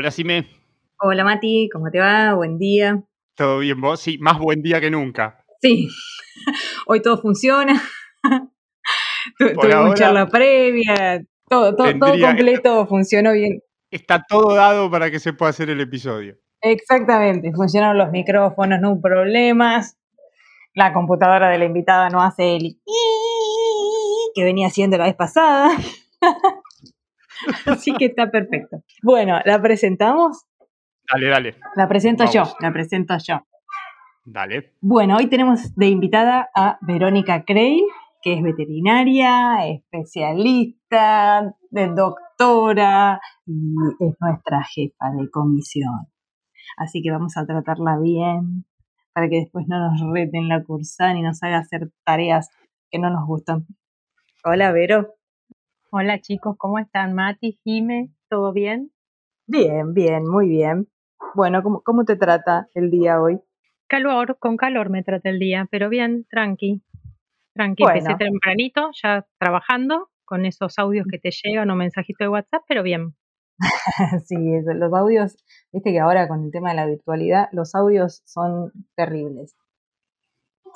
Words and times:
Hola, 0.00 0.12
Sime. 0.12 0.46
Hola, 1.00 1.24
Mati, 1.24 1.68
¿cómo 1.72 1.90
te 1.90 1.98
va? 1.98 2.32
Buen 2.34 2.56
día. 2.56 3.02
¿Todo 3.34 3.58
bien 3.58 3.80
vos? 3.80 3.98
Sí, 3.98 4.16
más 4.18 4.38
buen 4.38 4.62
día 4.62 4.80
que 4.80 4.92
nunca. 4.92 5.44
Sí, 5.60 5.88
hoy 6.86 7.02
todo 7.02 7.20
funciona. 7.20 7.82
Tuvimos 9.38 9.96
charla 9.96 10.28
previa, 10.28 11.20
todo, 11.48 11.74
todo, 11.74 11.88
todo 11.98 12.16
completo 12.16 12.86
funcionó 12.86 13.32
bien. 13.32 13.60
Está 13.90 14.22
todo 14.22 14.54
dado 14.54 14.88
para 14.88 15.10
que 15.10 15.18
se 15.18 15.32
pueda 15.32 15.50
hacer 15.50 15.68
el 15.68 15.80
episodio. 15.80 16.36
Exactamente, 16.60 17.52
funcionaron 17.52 17.98
los 17.98 18.12
micrófonos, 18.12 18.80
no 18.80 18.92
hubo 18.92 19.00
problemas. 19.00 19.98
La 20.74 20.92
computadora 20.92 21.48
de 21.48 21.58
la 21.58 21.64
invitada 21.64 22.08
no 22.08 22.22
hace 22.22 22.54
el 22.54 22.80
que 24.32 24.44
venía 24.44 24.68
haciendo 24.68 24.96
la 24.96 25.06
vez 25.06 25.16
pasada. 25.16 25.70
Así 27.66 27.92
que 27.94 28.06
está 28.06 28.30
perfecto. 28.30 28.82
Bueno, 29.02 29.38
¿la 29.44 29.60
presentamos? 29.60 30.46
Dale, 31.10 31.28
dale. 31.28 31.54
La 31.76 31.88
presento 31.88 32.24
yo, 32.30 32.42
la 32.60 32.72
presento 32.72 33.16
yo. 33.18 33.40
Dale. 34.24 34.74
Bueno, 34.80 35.16
hoy 35.16 35.26
tenemos 35.28 35.74
de 35.74 35.86
invitada 35.86 36.50
a 36.54 36.78
Verónica 36.82 37.44
Crane, 37.44 37.84
que 38.20 38.34
es 38.34 38.42
veterinaria, 38.42 39.66
especialista, 39.66 41.54
doctora 41.70 43.20
y 43.46 43.74
es 44.00 44.14
nuestra 44.20 44.62
jefa 44.64 45.10
de 45.18 45.30
comisión. 45.30 46.08
Así 46.76 47.02
que 47.02 47.10
vamos 47.10 47.36
a 47.36 47.46
tratarla 47.46 47.98
bien 47.98 48.66
para 49.12 49.28
que 49.28 49.36
después 49.36 49.66
no 49.66 49.78
nos 49.78 50.00
reten 50.12 50.48
la 50.48 50.62
cursada 50.62 51.14
ni 51.14 51.22
nos 51.22 51.42
haga 51.42 51.58
hacer 51.58 51.90
tareas 52.04 52.50
que 52.90 52.98
no 52.98 53.10
nos 53.10 53.26
gustan. 53.26 53.66
Hola, 54.44 54.72
Vero. 54.72 55.17
Hola 55.90 56.20
chicos, 56.20 56.54
¿cómo 56.58 56.78
están? 56.78 57.14
Mati, 57.14 57.58
Jime, 57.64 58.10
¿todo 58.28 58.52
bien? 58.52 58.92
Bien, 59.46 59.94
bien, 59.94 60.24
muy 60.28 60.46
bien. 60.46 60.86
Bueno, 61.34 61.62
¿cómo, 61.62 61.80
cómo 61.82 62.04
te 62.04 62.16
trata 62.16 62.68
el 62.74 62.90
día 62.90 63.18
hoy? 63.22 63.40
Calor, 63.86 64.36
con 64.38 64.58
calor 64.58 64.90
me 64.90 65.02
trata 65.02 65.30
el 65.30 65.38
día, 65.38 65.66
pero 65.70 65.88
bien, 65.88 66.26
tranqui. 66.28 66.82
Tranqui, 67.54 67.84
empecé 67.84 68.16
tempranito, 68.16 68.90
ya 69.02 69.26
trabajando 69.38 70.10
con 70.26 70.44
esos 70.44 70.78
audios 70.78 71.06
que 71.10 71.18
te 71.18 71.30
llegan 71.30 71.70
o 71.70 71.74
mensajitos 71.74 72.26
de 72.26 72.28
WhatsApp, 72.28 72.64
pero 72.68 72.82
bien. 72.82 73.16
sí, 74.26 74.36
los 74.66 74.92
audios, 74.92 75.38
viste 75.72 75.90
que 75.90 76.00
ahora 76.00 76.28
con 76.28 76.44
el 76.44 76.50
tema 76.50 76.68
de 76.68 76.76
la 76.76 76.86
virtualidad, 76.86 77.48
los 77.52 77.74
audios 77.74 78.20
son 78.26 78.72
terribles. 78.94 79.56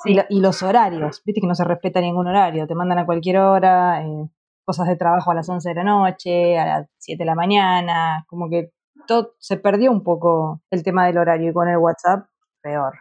Sí. 0.03 0.17
Y, 0.27 0.41
los 0.41 0.63
horarios, 0.63 1.21
viste 1.23 1.39
que 1.39 1.47
no 1.47 1.53
se 1.53 1.65
respeta 1.65 2.01
ningún 2.01 2.25
horario, 2.25 2.65
te 2.65 2.73
mandan 2.73 2.97
a 2.97 3.05
cualquier 3.05 3.37
hora, 3.37 4.03
eh, 4.03 4.27
cosas 4.65 4.87
de 4.87 4.95
trabajo 4.95 5.31
a 5.31 5.35
las 5.35 5.49
11 5.49 5.69
de 5.69 5.75
la 5.75 5.83
noche, 5.83 6.57
a 6.57 6.65
las 6.65 6.89
7 6.97 7.23
de 7.23 7.25
la 7.25 7.35
mañana, 7.35 8.25
como 8.27 8.49
que 8.49 8.69
todo 9.07 9.35
se 9.39 9.57
perdió 9.57 9.91
un 9.91 10.03
poco 10.03 10.61
el 10.71 10.83
tema 10.83 11.05
del 11.05 11.17
horario 11.17 11.49
y 11.49 11.53
con 11.53 11.67
el 11.67 11.77
WhatsApp 11.77 12.25
peor. 12.61 12.93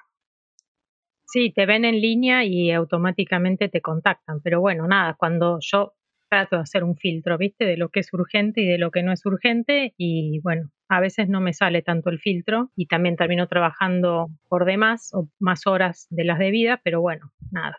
Sí, 1.26 1.52
te 1.54 1.64
ven 1.64 1.84
en 1.84 2.00
línea 2.00 2.44
y 2.44 2.70
automáticamente 2.72 3.68
te 3.68 3.80
contactan, 3.80 4.40
pero 4.42 4.60
bueno, 4.60 4.86
nada, 4.86 5.14
cuando 5.14 5.58
yo 5.60 5.94
trato 6.28 6.56
de 6.56 6.62
hacer 6.62 6.84
un 6.84 6.96
filtro, 6.96 7.38
¿viste? 7.38 7.64
De 7.64 7.76
lo 7.76 7.88
que 7.90 8.00
es 8.00 8.12
urgente 8.12 8.62
y 8.62 8.66
de 8.66 8.78
lo 8.78 8.90
que 8.90 9.02
no 9.02 9.12
es 9.12 9.24
urgente 9.24 9.94
y 9.96 10.40
bueno, 10.40 10.70
a 10.88 11.00
veces 11.00 11.28
no 11.28 11.40
me 11.40 11.52
sale 11.52 11.82
tanto 11.82 12.10
el 12.10 12.18
filtro 12.18 12.70
y 12.76 12.86
también 12.86 13.16
termino 13.16 13.48
trabajando 13.48 14.28
por 14.48 14.64
demás 14.64 15.10
o 15.14 15.28
más 15.38 15.66
horas 15.66 16.06
de 16.10 16.24
las 16.24 16.38
debidas, 16.38 16.80
pero 16.84 17.00
bueno, 17.00 17.32
nada. 17.50 17.78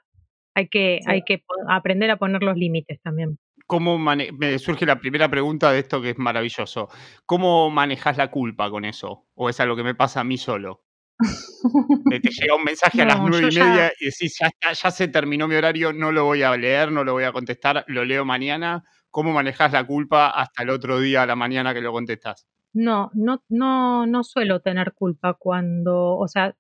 Hay 0.56 0.68
que, 0.68 1.00
hay 1.08 1.24
que 1.24 1.44
aprender 1.68 2.12
a 2.12 2.18
poner 2.18 2.44
los 2.44 2.58
límites 2.58 3.02
también. 3.02 3.38
¿Cómo 3.74 3.98
me 3.98 4.60
surge 4.60 4.86
la 4.86 5.00
primera 5.00 5.28
pregunta 5.28 5.72
de 5.72 5.80
esto 5.80 6.00
que 6.00 6.12
es 6.12 6.20
maravilloso? 6.20 6.90
¿Cómo 7.26 7.72
manejas 7.72 8.18
la 8.18 8.30
culpa 8.30 8.70
con 8.70 8.86
eso? 8.86 9.26
¿O 9.34 9.50
es 9.50 9.60
algo 9.60 9.76
que 9.76 9.82
me 9.82 9.96
pasa 9.96 10.20
a 10.20 10.24
mí 10.24 10.38
solo? 10.38 10.84
te 12.22 12.30
llega 12.30 12.56
un 12.56 12.66
mensaje 12.66 13.02
a 13.02 13.06
las 13.06 13.20
nueve 13.20 13.48
y 13.50 13.56
media 13.56 13.92
y 14.00 14.06
decís, 14.06 14.38
ya, 14.40 14.74
ya 14.74 14.92
se 14.92 15.08
terminó 15.08 15.48
mi 15.48 15.56
horario, 15.56 15.92
no 15.92 16.12
lo 16.12 16.26
voy 16.26 16.44
a 16.44 16.56
leer, 16.56 16.92
no 16.92 17.04
lo 17.04 17.14
voy 17.14 17.24
a 17.24 17.32
contestar, 17.32 17.84
lo 17.88 18.06
leo 18.06 18.26
mañana. 18.26 18.84
¿Cómo 19.10 19.34
manejas 19.34 19.72
la 19.72 19.88
culpa 19.88 20.30
hasta 20.30 20.62
el 20.62 20.70
otro 20.70 21.00
día 21.00 21.24
a 21.24 21.26
la 21.26 21.36
mañana 21.36 21.74
que 21.74 21.82
lo 21.82 21.92
contestas? 21.92 22.46
No, 22.74 23.10
no, 23.16 23.44
no, 23.50 24.06
no 24.06 24.24
suelo 24.24 24.60
tener 24.60 24.94
culpa 24.94 25.34
cuando, 25.34 26.16
o 26.16 26.28
sea, 26.28 26.56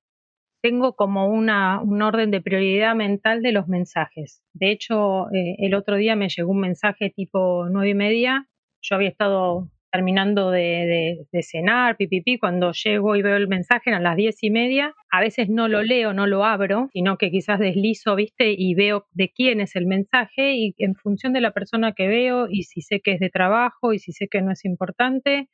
tengo 0.63 0.95
como 0.95 1.27
una, 1.27 1.81
un 1.81 2.01
orden 2.01 2.31
de 2.31 2.41
prioridad 2.41 2.95
mental 2.95 3.41
de 3.41 3.51
los 3.51 3.67
mensajes. 3.67 4.41
De 4.53 4.71
hecho, 4.71 5.29
eh, 5.33 5.57
el 5.59 5.75
otro 5.75 5.97
día 5.97 6.15
me 6.15 6.29
llegó 6.29 6.51
un 6.51 6.61
mensaje 6.61 7.09
tipo 7.09 7.67
nueve 7.69 7.89
y 7.89 7.93
media. 7.93 8.47
Yo 8.81 8.95
había 8.95 9.09
estado 9.09 9.69
terminando 9.91 10.51
de, 10.51 11.27
cenar, 11.41 11.97
pipipi, 11.97 12.39
cuando 12.39 12.71
llego 12.71 13.15
y 13.15 13.21
veo 13.21 13.35
el 13.35 13.47
mensaje 13.47 13.93
a 13.93 13.99
las 13.99 14.15
diez 14.15 14.41
y 14.41 14.49
media, 14.49 14.95
a 15.11 15.19
veces 15.19 15.49
no 15.49 15.67
lo 15.67 15.83
leo, 15.83 16.13
no 16.13 16.25
lo 16.25 16.45
abro, 16.45 16.89
sino 16.93 17.17
que 17.17 17.29
quizás 17.29 17.59
deslizo, 17.59 18.15
viste, 18.15 18.55
y 18.57 18.73
veo 18.73 19.05
de 19.11 19.29
quién 19.29 19.61
es 19.61 19.75
el 19.75 19.85
mensaje 19.85 20.55
y 20.55 20.73
en 20.79 20.95
función 20.95 21.31
de 21.31 21.41
la 21.41 21.51
persona 21.51 21.91
que 21.91 22.07
veo 22.07 22.47
y 22.49 22.63
si 22.63 22.81
sé 22.81 23.01
que 23.01 23.11
es 23.11 23.19
de 23.19 23.29
trabajo 23.29 23.93
y 23.93 23.99
si 23.99 24.13
sé 24.13 24.27
que 24.27 24.41
no 24.41 24.51
es 24.51 24.65
importante, 24.65 25.49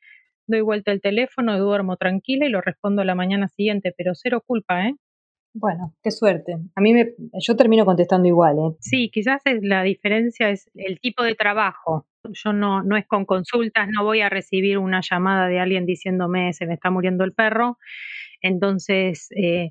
doy 0.50 0.60
vuelta 0.60 0.92
el 0.92 1.00
teléfono, 1.00 1.58
duermo 1.58 1.96
tranquila 1.96 2.46
y 2.46 2.50
lo 2.50 2.60
respondo 2.60 3.04
la 3.04 3.14
mañana 3.14 3.48
siguiente, 3.48 3.94
pero 3.96 4.12
cero 4.14 4.42
culpa, 4.46 4.86
¿eh? 4.86 4.94
Bueno, 5.52 5.94
qué 6.02 6.10
suerte. 6.10 6.58
A 6.76 6.80
mí 6.80 6.92
me, 6.92 7.12
yo 7.40 7.56
termino 7.56 7.84
contestando 7.84 8.28
igual, 8.28 8.56
¿eh? 8.58 8.76
Sí, 8.80 9.10
quizás 9.12 9.42
es 9.46 9.62
la 9.62 9.82
diferencia 9.82 10.50
es 10.50 10.70
el 10.74 11.00
tipo 11.00 11.24
de 11.24 11.34
trabajo. 11.34 12.06
Yo 12.30 12.52
no, 12.52 12.82
no 12.82 12.96
es 12.96 13.06
con 13.06 13.24
consultas, 13.24 13.88
no 13.90 14.04
voy 14.04 14.20
a 14.20 14.28
recibir 14.28 14.78
una 14.78 15.00
llamada 15.00 15.48
de 15.48 15.58
alguien 15.58 15.86
diciéndome 15.86 16.52
se 16.52 16.66
me 16.66 16.74
está 16.74 16.90
muriendo 16.90 17.24
el 17.24 17.32
perro. 17.32 17.78
Entonces, 18.42 19.28
eh, 19.36 19.70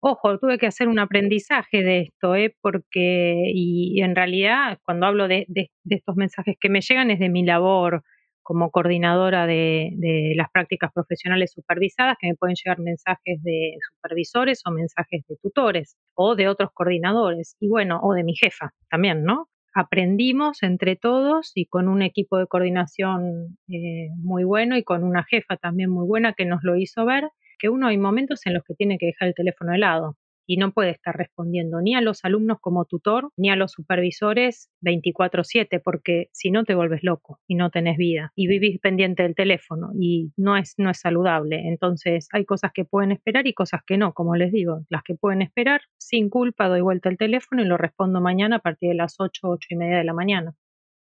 ojo, 0.00 0.38
tuve 0.38 0.58
que 0.58 0.66
hacer 0.66 0.88
un 0.88 0.98
aprendizaje 0.98 1.82
de 1.82 2.00
esto, 2.02 2.34
¿eh? 2.34 2.54
porque, 2.62 3.50
y, 3.52 4.00
en 4.00 4.16
realidad, 4.16 4.78
cuando 4.84 5.06
hablo 5.06 5.28
de, 5.28 5.44
de, 5.48 5.70
de 5.84 5.96
estos 5.96 6.16
mensajes 6.16 6.56
que 6.58 6.70
me 6.70 6.80
llegan 6.80 7.10
es 7.10 7.18
de 7.18 7.28
mi 7.28 7.44
labor 7.44 8.02
como 8.48 8.70
coordinadora 8.70 9.46
de, 9.46 10.32
las 10.34 10.50
prácticas 10.50 10.90
profesionales 10.94 11.52
supervisadas, 11.52 12.16
que 12.18 12.28
me 12.28 12.34
pueden 12.34 12.56
llegar 12.56 12.78
mensajes 12.78 13.42
de 13.42 13.74
supervisores 13.92 14.62
o 14.64 14.70
mensajes 14.70 15.22
de 15.28 15.36
tutores 15.42 15.98
o 16.14 16.34
de 16.34 16.48
otros 16.48 16.70
coordinadores, 16.72 17.58
y 17.60 17.68
bueno, 17.68 18.00
o 18.02 18.14
de 18.14 18.24
mi 18.24 18.34
jefa 18.34 18.72
también, 18.88 19.22
¿no? 19.22 19.50
Aprendimos 19.74 20.62
entre 20.62 20.96
todos 20.96 21.52
y 21.54 21.66
con 21.66 21.88
un 21.88 22.00
equipo 22.00 22.38
de 22.38 22.46
coordinación 22.46 23.58
eh, 23.68 24.08
muy 24.16 24.44
bueno 24.44 24.78
y 24.78 24.82
con 24.82 25.04
una 25.04 25.24
jefa 25.24 25.58
también 25.58 25.90
muy 25.90 26.06
buena 26.06 26.32
que 26.32 26.46
nos 26.46 26.60
lo 26.62 26.74
hizo 26.74 27.04
ver, 27.04 27.28
que 27.58 27.68
uno 27.68 27.88
hay 27.88 27.98
momentos 27.98 28.46
en 28.46 28.54
los 28.54 28.64
que 28.64 28.72
tiene 28.72 28.96
que 28.96 29.06
dejar 29.08 29.28
el 29.28 29.34
teléfono 29.34 29.72
de 29.72 29.78
lado 29.78 30.16
y 30.48 30.56
no 30.56 30.72
puede 30.72 30.90
estar 30.90 31.14
respondiendo 31.14 31.80
ni 31.82 31.94
a 31.94 32.00
los 32.00 32.24
alumnos 32.24 32.58
como 32.60 32.86
tutor 32.86 33.30
ni 33.36 33.50
a 33.50 33.56
los 33.56 33.72
supervisores 33.72 34.70
24/7 34.80 35.78
porque 35.78 36.28
si 36.32 36.50
no 36.50 36.64
te 36.64 36.74
vuelves 36.74 37.04
loco 37.04 37.38
y 37.46 37.54
no 37.54 37.70
tenés 37.70 37.98
vida 37.98 38.32
y 38.34 38.48
vivís 38.48 38.80
pendiente 38.80 39.22
del 39.22 39.34
teléfono 39.34 39.90
y 40.00 40.32
no 40.36 40.56
es 40.56 40.74
no 40.78 40.90
es 40.90 41.00
saludable. 41.00 41.68
Entonces 41.68 42.28
hay 42.32 42.46
cosas 42.46 42.72
que 42.72 42.84
pueden 42.86 43.12
esperar 43.12 43.46
y 43.46 43.52
cosas 43.52 43.82
que 43.86 43.98
no, 43.98 44.14
como 44.14 44.36
les 44.36 44.50
digo, 44.50 44.80
las 44.88 45.02
que 45.02 45.14
pueden 45.14 45.42
esperar 45.42 45.82
sin 45.98 46.30
culpa 46.30 46.68
doy 46.68 46.80
vuelta 46.80 47.10
al 47.10 47.18
teléfono 47.18 47.62
y 47.62 47.66
lo 47.66 47.76
respondo 47.76 48.20
mañana 48.20 48.56
a 48.56 48.60
partir 48.60 48.88
de 48.90 48.94
las 48.96 49.16
8, 49.18 49.48
8 49.48 49.68
y 49.70 49.76
media 49.76 49.98
de 49.98 50.04
la 50.04 50.14
mañana 50.14 50.54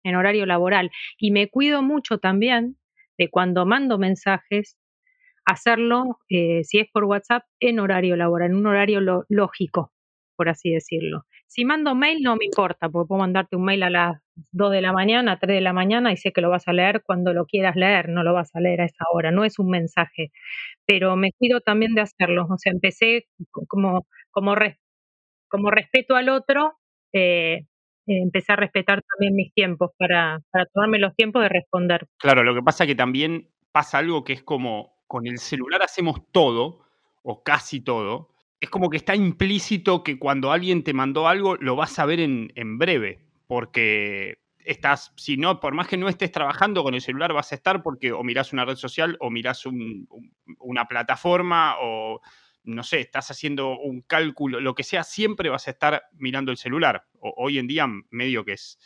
en 0.03 0.15
horario 0.15 0.45
laboral 0.45 0.91
y 1.17 1.31
me 1.31 1.49
cuido 1.49 1.81
mucho 1.81 2.17
también 2.17 2.77
de 3.17 3.29
cuando 3.29 3.65
mando 3.65 3.97
mensajes 3.97 4.77
hacerlo, 5.47 6.19
eh, 6.29 6.63
si 6.65 6.79
es 6.79 6.87
por 6.91 7.05
WhatsApp, 7.05 7.43
en 7.59 7.79
horario 7.79 8.15
laboral, 8.17 8.51
en 8.51 8.57
un 8.57 8.67
horario 8.67 8.99
lógico, 9.29 9.91
por 10.35 10.49
así 10.49 10.71
decirlo. 10.71 11.23
Si 11.47 11.63
mando 11.63 11.95
mail 11.95 12.21
no 12.21 12.35
me 12.35 12.45
importa, 12.45 12.89
porque 12.89 13.07
puedo 13.07 13.21
mandarte 13.21 13.55
un 13.55 13.63
mail 13.63 13.83
a 13.83 13.89
las 13.89 14.21
2 14.51 14.71
de 14.71 14.81
la 14.81 14.91
mañana, 14.91 15.39
3 15.39 15.55
de 15.55 15.61
la 15.61 15.71
mañana 15.71 16.11
y 16.11 16.17
sé 16.17 16.33
que 16.33 16.41
lo 16.41 16.49
vas 16.49 16.67
a 16.67 16.73
leer 16.73 17.01
cuando 17.01 17.33
lo 17.33 17.45
quieras 17.45 17.77
leer, 17.77 18.09
no 18.09 18.23
lo 18.23 18.33
vas 18.33 18.53
a 18.55 18.59
leer 18.59 18.81
a 18.81 18.85
esa 18.85 19.05
hora, 19.13 19.31
no 19.31 19.45
es 19.45 19.57
un 19.57 19.69
mensaje, 19.69 20.31
pero 20.85 21.15
me 21.15 21.31
cuido 21.31 21.61
también 21.61 21.95
de 21.95 22.01
hacerlo, 22.01 22.45
o 22.49 22.57
sea, 22.57 22.73
empecé 22.73 23.27
como, 23.69 24.05
como, 24.31 24.53
como 25.47 25.71
respeto 25.71 26.15
al 26.15 26.27
otro, 26.27 26.77
eh, 27.13 27.65
empecé 28.05 28.51
a 28.51 28.57
respetar 28.57 29.01
también 29.01 29.33
mis 29.33 29.53
tiempos 29.53 29.91
para, 29.97 30.41
para 30.51 30.65
tomarme 30.65 30.99
los 30.99 31.15
tiempos 31.15 31.41
de 31.41 31.49
responder. 31.49 32.05
Claro, 32.19 32.43
lo 32.43 32.53
que 32.53 32.61
pasa 32.61 32.83
es 32.83 32.89
que 32.89 32.95
también 32.95 33.49
pasa 33.71 33.99
algo 33.99 34.25
que 34.25 34.33
es 34.33 34.43
como 34.43 34.96
con 35.07 35.25
el 35.27 35.39
celular 35.39 35.81
hacemos 35.81 36.21
todo, 36.31 36.81
o 37.23 37.43
casi 37.43 37.81
todo, 37.81 38.29
es 38.59 38.69
como 38.69 38.89
que 38.89 38.97
está 38.97 39.15
implícito 39.15 40.03
que 40.03 40.17
cuando 40.17 40.51
alguien 40.51 40.83
te 40.83 40.93
mandó 40.93 41.27
algo 41.27 41.57
lo 41.57 41.75
vas 41.75 41.99
a 41.99 42.05
ver 42.05 42.19
en, 42.19 42.77
breve, 42.77 43.19
porque 43.47 44.39
estás, 44.59 45.13
si 45.17 45.37
no, 45.37 45.59
por 45.59 45.73
más 45.73 45.87
que 45.87 45.97
no 45.97 46.09
estés 46.09 46.31
trabajando 46.31 46.83
con 46.83 46.93
el 46.93 47.01
celular, 47.01 47.33
vas 47.33 47.51
a 47.51 47.55
estar 47.55 47.83
porque 47.83 48.11
o 48.11 48.23
mirás 48.23 48.53
una 48.53 48.65
red 48.65 48.75
social 48.75 49.17
o 49.19 49.29
mirás 49.29 49.65
una 49.65 50.85
plataforma 50.87 51.75
o, 51.81 52.21
no 52.63 52.83
sé, 52.83 53.01
estás 53.01 53.29
haciendo 53.29 53.77
un 53.77 54.01
cálculo, 54.01 54.59
lo 54.59 54.73
que 54.73 54.83
sea, 54.83 55.03
siempre 55.03 55.49
vas 55.49 55.67
a 55.67 55.71
estar 55.71 56.03
mirando 56.13 56.51
el 56.51 56.57
celular. 56.57 57.05
hoy 57.19 57.59
en 57.59 57.67
día 57.67 57.87
medio 58.09 58.43
que 58.43 58.53
es, 58.53 58.79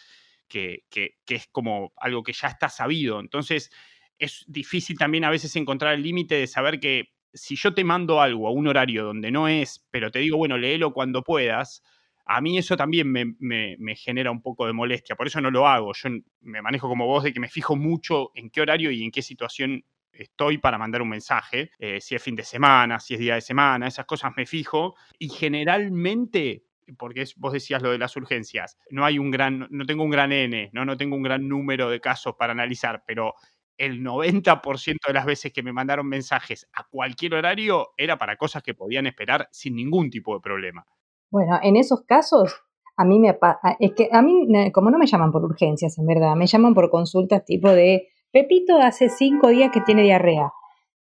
que, 0.48 0.86
que 0.90 1.16
es 1.28 1.48
como 1.52 1.94
algo 1.96 2.24
que 2.24 2.34
ya 2.34 2.48
está 2.48 2.70
sabido. 2.70 3.20
Entonces, 3.20 3.72
es 4.18 4.46
difícil 4.48 4.98
también 4.98 5.24
a 5.24 5.30
veces 5.30 5.56
encontrar 5.56 5.94
el 5.94 6.04
límite 6.04 6.36
de 6.36 6.48
saber 6.48 6.80
que 6.80 7.10
si 7.34 7.56
yo 7.56 7.74
te 7.74 7.84
mando 7.84 8.22
algo 8.22 8.48
a 8.48 8.52
un 8.52 8.68
horario 8.68 9.04
donde 9.04 9.32
no 9.32 9.48
es, 9.48 9.88
pero 9.90 10.12
te 10.12 10.20
digo, 10.20 10.38
bueno, 10.38 10.58
léelo 10.58 10.94
cuando 10.94 11.24
puedas, 11.24 11.82
a 12.26 12.42
mí 12.42 12.58
eso 12.58 12.78
también 12.78 13.12
me, 13.12 13.96
genera 13.96 14.32
un 14.32 14.42
poco 14.42 14.66
de 14.66 14.74
molestia, 14.74 15.16
por 15.16 15.28
eso 15.28 15.42
no 15.42 15.52
lo 15.52 15.68
hago. 15.68 15.94
Yo 15.94 16.10
me 16.42 16.62
manejo 16.62 16.88
como 16.88 17.06
vos 17.08 17.24
de 17.24 17.34
que 17.34 17.40
me 17.40 17.50
fijo 17.50 17.76
mucho 17.76 18.32
en 18.36 18.50
qué 18.50 18.62
horario 18.62 18.92
y 18.92 19.04
en 19.04 19.12
qué 19.12 19.22
situación 19.22 19.84
estoy 20.12 20.58
para 20.58 20.78
mandar 20.78 21.02
un 21.02 21.10
mensaje, 21.10 21.72
eh, 21.80 22.00
si 22.02 22.16
es 22.16 22.22
fin 22.22 22.36
de 22.36 22.44
semana, 22.44 23.00
si 23.00 23.16
es 23.16 23.20
día 23.20 23.36
de 23.36 23.42
semana, 23.42 23.88
esas 23.88 24.06
cosas 24.06 24.34
me 24.36 24.46
fijo 24.46 24.96
y 25.18 25.30
generalmente 25.30 26.64
porque 26.98 27.26
vos 27.38 27.54
decías 27.54 27.82
lo 27.82 27.92
de 27.92 27.98
las 27.98 28.16
urgencias, 28.18 28.78
no 28.90 29.06
hay 29.06 29.18
un 29.18 29.32
gran, 29.32 29.68
no 29.70 29.86
tengo 29.86 30.04
un 30.04 30.10
gran 30.10 30.32
N, 30.32 30.70
¿no? 30.74 30.84
no 30.84 30.98
tengo 30.98 31.16
un 31.16 31.24
gran 31.24 31.48
número 31.48 31.90
de 31.90 32.02
casos 32.02 32.36
para 32.38 32.52
analizar, 32.52 33.04
pero 33.06 33.34
el 33.82 34.04
90% 34.04 35.08
de 35.08 35.14
las 35.14 35.26
veces 35.26 35.52
que 35.52 35.64
me 35.64 35.74
mandaron 35.74 36.08
mensajes 36.08 36.70
a 36.74 36.84
cualquier 36.88 37.34
horario 37.34 37.90
era 37.98 38.16
para 38.20 38.38
cosas 38.38 38.62
que 38.62 38.76
podían 38.76 39.08
esperar 39.08 39.48
sin 39.52 39.76
ningún 39.76 40.12
tipo 40.12 40.36
de 40.36 40.40
problema. 40.40 40.86
Bueno, 41.32 41.60
en 41.64 41.76
esos 41.78 42.04
casos, 42.06 42.62
a 42.96 43.06
mí 43.06 43.20
me 43.20 43.36
es 43.80 43.92
que 43.94 44.08
a 44.12 44.22
mí, 44.22 44.48
como 44.72 44.92
no 44.92 45.00
me 45.00 45.08
llaman 45.08 45.32
por 45.32 45.44
urgencias, 45.44 45.98
en 45.98 46.06
verdad, 46.06 46.36
me 46.36 46.46
llaman 46.46 46.76
por 46.76 46.92
consultas 46.92 47.44
tipo 47.44 47.72
de 47.72 48.10
Pepito 48.32 48.78
hace 48.78 49.10
cinco 49.10 49.50
días 49.50 49.72
que 49.74 49.82
tiene 49.82 50.04
diarrea. 50.04 50.52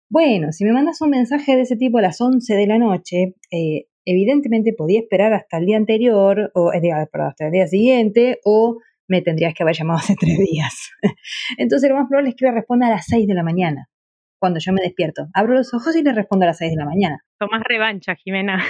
Bueno, 0.08 0.52
si 0.52 0.64
me 0.64 0.72
mandas 0.72 1.02
un 1.02 1.10
mensaje 1.10 1.56
de 1.56 1.64
ese 1.64 1.78
tipo 1.78 1.98
a 1.98 2.02
las 2.04 2.22
11 2.22 2.54
de 2.54 2.68
la 2.68 2.78
noche, 2.78 3.36
eh, 3.50 3.88
evidentemente 4.06 4.74
podía 4.78 5.00
esperar 5.00 5.34
hasta 5.34 5.58
el 5.58 5.66
día 5.66 5.78
anterior, 5.78 6.52
o 6.54 6.72
eh, 6.74 6.92
hasta 6.92 7.46
el 7.48 7.52
día 7.52 7.68
siguiente, 7.68 8.40
o 8.46 8.78
me 9.08 9.22
tendrías 9.22 9.54
que 9.54 9.64
haber 9.64 9.76
llamado 9.76 10.00
hace 10.00 10.16
tres 10.20 10.38
días. 10.38 10.92
Entonces 11.58 11.90
lo 11.90 11.96
más 11.96 12.08
probable 12.08 12.30
es 12.30 12.36
que 12.36 12.46
le 12.46 12.52
responda 12.52 12.88
a 12.88 12.92
las 12.92 13.06
6 13.08 13.28
de 13.28 13.34
la 13.34 13.44
mañana, 13.44 13.90
cuando 14.40 14.60
yo 14.60 14.74
me 14.74 14.82
despierto. 14.82 15.28
Abro 15.34 15.54
los 15.54 15.74
ojos 15.74 15.96
y 15.96 16.04
le 16.04 16.14
respondo 16.14 16.44
a 16.46 16.48
las 16.48 16.58
6 16.58 16.72
de 16.72 16.78
la 16.78 16.86
mañana. 16.86 17.24
Tomás 17.40 17.64
revancha, 17.64 18.16
Jimena. 18.16 18.64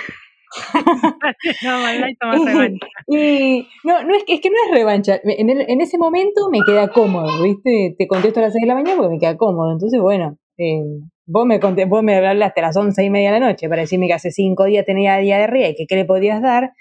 no, 1.64 1.72
tomás 2.20 2.46
revancha. 2.46 2.88
Y, 3.08 3.68
no, 3.84 4.04
no 4.04 4.16
es 4.16 4.24
que, 4.24 4.36
es 4.36 4.42
que 4.42 4.50
no 4.50 4.56
es 4.66 4.72
revancha. 4.72 5.20
En, 5.24 5.50
en, 5.50 5.82
ese 5.82 5.98
momento 5.98 6.50
me 6.50 6.60
queda 6.66 6.88
cómodo, 6.90 7.44
¿viste? 7.44 7.96
Te 7.98 8.08
contesto 8.08 8.40
a 8.40 8.44
las 8.44 8.54
6 8.54 8.62
de 8.62 8.68
la 8.68 8.76
mañana 8.76 8.96
porque 8.98 9.14
me 9.14 9.20
queda 9.20 9.38
cómodo. 9.38 9.72
Entonces, 9.72 10.00
bueno, 10.00 10.38
eh, 10.58 10.84
vos, 11.26 11.46
me 11.46 11.60
vos 11.60 12.04
me 12.04 12.16
hablaste 12.16 12.62
a 12.62 12.64
las 12.64 12.78
11 12.78 13.04
y 13.04 13.10
media 13.10 13.32
de 13.32 13.40
la 13.40 13.48
noche 13.48 13.68
para 13.70 13.82
decirme 13.82 14.08
que 14.08 14.14
hace 14.14 14.32
5 14.32 14.66
días 14.66 14.86
tenía 14.86 15.18
día 15.18 15.38
de 15.38 15.48
ría 15.48 15.70
y 15.70 15.76
que 15.76 15.86
qué 15.88 15.96
le 15.96 16.06
podías 16.06 16.42
dar. 16.42 16.72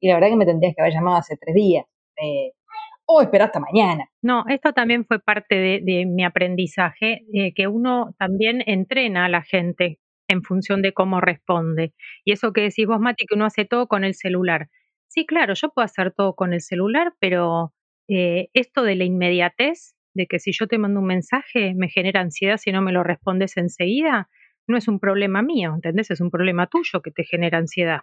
Y 0.00 0.08
la 0.08 0.14
verdad 0.14 0.28
que 0.28 0.36
me 0.36 0.46
tendrías 0.46 0.74
que 0.74 0.82
haber 0.82 0.92
llamado 0.92 1.16
hace 1.16 1.36
3 1.36 1.54
días. 1.54 1.84
Eh, 2.22 2.52
o 3.06 3.22
esperar 3.22 3.46
hasta 3.46 3.60
mañana. 3.60 4.08
No, 4.22 4.44
esto 4.48 4.72
también 4.72 5.04
fue 5.06 5.20
parte 5.20 5.80
de, 5.80 6.06
mi 6.06 6.24
aprendizaje, 6.24 7.22
que 7.54 7.68
uno 7.68 8.14
también 8.18 8.62
entrena 8.66 9.26
a 9.26 9.28
la 9.28 9.42
gente 9.42 10.00
en 10.28 10.42
función 10.42 10.82
de 10.82 10.92
cómo 10.92 11.20
responde. 11.20 11.92
Y 12.24 12.32
eso 12.32 12.52
que 12.52 12.62
decís 12.62 12.86
vos, 12.86 13.00
Mati, 13.00 13.26
que 13.26 13.34
uno 13.34 13.46
hace 13.46 13.64
todo 13.64 13.86
con 13.86 14.04
el 14.04 14.14
celular. 14.14 14.68
Sí, 15.08 15.24
claro, 15.24 15.54
yo 15.54 15.70
puedo 15.70 15.84
hacer 15.84 16.12
todo 16.12 16.34
con 16.34 16.52
el 16.52 16.60
celular, 16.60 17.14
pero 17.20 17.72
eh, 18.08 18.48
esto 18.54 18.82
de 18.82 18.96
la 18.96 19.04
inmediatez, 19.04 19.94
de 20.14 20.26
que 20.26 20.38
si 20.38 20.52
yo 20.52 20.66
te 20.66 20.78
mando 20.78 21.00
un 21.00 21.06
mensaje 21.06 21.74
me 21.74 21.88
genera 21.88 22.20
ansiedad 22.20 22.56
si 22.56 22.72
no 22.72 22.80
me 22.82 22.92
lo 22.92 23.02
respondes 23.02 23.56
enseguida, 23.56 24.28
no 24.66 24.76
es 24.76 24.88
un 24.88 24.98
problema 24.98 25.42
mío, 25.42 25.72
¿entendés? 25.74 26.10
Es 26.10 26.20
un 26.20 26.30
problema 26.30 26.66
tuyo 26.66 27.02
que 27.02 27.10
te 27.10 27.24
genera 27.24 27.58
ansiedad. 27.58 28.00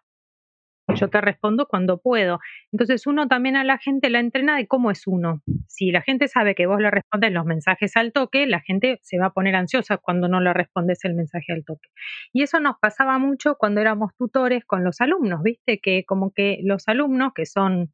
Yo 0.95 1.09
te 1.09 1.21
respondo 1.21 1.65
cuando 1.65 1.97
puedo. 1.97 2.39
Entonces 2.71 3.07
uno 3.07 3.27
también 3.27 3.55
a 3.55 3.63
la 3.63 3.77
gente 3.77 4.09
la 4.09 4.19
entrena 4.19 4.57
de 4.57 4.67
cómo 4.67 4.91
es 4.91 5.07
uno. 5.07 5.41
Si 5.67 5.91
la 5.91 6.01
gente 6.01 6.27
sabe 6.27 6.55
que 6.55 6.65
vos 6.65 6.79
le 6.79 6.91
respondes 6.91 7.31
los 7.31 7.45
mensajes 7.45 7.95
al 7.95 8.11
toque, 8.11 8.45
la 8.47 8.59
gente 8.59 8.99
se 9.01 9.17
va 9.17 9.27
a 9.27 9.33
poner 9.33 9.55
ansiosa 9.55 9.97
cuando 9.97 10.27
no 10.27 10.41
le 10.41 10.53
respondes 10.53 10.99
el 11.05 11.15
mensaje 11.15 11.53
al 11.53 11.63
toque. 11.63 11.89
Y 12.33 12.43
eso 12.43 12.59
nos 12.59 12.75
pasaba 12.81 13.17
mucho 13.17 13.55
cuando 13.55 13.79
éramos 13.79 14.11
tutores 14.17 14.65
con 14.65 14.83
los 14.83 14.99
alumnos, 14.99 15.41
¿viste? 15.41 15.79
Que 15.79 16.03
como 16.05 16.31
que 16.33 16.59
los 16.63 16.87
alumnos 16.87 17.31
que 17.33 17.45
son 17.45 17.93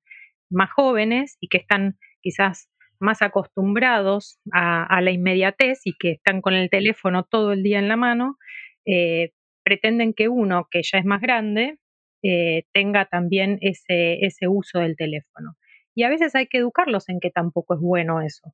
más 0.49 0.71
jóvenes 0.71 1.37
y 1.39 1.47
que 1.47 1.57
están 1.57 1.97
quizás 2.21 2.69
más 2.99 3.21
acostumbrados 3.21 4.39
a, 4.51 4.99
la 5.01 5.11
inmediatez 5.11 5.81
y 5.85 5.93
que 5.97 6.11
están 6.11 6.41
con 6.41 6.53
el 6.53 6.69
teléfono 6.69 7.23
todo 7.23 7.53
el 7.53 7.63
día 7.63 7.79
en 7.79 7.87
la 7.87 7.95
mano, 7.95 8.37
eh, 8.85 9.31
pretenden 9.63 10.13
que 10.13 10.27
uno 10.27 10.67
que 10.69 10.81
ya 10.83 10.97
es 10.97 11.05
más 11.05 11.21
grande 11.21 11.77
eh, 12.23 12.63
tenga 12.73 13.05
también 13.05 13.57
ese, 13.61 14.25
ese 14.25 14.47
uso 14.47 14.79
del 14.79 14.95
teléfono. 14.95 15.55
Y 15.95 16.03
a 16.03 16.09
veces 16.09 16.35
hay 16.35 16.47
que 16.47 16.59
educarlos 16.59 17.09
en 17.09 17.19
que 17.19 17.31
tampoco 17.31 17.75
es 17.75 17.81
bueno 17.81 18.21
eso. 18.21 18.53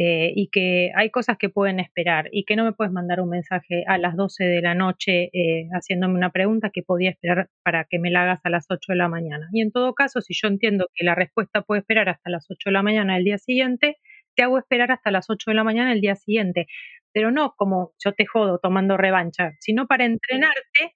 Eh, 0.00 0.32
y 0.36 0.48
que 0.50 0.92
hay 0.94 1.10
cosas 1.10 1.38
que 1.38 1.48
pueden 1.48 1.80
esperar 1.80 2.28
y 2.30 2.44
que 2.44 2.54
no 2.54 2.62
me 2.62 2.72
puedes 2.72 2.92
mandar 2.92 3.20
un 3.20 3.30
mensaje 3.30 3.82
a 3.88 3.98
las 3.98 4.14
12 4.14 4.44
de 4.44 4.62
la 4.62 4.76
noche 4.76 5.28
eh, 5.32 5.66
haciéndome 5.72 6.14
una 6.14 6.30
pregunta 6.30 6.70
que 6.72 6.84
podía 6.84 7.10
esperar 7.10 7.50
para 7.64 7.84
que 7.84 7.98
me 7.98 8.12
la 8.12 8.22
hagas 8.22 8.38
a 8.44 8.48
las 8.48 8.66
8 8.70 8.92
de 8.92 8.94
la 8.94 9.08
mañana. 9.08 9.48
Y 9.52 9.60
en 9.60 9.72
todo 9.72 9.94
caso, 9.94 10.20
si 10.20 10.34
yo 10.40 10.46
entiendo 10.46 10.86
que 10.94 11.04
la 11.04 11.16
respuesta 11.16 11.62
puede 11.62 11.80
esperar 11.80 12.08
hasta 12.10 12.30
las 12.30 12.46
8 12.48 12.58
de 12.66 12.72
la 12.74 12.84
mañana 12.84 13.14
del 13.16 13.24
día 13.24 13.38
siguiente, 13.38 13.96
te 14.36 14.44
hago 14.44 14.58
esperar 14.58 14.92
hasta 14.92 15.10
las 15.10 15.28
8 15.28 15.50
de 15.50 15.56
la 15.56 15.64
mañana 15.64 15.90
del 15.90 16.00
día 16.00 16.14
siguiente. 16.14 16.68
Pero 17.12 17.32
no 17.32 17.54
como 17.56 17.90
yo 17.98 18.12
te 18.12 18.24
jodo 18.24 18.60
tomando 18.60 18.96
revancha, 18.96 19.54
sino 19.58 19.88
para 19.88 20.04
entrenarte 20.04 20.94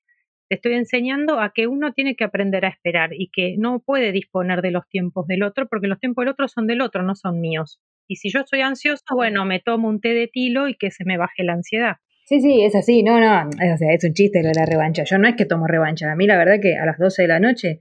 te 0.53 0.57
estoy 0.57 0.75
enseñando 0.75 1.41
a 1.41 1.55
que 1.55 1.67
uno 1.67 1.95
tiene 1.95 2.15
que 2.15 2.25
aprender 2.25 2.67
a 2.67 2.69
esperar 2.69 3.15
y 3.15 3.31
que 3.31 3.57
no 3.57 3.81
puede 3.81 4.13
disponer 4.13 4.61
de 4.61 4.71
los 4.71 4.87
tiempos 4.87 5.27
del 5.27 5.45
otro 5.45 5.67
porque 5.67 5.87
los 5.87 5.99
tiempos 5.99 6.27
del 6.27 6.33
otro 6.33 6.47
son 6.47 6.67
del 6.67 6.83
otro, 6.83 7.03
no 7.03 7.15
son 7.15 7.41
míos. 7.41 7.81
Y 8.07 8.17
si 8.17 8.29
yo 8.29 8.41
estoy 8.41 8.61
ansioso, 8.61 9.03
bueno, 9.15 9.47
me 9.47 9.61
tomo 9.61 9.89
un 9.89 10.03
té 10.03 10.11
de 10.11 10.29
tilo 10.29 10.69
y 10.69 10.75
que 10.75 10.91
se 10.91 11.07
me 11.07 11.17
baje 11.17 11.43
la 11.43 11.55
ansiedad. 11.55 11.97
Sí, 12.27 12.43
sí, 12.43 12.63
es 12.63 12.75
así, 12.75 13.03
no, 13.03 13.19
no, 13.19 13.49
es, 13.63 13.81
es 13.81 14.05
un 14.05 14.13
chiste 14.13 14.43
lo 14.43 14.49
de 14.49 14.61
la 14.61 14.67
revancha. 14.67 15.05
Yo 15.05 15.17
no 15.17 15.27
es 15.27 15.37
que 15.37 15.47
tomo 15.47 15.67
revancha, 15.67 16.13
a 16.13 16.17
mí 16.17 16.27
la 16.27 16.37
verdad 16.37 16.61
que 16.61 16.77
a 16.77 16.85
las 16.85 16.99
12 16.99 17.23
de 17.23 17.29
la 17.29 17.41
noche 17.41 17.81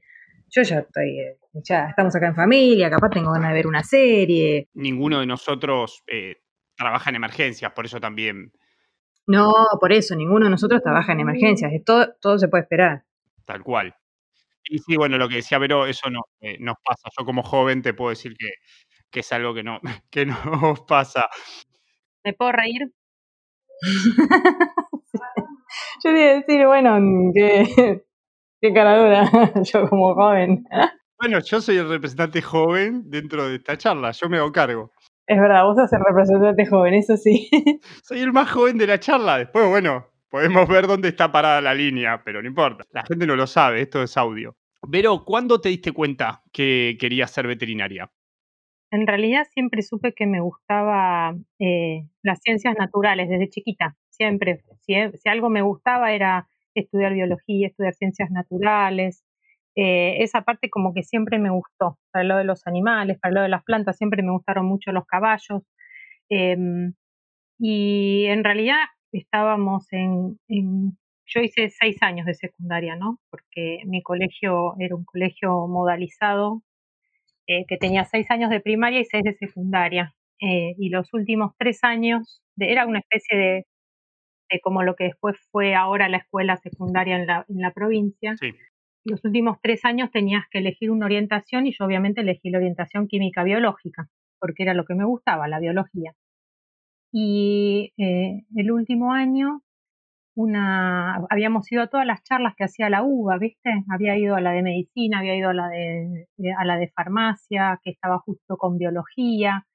yo 0.50 0.62
ya 0.62 0.80
estoy, 0.80 1.20
eh, 1.20 1.38
ya 1.66 1.88
estamos 1.90 2.16
acá 2.16 2.28
en 2.28 2.36
familia, 2.36 2.90
capaz 2.90 3.10
tengo 3.10 3.34
ganas 3.34 3.50
de 3.50 3.56
ver 3.56 3.68
una 3.68 3.84
serie. 3.84 4.70
Ninguno 4.74 5.20
de 5.20 5.26
nosotros 5.26 6.04
eh, 6.08 6.38
trabaja 6.78 7.10
en 7.10 7.18
emergencias, 7.18 7.74
por 7.74 7.86
eso 7.86 8.00
también 8.00 8.54
no, 9.28 9.54
por 9.80 9.92
eso, 9.92 10.16
ninguno 10.16 10.46
de 10.46 10.52
nosotros 10.52 10.82
trabaja 10.82 11.14
en 11.14 11.22
emergencias, 11.22 11.72
todo, 11.86 12.14
todo 12.20 12.38
se 12.38 12.48
puede 12.48 12.64
esperar. 12.64 13.04
Tal 13.46 13.64
cual. 13.64 13.96
Y 14.64 14.80
sí, 14.80 14.96
bueno, 14.96 15.18
lo 15.18 15.28
que 15.28 15.36
decía 15.36 15.58
Vero, 15.58 15.86
eso 15.86 16.10
no 16.10 16.22
eh, 16.40 16.58
nos 16.60 16.76
pasa. 16.84 17.10
Yo 17.18 17.26
como 17.26 17.44
joven 17.44 17.82
te 17.82 17.94
puedo 17.94 18.10
decir 18.12 18.36
que, 18.38 18.50
que 19.10 19.22
es 19.22 19.32
algo 19.32 19.54
que 19.54 19.64
no, 19.64 19.80
que 20.12 20.26
nos 20.26 20.82
pasa. 20.82 21.30
¿Me 22.24 22.34
puedo 22.34 22.52
reír? 22.52 22.92
Yo 26.04 26.12
iba 26.12 26.32
a 26.32 26.34
decir, 26.36 26.66
bueno, 26.66 27.00
qué, 27.34 28.04
qué 28.62 28.74
cara 28.74 28.98
dura, 28.98 29.32
yo 29.64 29.90
como 29.90 30.14
joven. 30.14 30.66
Bueno, 31.20 31.40
yo 31.40 31.62
soy 31.62 31.78
el 31.78 31.90
representante 31.90 32.42
joven 32.42 33.10
dentro 33.10 33.48
de 33.48 33.56
esta 33.56 33.78
charla, 33.78 34.12
yo 34.12 34.28
me 34.28 34.38
hago 34.38 34.52
cargo. 34.52 34.92
Es 35.32 35.40
verdad, 35.40 35.64
vos 35.64 35.78
sos 35.78 35.94
el 35.94 36.02
representante 36.06 36.66
joven, 36.66 36.94
eso 36.94 37.16
sí. 37.16 37.50
Soy 38.04 38.20
el 38.20 38.34
más 38.34 38.52
joven 38.52 38.78
de 38.78 38.86
la 38.86 39.00
charla. 39.00 39.38
Después, 39.38 39.66
bueno, 39.70 40.06
podemos 40.30 40.68
ver 40.68 40.88
dónde 40.88 41.08
está 41.08 41.32
parada 41.32 41.62
la 41.62 41.74
línea, 41.74 42.22
pero 42.26 42.42
no 42.42 42.50
importa. 42.50 42.84
La 42.92 43.04
gente 43.04 43.26
no 43.26 43.38
lo 43.38 43.48
sabe, 43.48 43.80
esto 43.80 44.04
es 44.04 44.18
audio. 44.18 44.58
Vero, 44.86 45.24
¿cuándo 45.24 45.62
te 45.62 45.70
diste 45.70 45.94
cuenta 45.94 46.44
que 46.52 46.98
querías 47.00 47.32
ser 47.32 47.48
veterinaria? 47.48 48.12
En 48.92 49.08
realidad 49.08 49.48
siempre 49.54 49.84
supe 49.84 50.14
que 50.14 50.26
me 50.26 50.42
gustaba 50.42 51.34
eh, 51.60 52.10
las 52.24 52.42
ciencias 52.42 52.76
naturales 52.78 53.30
desde 53.30 53.48
chiquita. 53.48 53.96
Siempre, 54.10 54.66
si, 54.82 54.96
si 55.18 55.30
algo 55.30 55.50
me 55.50 55.62
gustaba 55.62 56.12
era 56.12 56.50
estudiar 56.76 57.14
biología, 57.14 57.68
estudiar 57.68 57.94
ciencias 57.94 58.32
naturales, 58.32 59.24
eh, 59.76 60.18
esa 60.24 60.42
parte 60.42 60.70
como 60.70 60.94
que 60.94 61.04
siempre 61.04 61.40
me 61.40 61.50
gustó, 61.50 61.98
para 62.12 62.26
lo 62.26 62.38
de 62.38 62.44
los 62.44 62.68
animales, 62.68 63.20
para 63.20 63.34
lo 63.34 63.42
de 63.42 63.50
las 63.50 63.64
plantas, 63.64 63.98
siempre 63.98 64.24
me 64.24 64.32
gustaron 64.32 64.66
mucho 64.66 64.92
los 64.92 65.06
caballos. 65.06 65.64
Em, 66.30 66.94
y 67.60 68.26
en 68.28 68.44
realidad 68.44 68.80
estábamos 69.12 69.88
en, 69.92 70.40
yo 71.26 71.42
hice 71.42 71.70
seis 71.70 71.98
años 72.02 72.26
de 72.26 72.34
secundaria, 72.36 72.96
¿no? 72.96 73.20
Porque 73.30 73.82
mi 73.86 74.02
colegio 74.04 74.76
era 74.80 74.96
un 74.96 75.06
colegio 75.06 75.68
modalizado 75.68 76.64
eh, 77.48 77.66
que 77.68 77.78
tenía 77.78 78.06
seis 78.06 78.30
años 78.32 78.50
de 78.50 78.62
primaria 78.62 79.00
y 79.02 79.06
seis 79.06 79.24
de 79.24 79.36
secundaria. 79.36 80.14
Eh, 80.42 80.76
y 80.78 80.90
los 80.90 81.14
últimos 81.14 81.54
tres 81.58 81.84
años, 81.84 82.42
era 82.58 82.86
una 82.88 83.00
especie 83.00 83.38
de, 83.38 83.66
de, 84.52 84.60
como 84.62 84.84
lo 84.84 84.96
que 84.96 85.06
después 85.06 85.38
fue 85.52 85.76
ahora 85.76 86.10
la 86.10 86.18
escuela 86.18 86.58
secundaria 86.58 87.18
en 87.18 87.28
la, 87.28 87.46
en 87.50 87.62
la 87.62 87.72
provincia. 87.72 88.36
Sí 88.38 88.54
los 89.04 89.24
últimos 89.26 89.58
tres 89.62 89.86
años 89.86 90.12
tenías 90.12 90.46
que 90.50 90.60
elegir 90.60 90.92
una 90.92 91.06
orientación 91.06 91.68
y 91.68 91.74
yo 91.78 91.86
obviamente 91.86 92.22
elegí 92.22 92.50
la 92.50 92.60
orientación 92.60 93.08
química 93.08 93.44
biológica, 93.44 94.10
porque 94.40 94.64
era 94.64 94.74
lo 94.74 94.86
que 94.86 94.96
me 94.96 95.06
gustaba, 95.06 95.48
la 95.48 95.60
biología. 95.60 96.14
Y 97.12 97.94
eh, 97.98 98.44
el 98.56 98.72
último 98.72 99.12
año 99.14 99.64
una, 100.36 101.16
habíamos 101.30 101.70
ido 101.72 101.82
a 101.84 101.88
todas 101.88 102.06
las 102.06 102.24
charlas 102.24 102.56
que 102.56 102.64
hacía 102.64 102.90
la 102.90 103.04
UBA, 103.04 103.38
¿viste? 103.38 103.84
Había 103.90 104.18
ido 104.18 104.36
a 104.36 104.42
la 104.42 104.52
de 104.52 104.64
medicina, 104.64 105.20
había 105.20 105.36
ido 105.36 105.50
a 105.50 105.54
la 105.54 105.68
de, 105.68 106.28
a 106.58 106.66
la 106.66 106.78
de 106.78 106.90
farmacia, 106.90 107.80
que 107.84 107.92
estaba 107.92 108.20
justo 108.20 108.58
con 108.58 108.78
biología. 108.78 109.66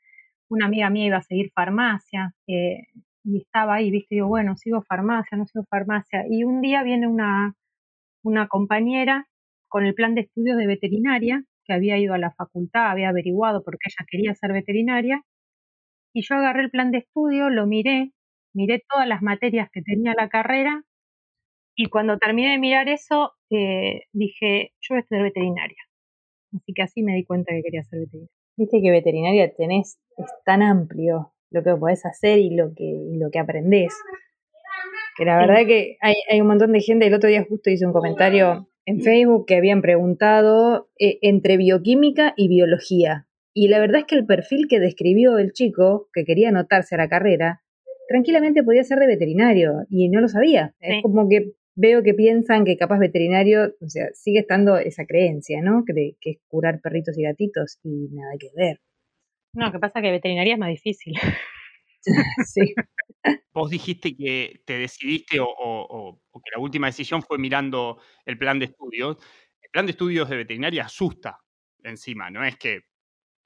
Una 0.49 0.66
amiga 0.66 0.90
mía 0.90 1.06
iba 1.06 1.18
a 1.18 1.23
seguir 1.23 1.50
farmacia. 1.54 2.35
Eh, 2.47 2.85
y 3.25 3.38
estaba 3.42 3.75
ahí, 3.75 3.90
viste, 3.90 4.14
digo, 4.14 4.28
bueno, 4.28 4.56
sigo 4.56 4.83
farmacia, 4.83 5.37
no 5.37 5.47
sigo 5.47 5.64
farmacia. 5.68 6.25
Y 6.30 6.45
un 6.45 6.61
día 6.62 6.83
viene 6.83 7.06
una, 7.09 7.54
una 8.26 8.49
compañera 8.49 9.28
con 9.68 9.87
el 9.87 9.95
plan 9.95 10.14
de 10.14 10.23
estudios 10.23 10.56
de 10.56 10.66
veterinaria, 10.66 11.45
que 11.64 11.73
había 11.73 11.97
ido 11.99 12.12
a 12.14 12.18
la 12.18 12.33
facultad, 12.33 12.90
había 12.90 13.11
averiguado 13.11 13.62
porque 13.62 13.88
ella 13.88 14.06
quería 14.11 14.35
ser 14.35 14.52
veterinaria, 14.52 15.23
y 16.12 16.23
yo 16.23 16.35
agarré 16.35 16.62
el 16.62 16.71
plan 16.71 16.90
de 16.90 16.99
estudio, 16.99 17.50
lo 17.50 17.66
miré, 17.66 18.12
miré 18.52 18.83
todas 18.88 19.06
las 19.06 19.23
materias 19.23 19.68
que 19.73 19.83
tenía 19.83 20.14
la 20.16 20.28
carrera, 20.28 20.83
y 21.76 21.87
cuando 21.87 22.18
terminé 22.18 22.52
de 22.52 22.59
mirar 22.59 22.88
eso, 22.88 23.33
eh, 23.50 24.02
dije, 24.12 24.73
yo 24.80 24.95
voy 24.95 24.99
a 24.99 25.00
estudiar 25.00 25.25
veterinaria. 25.25 25.83
Así 26.54 26.73
que 26.73 26.83
así 26.83 27.02
me 27.02 27.14
di 27.14 27.25
cuenta 27.25 27.54
que 27.54 27.62
quería 27.62 27.85
ser 27.85 28.00
veterinaria. 28.00 28.33
Viste 28.56 28.80
que 28.80 28.90
veterinaria 28.90 29.54
tenés, 29.54 29.99
es 30.16 30.33
tan 30.45 30.62
amplio 30.62 31.35
lo 31.50 31.62
que 31.62 31.76
podés 31.76 32.04
hacer 32.06 32.38
y 32.38 32.56
lo 32.56 32.75
que, 32.75 32.85
y 32.85 33.18
lo 33.18 33.30
que 33.30 33.38
aprendés. 33.38 33.95
Que 35.16 35.25
la 35.25 35.38
verdad 35.38 35.66
que 35.66 35.96
hay, 36.00 36.14
hay 36.30 36.40
un 36.40 36.46
montón 36.46 36.73
de 36.73 36.80
gente, 36.80 37.06
el 37.06 37.14
otro 37.14 37.28
día 37.28 37.44
justo 37.49 37.70
hice 37.70 37.87
un 37.87 37.92
comentario 37.92 38.68
en 38.87 39.00
Facebook 39.00 39.46
que 39.46 39.56
habían 39.56 39.82
preguntado 39.82 40.88
eh, 40.99 41.18
entre 41.23 41.56
bioquímica 41.56 42.35
y 42.37 42.49
biología. 42.49 43.26
Y 43.52 43.68
la 43.68 43.80
verdad 43.80 44.00
es 44.00 44.04
que 44.06 44.14
el 44.14 44.26
perfil 44.26 44.66
que 44.68 44.78
describió 44.78 45.38
el 45.38 45.52
chico 45.52 46.08
que 46.12 46.25
quería 46.25 46.50
anotarse 46.50 46.94
a 46.94 46.99
la 46.99 47.08
carrera, 47.08 47.62
tranquilamente 48.08 48.62
podía 48.62 48.85
ser 48.85 48.99
de 48.99 49.06
veterinario 49.06 49.87
y 49.90 50.08
no 50.08 50.20
lo 50.20 50.28
sabía. 50.28 50.75
Es 50.80 51.02
como 51.02 51.28
que 51.28 51.52
veo 51.75 52.02
que 52.02 52.14
piensan 52.14 52.64
que 52.64 52.76
capaz 52.76 52.99
veterinario, 52.99 53.75
o 53.80 53.88
sea, 53.88 54.06
sigue 54.14 54.40
estando 54.40 54.78
esa 54.78 55.04
creencia, 55.04 55.61
¿no? 55.62 55.85
Que, 55.85 56.16
que 56.20 56.30
es 56.30 56.38
curar 56.49 56.80
perritos 56.80 57.18
y 57.18 57.23
gatitos 57.23 57.78
y 57.82 58.08
nada 58.12 58.32
que 58.38 58.49
ver. 58.54 58.80
No, 59.52 59.73
que 59.73 59.78
pasa 59.78 60.00
que 60.00 60.11
veterinaria 60.11 60.54
es 60.54 60.61
más 60.61 60.68
difícil. 60.68 61.14
sí. 62.46 62.75
Vos 63.52 63.71
dijiste 63.71 64.16
que 64.16 64.61
te 64.64 64.78
decidiste 64.78 65.38
o, 65.40 66.21
que 66.33 66.50
la 66.54 66.61
última 66.61 66.87
decisión 66.88 67.23
fue 67.23 67.38
mirando 67.38 67.99
el 68.25 68.38
plan 68.38 68.59
de 68.59 68.66
estudios. 68.66 69.16
El 69.62 69.71
plan 69.71 69.87
de 69.87 69.92
estudios 69.92 70.28
de 70.28 70.37
veterinaria 70.37 70.85
asusta 70.85 71.38
encima, 71.83 72.30
no 72.30 72.45
es 72.45 72.56
que 72.56 72.83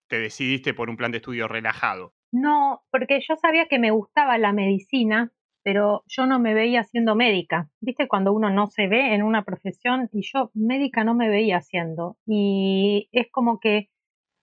te 0.09 0.19
decidiste 0.19 0.75
por 0.75 0.91
un 0.91 0.97
plan 0.97 1.13
de 1.13 1.19
estudio 1.19 1.47
relajado. 1.47 2.15
No, 2.33 2.83
porque 2.91 3.21
yo 3.27 3.37
sabía 3.37 3.67
que 3.67 3.79
me 3.79 3.91
gustaba 3.91 4.39
la 4.39 4.53
medicina, 4.53 5.33
pero 5.63 6.03
yo 6.07 6.27
no 6.27 6.39
me 6.39 6.55
veía 6.55 6.85
siendo 6.85 7.15
médica. 7.15 7.71
¿Viste 7.81 8.09
cuando 8.09 8.33
uno 8.33 8.51
no 8.51 8.67
se 8.67 8.89
ve 8.89 9.15
en 9.15 9.23
una 9.23 9.45
profesión? 9.45 10.09
Y 10.13 10.23
yo 10.23 10.51
médica 10.55 11.05
no 11.05 11.15
me 11.15 11.29
veía 11.29 11.61
siendo. 11.61 12.17
Y 12.27 13.09
es 13.13 13.31
como 13.31 13.61
que 13.61 13.91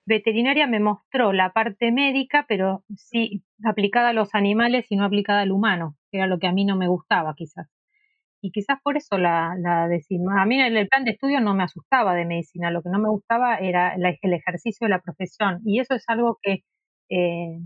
veterinaria 0.07 0.67
me 0.67 0.79
mostró 0.79 1.33
la 1.33 1.51
parte 1.53 1.91
médica, 1.91 2.45
pero 2.47 2.83
sí 2.95 3.43
aplicada 3.63 4.09
a 4.09 4.13
los 4.13 4.33
animales 4.33 4.87
y 4.89 4.95
no 4.95 5.05
aplicada 5.05 5.41
al 5.41 5.51
humano, 5.51 5.95
que 6.11 6.17
era 6.19 6.27
lo 6.27 6.39
que 6.39 6.47
a 6.47 6.53
mí 6.53 6.65
no 6.65 6.77
me 6.77 6.87
gustaba 6.87 7.35
quizás. 7.35 7.67
Y 8.41 8.51
quizás 8.51 8.79
por 8.83 8.97
eso 8.97 9.17
la, 9.17 9.55
la 9.59 9.85
A 9.85 10.45
mí 10.45 10.61
el 10.61 10.87
plan 10.89 11.03
de 11.05 11.11
estudio 11.11 11.41
no 11.41 11.55
me 11.55 11.63
asustaba 11.63 12.15
de 12.15 12.25
medicina, 12.25 12.71
lo 12.71 12.83
que 12.83 12.89
no 12.89 12.99
me 12.99 13.09
gustaba 13.09 13.57
era 13.57 13.95
el 13.95 14.33
ejercicio 14.33 14.85
de 14.85 14.89
la 14.91 15.01
profesión. 15.01 15.61
Y 15.65 15.79
eso 15.79 15.95
es 15.95 16.03
algo 16.07 16.39
que 16.41 16.63
eh, 17.09 17.59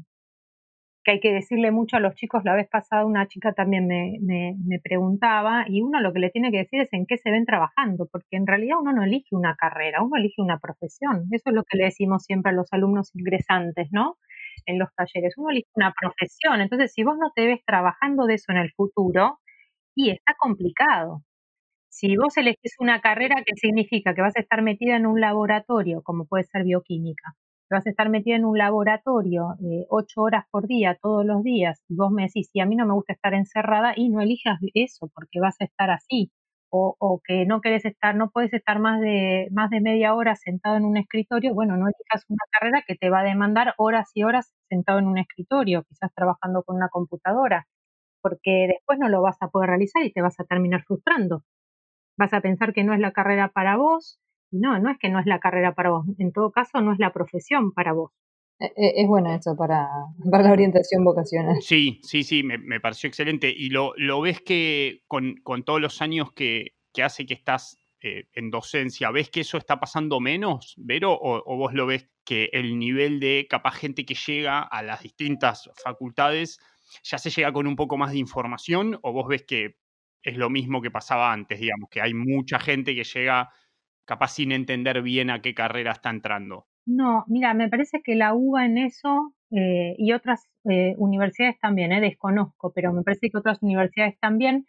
que 1.03 1.11
hay 1.11 1.19
que 1.19 1.33
decirle 1.33 1.71
mucho 1.71 1.97
a 1.97 1.99
los 1.99 2.15
chicos. 2.15 2.43
La 2.43 2.55
vez 2.55 2.67
pasada 2.69 3.05
una 3.05 3.27
chica 3.27 3.53
también 3.53 3.87
me, 3.87 4.17
me, 4.21 4.79
preguntaba 4.83 5.65
y 5.67 5.81
uno 5.81 5.99
lo 5.99 6.13
que 6.13 6.19
le 6.19 6.29
tiene 6.29 6.51
que 6.51 6.59
decir 6.59 6.81
es 6.81 6.89
en 6.93 7.05
qué 7.05 7.17
se 7.17 7.31
ven 7.31 7.45
trabajando, 7.45 8.07
porque 8.11 8.37
en 8.37 8.47
realidad 8.47 8.77
uno 8.79 8.93
no 8.93 9.03
elige 9.03 9.35
una 9.35 9.55
carrera, 9.55 10.03
uno 10.03 10.17
elige 10.17 10.41
una 10.41 10.59
profesión. 10.59 11.27
Eso 11.31 11.49
es 11.49 11.53
lo 11.55 11.63
que 11.63 11.77
le 11.77 11.85
decimos 11.85 12.23
siempre 12.23 12.51
a 12.51 12.55
los 12.55 12.67
alumnos 12.71 13.15
ingresantes, 13.15 13.89
¿no? 13.91 14.17
En 14.65 14.79
los 14.79 14.89
talleres, 14.95 15.33
uno 15.37 15.49
elige 15.49 15.69
una 15.75 15.93
profesión. 15.99 16.61
Entonces, 16.61 16.93
si 16.93 17.03
vos 17.03 17.17
no 17.17 17.31
te 17.35 17.47
ves 17.47 17.61
trabajando 17.65 18.25
de 18.25 18.35
eso 18.35 18.51
en 18.51 18.57
el 18.57 18.71
futuro, 18.71 19.39
y 19.95 20.11
está 20.11 20.35
complicado. 20.39 21.23
Si 21.89 22.15
vos 22.17 22.37
elegís 22.37 22.75
una 22.79 23.01
carrera 23.01 23.43
que 23.45 23.55
significa 23.55 24.13
que 24.15 24.21
vas 24.21 24.35
a 24.37 24.41
estar 24.41 24.61
metida 24.61 24.95
en 24.95 25.05
un 25.05 25.19
laboratorio, 25.21 26.01
como 26.03 26.25
puede 26.25 26.45
ser 26.45 26.63
bioquímica, 26.63 27.35
vas 27.71 27.87
a 27.87 27.89
estar 27.89 28.09
metido 28.09 28.35
en 28.37 28.45
un 28.45 28.57
laboratorio 28.57 29.55
eh, 29.61 29.85
ocho 29.89 30.21
horas 30.21 30.45
por 30.51 30.67
día, 30.67 30.97
todos 31.01 31.25
los 31.25 31.43
días, 31.43 31.81
y 31.87 31.95
vos 31.95 32.11
me 32.11 32.23
decís, 32.23 32.49
si 32.51 32.59
a 32.59 32.65
mí 32.65 32.75
no 32.75 32.85
me 32.85 32.93
gusta 32.93 33.13
estar 33.13 33.33
encerrada, 33.33 33.93
y 33.95 34.09
no 34.09 34.21
elijas 34.21 34.59
eso, 34.73 35.09
porque 35.13 35.39
vas 35.39 35.55
a 35.61 35.65
estar 35.65 35.89
así, 35.89 36.31
o, 36.69 36.95
o, 36.99 37.21
que 37.25 37.45
no 37.45 37.61
querés 37.61 37.85
estar, 37.85 38.15
no 38.15 38.29
puedes 38.31 38.53
estar 38.53 38.79
más 38.79 39.01
de, 39.01 39.49
más 39.51 39.69
de 39.69 39.81
media 39.81 40.13
hora 40.15 40.35
sentado 40.35 40.77
en 40.77 40.85
un 40.85 40.97
escritorio, 40.97 41.53
bueno, 41.53 41.77
no 41.77 41.87
elijas 41.87 42.25
una 42.29 42.45
carrera 42.51 42.83
que 42.87 42.95
te 42.95 43.09
va 43.09 43.21
a 43.21 43.23
demandar 43.23 43.73
horas 43.77 44.09
y 44.13 44.23
horas 44.23 44.53
sentado 44.69 44.99
en 44.99 45.07
un 45.07 45.17
escritorio, 45.17 45.83
quizás 45.83 46.13
trabajando 46.15 46.63
con 46.63 46.77
una 46.77 46.89
computadora, 46.89 47.67
porque 48.21 48.67
después 48.69 48.99
no 48.99 49.09
lo 49.09 49.21
vas 49.21 49.37
a 49.41 49.49
poder 49.49 49.69
realizar 49.69 50.03
y 50.03 50.13
te 50.13 50.21
vas 50.21 50.39
a 50.39 50.45
terminar 50.45 50.83
frustrando. 50.85 51.43
Vas 52.17 52.33
a 52.33 52.41
pensar 52.41 52.73
que 52.73 52.83
no 52.83 52.93
es 52.93 52.99
la 52.99 53.11
carrera 53.13 53.49
para 53.49 53.77
vos, 53.77 54.19
no, 54.51 54.79
no 54.79 54.91
es 54.91 54.97
que 54.97 55.09
no 55.09 55.19
es 55.19 55.25
la 55.25 55.39
carrera 55.39 55.73
para 55.73 55.91
vos, 55.91 56.05
en 56.19 56.31
todo 56.31 56.51
caso 56.51 56.81
no 56.81 56.93
es 56.93 56.99
la 56.99 57.13
profesión 57.13 57.71
para 57.71 57.93
vos. 57.93 58.11
E, 58.59 58.65
e, 58.75 59.01
es 59.01 59.07
bueno 59.07 59.33
eso 59.33 59.55
para, 59.55 59.87
para 60.31 60.43
la 60.43 60.51
orientación 60.51 61.03
vocacional. 61.03 61.61
Sí, 61.61 61.99
sí, 62.03 62.23
sí, 62.23 62.43
me, 62.43 62.79
pareció 62.79 63.07
excelente. 63.07 63.49
Y 63.49 63.69
lo, 63.69 63.93
lo 63.97 64.21
ves 64.21 64.41
que 64.41 65.01
con, 65.07 65.35
con, 65.43 65.63
todos 65.63 65.81
los 65.81 66.01
años 66.01 66.31
que, 66.33 66.75
que 66.93 67.03
hace 67.03 67.25
que 67.25 67.33
estás 67.33 67.77
eh, 68.01 68.25
en 68.33 68.51
docencia, 68.51 69.11
¿ves 69.11 69.29
que 69.29 69.41
eso 69.41 69.57
está 69.57 69.79
pasando 69.79 70.19
menos, 70.19 70.75
Vero? 70.77 71.13
O, 71.13 71.41
¿O, 71.45 71.57
vos 71.57 71.73
lo 71.73 71.85
ves 71.85 72.09
que 72.25 72.49
el 72.53 72.77
nivel 72.77 73.19
de 73.19 73.47
capaz 73.49 73.75
gente 73.75 74.05
que 74.05 74.15
llega 74.15 74.61
a 74.61 74.83
las 74.83 75.01
distintas 75.01 75.69
facultades 75.83 76.59
ya 77.03 77.17
se 77.17 77.29
llega 77.29 77.53
con 77.53 77.67
un 77.67 77.75
poco 77.75 77.97
más 77.97 78.11
de 78.11 78.19
información? 78.19 78.99
¿O 79.01 79.13
vos 79.13 79.27
ves 79.27 79.43
que 79.43 79.77
es 80.23 80.37
lo 80.37 80.49
mismo 80.49 80.81
que 80.81 80.91
pasaba 80.91 81.33
antes, 81.33 81.59
digamos, 81.59 81.89
que 81.89 82.01
hay 82.01 82.13
mucha 82.13 82.59
gente 82.59 82.93
que 82.95 83.03
llega 83.03 83.49
capaz 84.11 84.33
sin 84.33 84.51
entender 84.51 85.01
bien 85.01 85.29
a 85.29 85.41
qué 85.41 85.53
carrera 85.53 85.93
está 85.93 86.09
entrando. 86.09 86.65
No, 86.85 87.23
mira, 87.27 87.53
me 87.53 87.69
parece 87.69 88.01
que 88.03 88.15
la 88.15 88.33
UBA 88.33 88.65
en 88.65 88.77
eso 88.77 89.33
eh, 89.51 89.95
y 89.97 90.11
otras 90.11 90.49
eh, 90.69 90.95
universidades 90.97 91.57
también, 91.61 91.93
eh, 91.93 92.01
desconozco, 92.01 92.73
pero 92.75 92.91
me 92.91 93.03
parece 93.03 93.29
que 93.29 93.37
otras 93.37 93.63
universidades 93.63 94.19
también. 94.19 94.65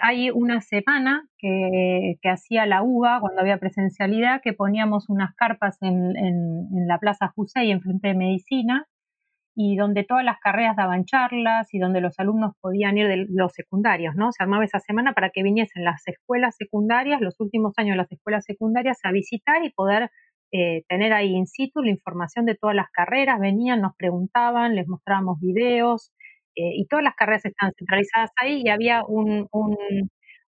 hay 0.00 0.30
una 0.30 0.60
semana 0.60 1.26
que, 1.38 2.18
hacía 2.22 2.66
la 2.66 2.84
UBA 2.84 3.18
cuando 3.20 3.40
había 3.40 3.58
presencialidad, 3.58 4.40
que 4.44 4.52
poníamos 4.52 5.08
unas 5.08 5.34
carpas 5.34 5.78
en, 5.82 6.16
en, 6.16 6.86
la 6.86 6.98
Plaza 6.98 7.32
Jusey, 7.34 7.72
enfrente 7.72 8.08
de 8.08 8.14
Medicina, 8.14 8.86
y 9.54 9.76
donde 9.76 10.04
todas 10.04 10.24
las 10.24 10.38
carreras 10.40 10.76
daban 10.76 11.04
charlas 11.04 11.72
y 11.74 11.78
donde 11.78 12.00
los 12.00 12.18
alumnos 12.18 12.52
podían 12.60 12.96
ir 12.96 13.08
de 13.08 13.26
los 13.28 13.52
secundarios, 13.52 14.14
¿no? 14.16 14.32
Se 14.32 14.42
armaba 14.42 14.64
esa 14.64 14.80
semana 14.80 15.12
para 15.12 15.30
que 15.30 15.42
viniesen 15.42 15.84
las 15.84 16.02
escuelas 16.06 16.56
secundarias, 16.56 17.20
los 17.20 17.38
últimos 17.40 17.74
años 17.76 17.94
de 17.94 17.98
las 17.98 18.12
escuelas 18.12 18.44
secundarias, 18.46 18.98
a 19.04 19.12
visitar 19.12 19.64
y 19.64 19.70
poder 19.70 20.10
eh, 20.52 20.82
tener 20.88 21.12
ahí 21.12 21.34
in 21.34 21.46
situ 21.46 21.82
la 21.82 21.90
información 21.90 22.46
de 22.46 22.54
todas 22.54 22.76
las 22.76 22.90
carreras, 22.92 23.40
venían, 23.40 23.80
nos 23.82 23.94
preguntaban, 23.96 24.74
les 24.74 24.88
mostrábamos 24.88 25.38
videos 25.40 26.12
eh, 26.56 26.72
y 26.76 26.86
todas 26.86 27.04
las 27.04 27.14
carreras 27.14 27.44
están 27.44 27.72
centralizadas 27.78 28.30
ahí 28.36 28.62
y 28.64 28.68
había 28.68 29.02
un, 29.06 29.48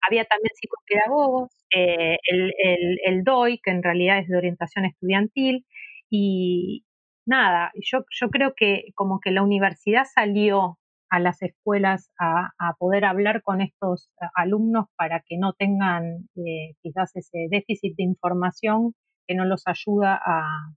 había 0.07 0.25
también 0.25 0.51
psicopedagogos, 0.55 1.51
eh, 1.75 2.19
el, 2.31 2.53
el, 2.59 2.99
el 3.05 3.25
DOI, 3.25 3.61
que 3.63 3.71
en 3.71 3.83
realidad 3.83 4.19
es 4.19 4.29
de 4.29 4.37
orientación 4.37 4.85
estudiantil, 4.85 5.65
y, 6.11 6.85
nada, 7.27 7.73
yo, 7.75 8.05
yo 8.11 8.31
creo 8.31 8.55
que 8.57 8.93
como 8.95 9.21
que 9.21 9.31
la 9.31 9.43
universidad 9.43 10.05
salió 10.13 10.79
a 11.13 11.21
las 11.21 11.43
escuelas 11.43 12.11
a, 12.19 12.53
poder 12.79 13.05
hablar 13.05 13.43
con 13.43 13.61
estos 13.61 14.09
eh, 14.21 14.27
alumnos 14.35 14.87
para 14.97 15.21
que 15.21 15.37
no 15.37 15.53
tengan 15.53 16.29
eh, 16.37 16.75
quizás 16.83 17.15
ese 17.15 17.49
déficit 17.51 17.95
de 17.97 18.05
información 18.05 18.95
que 19.27 19.35
no 19.35 19.45
los 19.45 19.63
ayuda 19.67 20.21
a, 20.25 20.73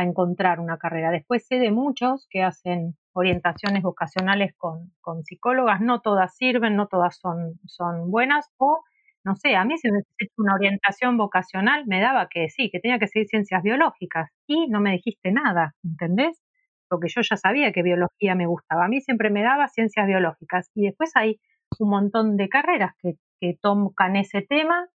encontrar 0.00 0.60
una 0.60 0.78
carrera. 0.78 1.10
Después 1.10 1.44
sé 1.44 1.58
de 1.58 1.72
muchos 1.72 2.28
que 2.30 2.44
hacen 2.44 2.96
orientaciones 3.14 3.82
vocacionales 3.82 4.54
con, 4.56 4.92
con 5.00 5.24
psicólogas, 5.24 5.80
no 5.80 6.02
todas 6.02 6.36
sirven, 6.36 6.76
no 6.76 6.86
todas 6.86 7.18
son, 7.18 7.58
son 7.66 8.08
buenas, 8.08 8.48
o 8.58 8.84
no 9.24 9.36
sé, 9.36 9.56
a 9.56 9.64
mí 9.64 9.76
si 9.78 9.90
me 9.90 10.00
hecho 10.18 10.34
una 10.38 10.54
orientación 10.54 11.16
vocacional 11.16 11.84
me 11.86 12.00
daba 12.00 12.28
que 12.28 12.48
sí, 12.48 12.70
que 12.70 12.80
tenía 12.80 12.98
que 12.98 13.08
seguir 13.08 13.28
ciencias 13.28 13.62
biológicas 13.62 14.30
y 14.46 14.68
no 14.68 14.80
me 14.80 14.92
dijiste 14.92 15.32
nada, 15.32 15.74
¿entendés? 15.84 16.40
Porque 16.88 17.08
yo 17.08 17.20
ya 17.22 17.36
sabía 17.36 17.72
que 17.72 17.82
biología 17.82 18.34
me 18.34 18.46
gustaba. 18.46 18.86
A 18.86 18.88
mí 18.88 19.00
siempre 19.00 19.30
me 19.30 19.42
daba 19.42 19.68
ciencias 19.68 20.06
biológicas 20.06 20.70
y 20.74 20.86
después 20.86 21.10
hay 21.14 21.40
un 21.78 21.90
montón 21.90 22.36
de 22.36 22.48
carreras 22.48 22.92
que, 23.02 23.14
que 23.40 23.58
tocan 23.60 24.16
ese 24.16 24.42
tema 24.42 24.88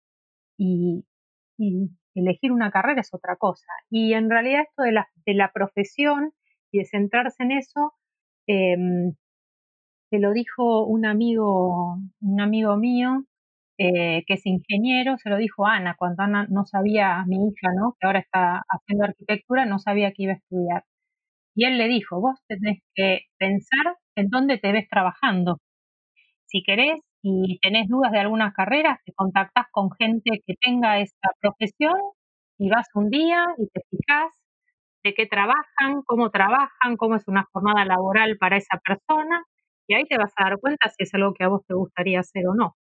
y, 0.59 1.05
elegir 2.15 2.53
una 2.53 2.71
carrera 2.71 3.01
es 3.01 3.15
otra 3.15 3.37
cosa. 3.37 3.73
Y 3.89 4.15
en 4.15 4.29
realidad 4.29 4.63
esto 4.69 4.83
de 4.83 4.93
la, 4.93 5.09
de 5.25 5.35
la 5.35 5.51
profesión 5.53 6.33
y 6.71 6.79
de 6.79 6.85
centrarse 6.85 7.43
en 7.43 7.53
eso, 7.53 7.95
eh, 8.47 8.77
te 10.11 10.19
lo 10.19 10.33
dijo 10.33 10.85
un 10.85 11.07
amigo, 11.07 11.97
un 12.21 12.41
amigo 12.41 12.77
mío 12.77 13.25
eh, 13.79 14.23
que 14.27 14.35
es 14.35 14.47
ingeniero, 14.47 15.17
se 15.19 15.31
lo 15.31 15.37
dijo 15.39 15.67
Ana, 15.67 15.95
cuando 15.99 16.23
Ana 16.23 16.47
no 16.51 16.65
sabía, 16.65 17.25
mi 17.27 17.37
hija, 17.37 17.69
¿no? 17.77 17.95
que 18.01 18.07
ahora 18.07 18.21
está 18.21 18.63
haciendo 18.69 19.05
arquitectura, 19.05 19.67
no 19.67 19.79
sabía 19.79 20.13
que 20.13 20.25
iba 20.25 20.33
a 20.35 20.37
estudiar. 20.37 20.85
Y 21.57 21.67
él 21.67 21.79
le 21.79 21.89
dijo, 21.89 22.21
vos 22.21 22.39
tenés 22.49 22.81
que 22.95 23.23
pensar 23.39 23.97
en 24.17 24.29
dónde 24.31 24.59
te 24.59 24.73
ves 24.73 24.89
trabajando. 24.89 25.59
Si 26.47 26.63
querés 26.63 27.01
y 27.23 27.59
tenés 27.61 27.89
dudas 27.89 28.13
de 28.13 28.21
algunas 28.21 28.53
carreras, 28.55 28.99
te 29.05 29.13
contactás 29.15 29.67
con 29.73 29.91
gente 29.99 30.43
que 30.47 30.55
tenga 30.61 31.01
esa 31.01 31.29
profesión 31.41 31.95
y 32.59 32.69
vas 32.71 32.89
un 32.95 33.11
día 33.11 33.45
y 33.59 33.69
te 33.69 33.81
fijas 33.91 34.31
de 35.05 35.15
qué 35.15 35.27
trabajan, 35.27 36.03
cómo 36.07 36.31
trabajan, 36.31 36.97
cómo 36.99 37.17
es 37.17 37.29
una 37.29 37.45
jornada 37.53 37.85
laboral 37.87 38.37
para 38.39 38.57
esa 38.59 38.79
persona 38.85 39.45
y 39.89 39.95
ahí 39.95 40.05
te 40.07 40.19
vas 40.19 40.33
a 40.37 40.45
dar 40.45 40.61
cuenta 40.61 40.89
si 40.91 41.05
es 41.05 41.15
algo 41.15 41.35
que 41.35 41.45
a 41.45 41.49
vos 41.49 41.63
te 41.67 41.75
gustaría 41.75 42.21
hacer 42.21 42.45
o 42.49 42.55
no. 42.55 42.75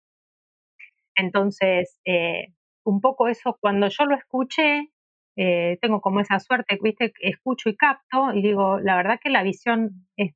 Entonces, 1.17 1.99
eh, 2.05 2.49
un 2.85 3.01
poco 3.01 3.29
eso, 3.29 3.57
cuando 3.61 3.89
yo 3.89 4.05
lo 4.07 4.17
escuché, 4.17 4.91
eh, 5.37 5.79
tengo 5.81 6.01
como 6.01 6.21
esa 6.21 6.39
suerte, 6.41 6.79
viste, 6.83 7.13
escucho 7.21 7.69
y 7.71 7.77
capto 7.77 8.33
y 8.35 8.43
digo, 8.43 8.79
la 8.81 8.97
verdad 8.97 9.19
que 9.23 9.31
la 9.31 9.43
visión 9.43 10.07
es, 10.17 10.33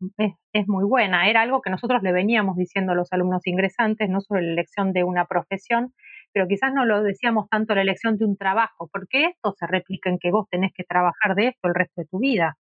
es, 0.53 0.69
muy 0.69 0.85
buena. 0.85 1.29
Era 1.29 1.43
algo 1.43 1.61
que 1.63 1.71
nosotros 1.71 2.03
le 2.03 2.13
veníamos 2.13 2.57
diciendo 2.57 2.93
a 2.93 2.95
los 2.95 3.13
alumnos 3.13 3.47
ingresantes, 3.47 4.09
no 4.09 4.21
sobre 4.21 4.43
la 4.43 4.53
elección 4.53 4.93
de 4.93 5.05
una 5.05 5.27
profesión, 5.27 5.93
pero 6.33 6.47
quizás 6.49 6.73
no 6.73 6.85
lo 6.87 7.03
decíamos 7.03 7.49
tanto 7.51 7.75
la 7.75 7.83
elección 7.83 8.17
de 8.19 8.25
un 8.25 8.37
trabajo, 8.37 8.89
porque 8.93 9.27
esto 9.27 9.53
se 9.59 9.67
replica 9.67 10.11
en 10.11 10.19
que 10.19 10.31
vos 10.31 10.47
tenés 10.51 10.73
que 10.73 10.85
trabajar 10.85 11.35
de 11.35 11.49
esto 11.49 11.69
el 11.69 11.75
resto 11.75 12.01
de 12.01 12.07
tu 12.07 12.19
vida. 12.19 12.57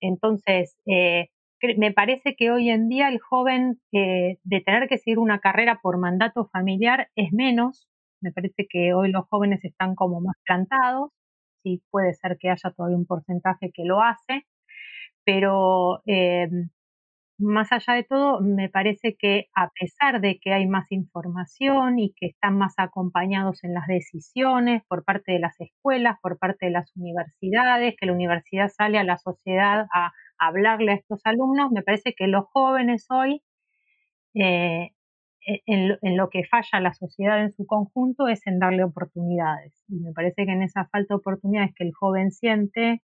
Entonces, 0.00 0.76
eh, 0.86 1.28
me 1.76 1.92
parece 1.92 2.36
que 2.36 2.50
hoy 2.50 2.70
en 2.70 2.88
día 2.88 3.08
el 3.08 3.20
joven 3.20 3.80
eh, 3.92 4.38
de 4.42 4.60
tener 4.60 4.88
que 4.88 4.98
seguir 4.98 5.18
una 5.18 5.40
carrera 5.40 5.80
por 5.82 5.98
mandato 5.98 6.48
familiar 6.52 7.08
es 7.16 7.32
menos. 7.32 7.88
Me 8.20 8.32
parece 8.32 8.66
que 8.68 8.94
hoy 8.94 9.10
los 9.10 9.26
jóvenes 9.28 9.64
están 9.64 9.94
como 9.94 10.20
más 10.20 10.36
plantados. 10.44 11.10
Sí, 11.62 11.82
puede 11.90 12.14
ser 12.14 12.36
que 12.38 12.50
haya 12.50 12.70
todavía 12.76 12.98
un 12.98 13.06
porcentaje 13.06 13.70
que 13.72 13.84
lo 13.84 14.02
hace, 14.02 14.46
pero 15.24 16.02
eh, 16.06 16.48
más 17.38 17.72
allá 17.72 17.94
de 17.94 18.04
todo, 18.04 18.40
me 18.40 18.68
parece 18.68 19.16
que 19.18 19.48
a 19.54 19.70
pesar 19.70 20.20
de 20.20 20.38
que 20.38 20.52
hay 20.52 20.66
más 20.66 20.90
información 20.92 21.98
y 21.98 22.12
que 22.14 22.26
están 22.26 22.58
más 22.58 22.74
acompañados 22.76 23.64
en 23.64 23.74
las 23.74 23.86
decisiones 23.86 24.82
por 24.88 25.04
parte 25.04 25.32
de 25.32 25.40
las 25.40 25.60
escuelas, 25.60 26.18
por 26.22 26.38
parte 26.38 26.66
de 26.66 26.72
las 26.72 26.92
universidades, 26.96 27.94
que 27.98 28.06
la 28.06 28.12
universidad 28.12 28.68
sale 28.68 28.98
a 28.98 29.04
la 29.04 29.18
sociedad 29.18 29.86
a 29.92 30.12
hablarle 30.46 30.92
a 30.92 30.94
estos 30.96 31.20
alumnos, 31.24 31.70
me 31.72 31.82
parece 31.82 32.14
que 32.14 32.26
los 32.26 32.44
jóvenes 32.52 33.06
hoy, 33.10 33.42
eh, 34.34 34.90
e, 35.46 35.60
en, 35.66 36.16
lo 36.16 36.30
que 36.30 36.44
falla 36.44 36.80
la 36.80 36.94
sociedad 36.94 37.40
en 37.42 37.52
su 37.52 37.66
conjunto, 37.66 38.28
es 38.28 38.46
en 38.46 38.58
darle 38.58 38.84
oportunidades. 38.84 39.74
Y 39.88 40.00
me 40.00 40.12
parece 40.12 40.46
que 40.46 40.52
en 40.52 40.62
esa 40.62 40.86
falta 40.88 41.14
de 41.14 41.18
oportunidades 41.18 41.72
que 41.74 41.84
el 41.84 41.92
joven 41.94 42.30
siente, 42.32 43.02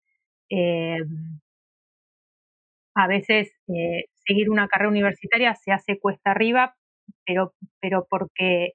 eh, 0.50 0.98
a 2.96 3.08
veces 3.08 3.52
eh, 3.68 4.06
seguir 4.28 4.50
una 4.50 4.68
carrera 4.68 4.90
universitaria 4.90 5.56
se 5.56 5.72
hace 5.72 6.00
cuesta 6.00 6.32
arriba, 6.32 6.76
pero, 7.26 7.54
pero 7.80 8.08
porque 8.10 8.74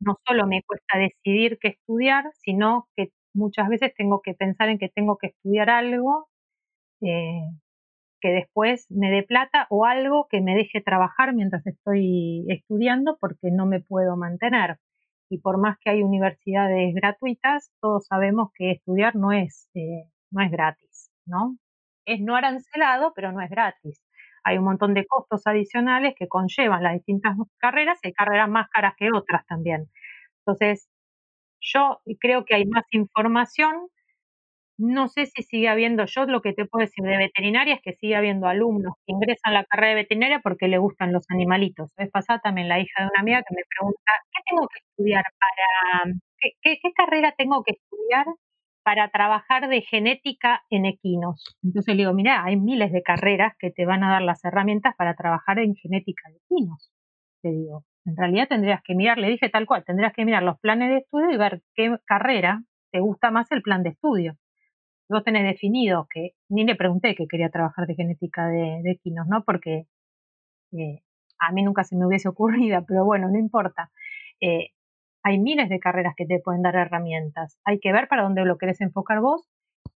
no 0.00 0.16
solo 0.26 0.46
me 0.46 0.62
cuesta 0.62 0.98
decidir 0.98 1.58
qué 1.60 1.68
estudiar, 1.68 2.24
sino 2.34 2.88
que 2.96 3.10
muchas 3.34 3.68
veces 3.68 3.94
tengo 3.96 4.20
que 4.22 4.34
pensar 4.34 4.68
en 4.68 4.78
que 4.78 4.88
tengo 4.88 5.18
que 5.18 5.28
estudiar 5.28 5.70
algo 5.70 6.28
que 8.20 8.28
después 8.30 8.86
me 8.90 9.10
dé 9.10 9.22
plata 9.22 9.66
o 9.70 9.86
algo 9.86 10.26
que 10.28 10.40
me 10.40 10.54
deje 10.54 10.80
trabajar 10.80 11.34
mientras 11.34 11.66
estoy 11.66 12.44
estudiando 12.48 13.16
porque 13.20 13.50
no 13.50 13.66
me 13.66 13.80
puedo 13.80 14.16
mantener. 14.16 14.78
Y 15.30 15.38
por 15.38 15.58
más 15.58 15.78
que 15.78 15.90
hay 15.90 16.02
universidades 16.02 16.94
gratuitas, 16.94 17.70
todos 17.80 18.06
sabemos 18.06 18.50
que 18.54 18.72
estudiar 18.72 19.16
no 19.16 19.32
es, 19.32 19.68
eh, 19.74 20.04
no 20.30 20.42
es 20.42 20.50
gratis, 20.50 21.10
¿no? 21.26 21.56
Es 22.04 22.20
no 22.20 22.36
arancelado, 22.36 23.12
pero 23.14 23.32
no 23.32 23.40
es 23.40 23.50
gratis. 23.50 24.02
Hay 24.44 24.58
un 24.58 24.64
montón 24.64 24.94
de 24.94 25.06
costos 25.06 25.46
adicionales 25.46 26.14
que 26.18 26.28
conllevan 26.28 26.82
las 26.82 26.94
distintas 26.94 27.36
carreras 27.58 27.98
y 28.02 28.08
hay 28.08 28.12
carreras 28.12 28.48
más 28.48 28.68
caras 28.70 28.94
que 28.96 29.10
otras 29.12 29.46
también. 29.46 29.88
Entonces, 30.40 30.88
yo 31.60 32.00
creo 32.18 32.44
que 32.44 32.54
hay 32.54 32.66
más 32.66 32.84
información, 32.92 33.88
no 34.80 35.08
sé 35.08 35.26
si 35.26 35.42
sigue 35.42 35.68
habiendo, 35.68 36.06
yo 36.06 36.24
lo 36.24 36.40
que 36.40 36.54
te 36.54 36.64
puedo 36.64 36.84
decir 36.86 37.04
de 37.04 37.18
veterinaria 37.18 37.74
es 37.74 37.82
que 37.82 37.92
sigue 37.92 38.16
habiendo 38.16 38.46
alumnos 38.46 38.94
que 39.06 39.12
ingresan 39.12 39.52
a 39.52 39.60
la 39.60 39.64
carrera 39.64 39.90
de 39.90 40.02
veterinaria 40.02 40.40
porque 40.40 40.68
le 40.68 40.78
gustan 40.78 41.12
los 41.12 41.26
animalitos. 41.28 41.92
Es 41.98 42.10
pasada 42.10 42.40
también 42.40 42.68
la 42.68 42.80
hija 42.80 43.02
de 43.02 43.08
una 43.08 43.20
amiga 43.20 43.42
que 43.46 43.54
me 43.54 43.62
pregunta, 43.68 44.12
¿qué 44.32 44.42
tengo 44.48 44.66
que 44.68 44.78
estudiar 44.80 45.24
para, 45.38 46.14
qué, 46.62 46.78
carrera 46.96 47.34
tengo 47.36 47.62
que 47.62 47.72
estudiar 47.72 48.26
para 48.82 49.10
trabajar 49.10 49.68
de 49.68 49.82
genética 49.82 50.62
en 50.70 50.86
equinos? 50.86 51.58
Entonces 51.62 51.94
le 51.94 52.02
digo, 52.02 52.14
mira, 52.14 52.42
hay 52.42 52.56
miles 52.56 52.90
de 52.90 53.02
carreras 53.02 53.54
que 53.58 53.70
te 53.70 53.84
van 53.84 54.02
a 54.02 54.10
dar 54.12 54.22
las 54.22 54.42
herramientas 54.44 54.94
para 54.96 55.14
trabajar 55.14 55.58
en 55.58 55.74
genética 55.74 56.30
de 56.30 56.38
equinos. 56.38 56.90
Te 57.42 57.50
digo, 57.50 57.84
en 58.06 58.16
realidad 58.16 58.48
tendrías 58.48 58.80
que 58.82 58.94
mirar, 58.94 59.18
le 59.18 59.28
dije 59.28 59.50
tal 59.50 59.66
cual, 59.66 59.84
tendrías 59.84 60.14
que 60.14 60.24
mirar 60.24 60.42
los 60.42 60.58
planes 60.60 60.88
de 60.88 60.98
estudio 60.98 61.30
y 61.32 61.36
ver 61.36 61.60
qué 61.74 61.94
carrera 62.06 62.62
te 62.92 63.00
gusta 63.00 63.30
más 63.30 63.46
el 63.52 63.60
plan 63.60 63.82
de 63.82 63.90
estudio 63.90 64.36
vos 65.10 65.24
tenés 65.24 65.44
definido 65.44 66.06
que, 66.12 66.34
ni 66.48 66.64
le 66.64 66.76
pregunté 66.76 67.14
que 67.14 67.26
quería 67.26 67.50
trabajar 67.50 67.86
de 67.86 67.94
genética 67.94 68.46
de, 68.48 68.82
equinos, 68.90 69.26
¿no? 69.28 69.44
Porque 69.44 69.86
eh, 70.72 71.02
a 71.38 71.52
mí 71.52 71.62
nunca 71.62 71.84
se 71.84 71.96
me 71.96 72.06
hubiese 72.06 72.28
ocurrido, 72.28 72.84
pero 72.88 73.04
bueno, 73.04 73.28
no 73.28 73.38
importa. 73.38 73.90
Eh, 74.40 74.70
hay 75.22 75.38
miles 75.38 75.68
de 75.68 75.80
carreras 75.80 76.14
que 76.16 76.26
te 76.26 76.40
pueden 76.40 76.62
dar 76.62 76.76
herramientas. 76.76 77.58
Hay 77.64 77.78
que 77.80 77.92
ver 77.92 78.08
para 78.08 78.22
dónde 78.22 78.44
lo 78.44 78.56
querés 78.56 78.80
enfocar 78.80 79.20
vos 79.20 79.48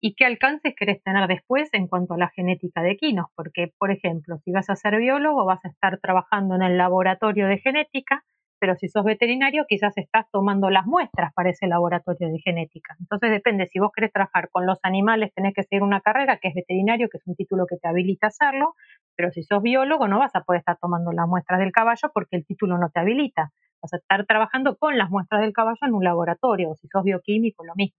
y 0.01 0.14
qué 0.14 0.25
alcances 0.25 0.75
querés 0.75 1.03
tener 1.03 1.29
después 1.29 1.68
en 1.73 1.88
cuanto 1.88 2.14
a 2.14 2.18
la 2.18 2.31
genética 2.31 2.83
de 2.83 2.92
equinos. 2.92 3.27
Porque, 3.35 3.73
por 3.79 3.90
ejemplo, 3.90 4.38
si 4.38 4.53
vas 4.53 4.70
a 4.70 4.77
ser 4.77 4.96
biólogo, 4.96 5.44
vas 5.44 5.64
a 5.64 5.68
estar 5.68 5.99
trabajando 6.01 6.55
en 6.55 6.62
el 6.62 6.79
laboratorio 6.79 7.49
de 7.49 7.59
genética 7.59 8.25
pero 8.61 8.77
si 8.77 8.88
sos 8.88 9.05
veterinario 9.05 9.64
quizás 9.68 9.96
estás 9.99 10.27
tomando 10.31 10.70
las 10.70 10.87
muestras 10.87 11.33
para 11.35 11.51
ese 11.51 11.66
laboratorio 11.66 12.29
de 12.31 12.38
genética. 12.40 12.96
Entonces 13.01 13.31
depende, 13.31 13.66
si 13.66 13.81
vos 13.81 13.90
querés 13.94 14.12
trabajar 14.12 14.51
con 14.51 14.66
los 14.66 14.79
animales 14.85 15.33
tenés 15.35 15.55
que 15.55 15.64
seguir 15.64 15.83
una 15.83 16.01
carrera 16.03 16.38
que 16.38 16.49
es 16.49 16.55
veterinario, 16.55 17.09
que 17.11 17.18
es 17.18 17.27
un 17.27 17.35
título 17.37 17.66
que 17.66 17.79
te 17.79 17.88
habilita 17.88 18.27
a 18.27 18.29
hacerlo, 18.29 18.75
pero 19.16 19.31
si 19.33 19.42
sos 19.42 19.62
biólogo 19.62 20.09
no 20.09 20.18
vas 20.20 20.37
a 20.37 20.42
poder 20.42 20.61
estar 20.61 20.79
tomando 20.81 21.12
las 21.12 21.27
muestras 21.27 21.61
del 21.61 21.73
caballo 21.73 22.11
porque 22.14 22.37
el 22.37 22.46
título 22.46 22.79
no 22.79 22.90
te 22.90 23.01
habilita. 23.01 23.51
Vas 23.83 23.94
a 23.94 23.96
estar 23.96 24.27
trabajando 24.27 24.77
con 24.77 24.99
las 24.99 25.11
muestras 25.11 25.40
del 25.40 25.53
caballo 25.55 25.79
en 25.83 25.94
un 25.94 26.05
laboratorio, 26.05 26.70
o 26.70 26.75
si 26.77 26.87
sos 26.88 27.03
bioquímico, 27.03 27.64
lo 27.64 27.75
mismo. 27.77 27.96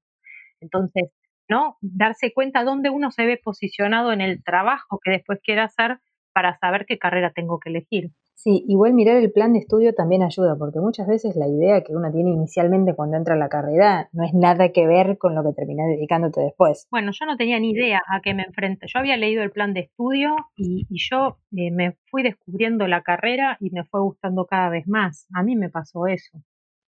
Entonces, 0.62 1.12
¿no? 1.50 1.78
Darse 1.82 2.34
cuenta 2.34 2.64
dónde 2.64 2.90
uno 2.90 3.12
se 3.12 3.26
ve 3.26 3.40
posicionado 3.44 4.14
en 4.14 4.22
el 4.22 4.44
trabajo 4.44 5.00
que 5.04 5.12
después 5.12 5.40
quiera 5.44 5.66
hacer 5.66 6.00
para 6.34 6.58
saber 6.60 6.86
qué 6.88 6.98
carrera 7.00 7.32
tengo 7.34 7.60
que 7.60 7.70
elegir. 7.70 8.12
Sí, 8.44 8.66
igual 8.68 8.96
mirar 8.96 9.18
el 9.18 9.32
plan 9.32 9.54
de 9.54 9.60
estudio 9.60 9.94
también 9.94 10.24
ayuda, 10.24 10.56
porque 10.58 10.80
muchas 10.80 11.06
veces 11.06 11.36
la 11.36 11.48
idea 11.48 11.84
que 11.84 11.96
uno 11.96 12.12
tiene 12.12 12.32
inicialmente 12.32 12.96
cuando 12.96 13.18
entra 13.18 13.36
a 13.36 13.38
la 13.38 13.50
carrera 13.50 14.10
no 14.14 14.24
es 14.24 14.34
nada 14.34 14.72
que 14.72 14.88
ver 14.88 15.20
con 15.20 15.36
lo 15.36 15.44
que 15.44 15.54
terminás 15.54 15.90
dedicándote 15.90 16.42
después. 16.42 16.88
Bueno, 16.90 17.12
yo 17.12 17.28
no 17.28 17.38
tenía 17.38 17.60
ni 17.60 17.70
idea 17.70 18.02
a 18.08 18.20
qué 18.22 18.34
me 18.34 18.42
enfrenté. 18.42 18.88
Yo 18.92 18.98
había 18.98 19.16
leído 19.16 19.44
el 19.44 19.52
plan 19.52 19.76
de 19.76 19.82
estudio 19.82 20.36
y, 20.56 20.88
yo 20.90 21.38
eh, 21.56 21.70
me 21.70 21.92
fui 22.10 22.24
descubriendo 22.24 22.88
la 22.88 23.04
carrera 23.04 23.58
y 23.60 23.70
me 23.70 23.84
fue 23.84 24.02
gustando 24.02 24.48
cada 24.48 24.70
vez 24.70 24.88
más. 24.88 25.28
A 25.36 25.44
mí 25.44 25.56
me 25.56 25.70
pasó 25.70 26.08
eso. 26.08 26.42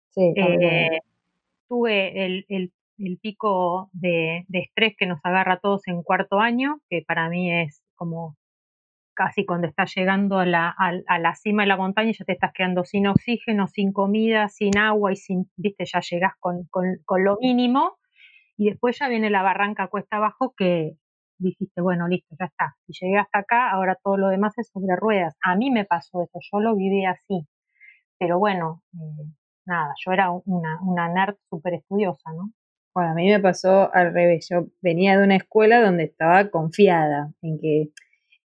Sí, 0.10 0.34
eh, 0.36 1.00
tuve 1.70 2.26
el, 2.26 2.46
el, 2.50 3.18
pico 3.22 3.90
de, 3.94 4.44
de 4.50 4.60
estrés 4.60 4.98
que 4.98 5.06
nos 5.06 5.22
agarra 5.24 5.54
a 5.54 5.60
todos 5.62 5.88
en 5.88 6.04
cuarto 6.04 6.42
año, 6.42 6.82
que 6.90 7.06
para 7.08 7.30
mí 7.30 7.54
es 7.54 7.82
como 7.96 8.36
casi 9.18 9.46
cuando 9.48 9.68
estás 9.68 9.92
llegando 9.96 10.38
a 10.38 10.46
la, 10.46 10.70
a, 10.70 11.20
la 11.20 11.34
cima 11.34 11.64
de 11.64 11.68
la 11.68 11.76
montaña 11.76 12.12
ya 12.12 12.24
te 12.24 12.34
estás 12.34 12.52
quedando 12.54 12.86
sin 12.86 13.08
oxígeno, 13.08 13.68
sin 13.68 13.92
comida, 13.92 14.48
sin 14.48 14.78
agua 14.78 15.12
y 15.12 15.16
sin, 15.16 15.50
viste, 15.56 15.86
ya 15.92 16.02
llegas 16.02 16.34
con, 16.40 16.66
con, 16.70 17.24
lo 17.24 17.38
mínimo 17.42 17.98
y 18.58 18.70
después 18.70 19.00
ya 19.00 19.10
viene 19.10 19.32
la 19.32 19.42
barranca 19.42 19.88
cuesta 19.88 20.18
abajo 20.18 20.54
que 20.56 20.98
dijiste, 21.40 21.82
bueno, 21.82 22.08
listo, 22.08 22.36
ya 22.40 22.46
está. 22.46 22.76
Y 22.88 22.94
llegué 22.94 23.18
hasta 23.18 23.40
acá, 23.40 23.72
ahora 23.72 23.98
todo 24.04 24.18
lo 24.18 24.30
demás 24.30 24.56
es 24.58 24.70
sobre 24.72 24.96
ruedas. 24.96 25.36
A 25.44 25.56
mí 25.56 25.72
me 25.72 25.86
pasó 25.86 26.22
eso, 26.22 26.40
yo 26.52 26.60
lo 26.60 26.76
viví 26.76 27.04
así. 27.06 27.48
Pero 28.20 28.38
bueno, 28.38 28.84
eh, 28.94 29.32
nada, 29.66 29.94
yo 30.06 30.12
era 30.12 30.30
una, 30.30 30.80
una 30.84 31.10
nerd 31.10 31.38
súper 31.50 31.74
estudiosa, 31.74 32.32
¿no? 32.34 32.52
Bueno, 32.94 33.12
a 33.12 33.14
mí 33.16 33.30
me 33.30 33.40
pasó 33.40 33.94
al 33.94 34.14
revés. 34.14 34.48
Yo 34.50 34.68
venía 34.82 35.18
de 35.18 35.24
una 35.24 35.36
escuela 35.38 35.82
donde 35.82 36.04
estaba 36.04 36.50
confiada 36.50 37.32
en 37.42 37.60
que 37.60 37.92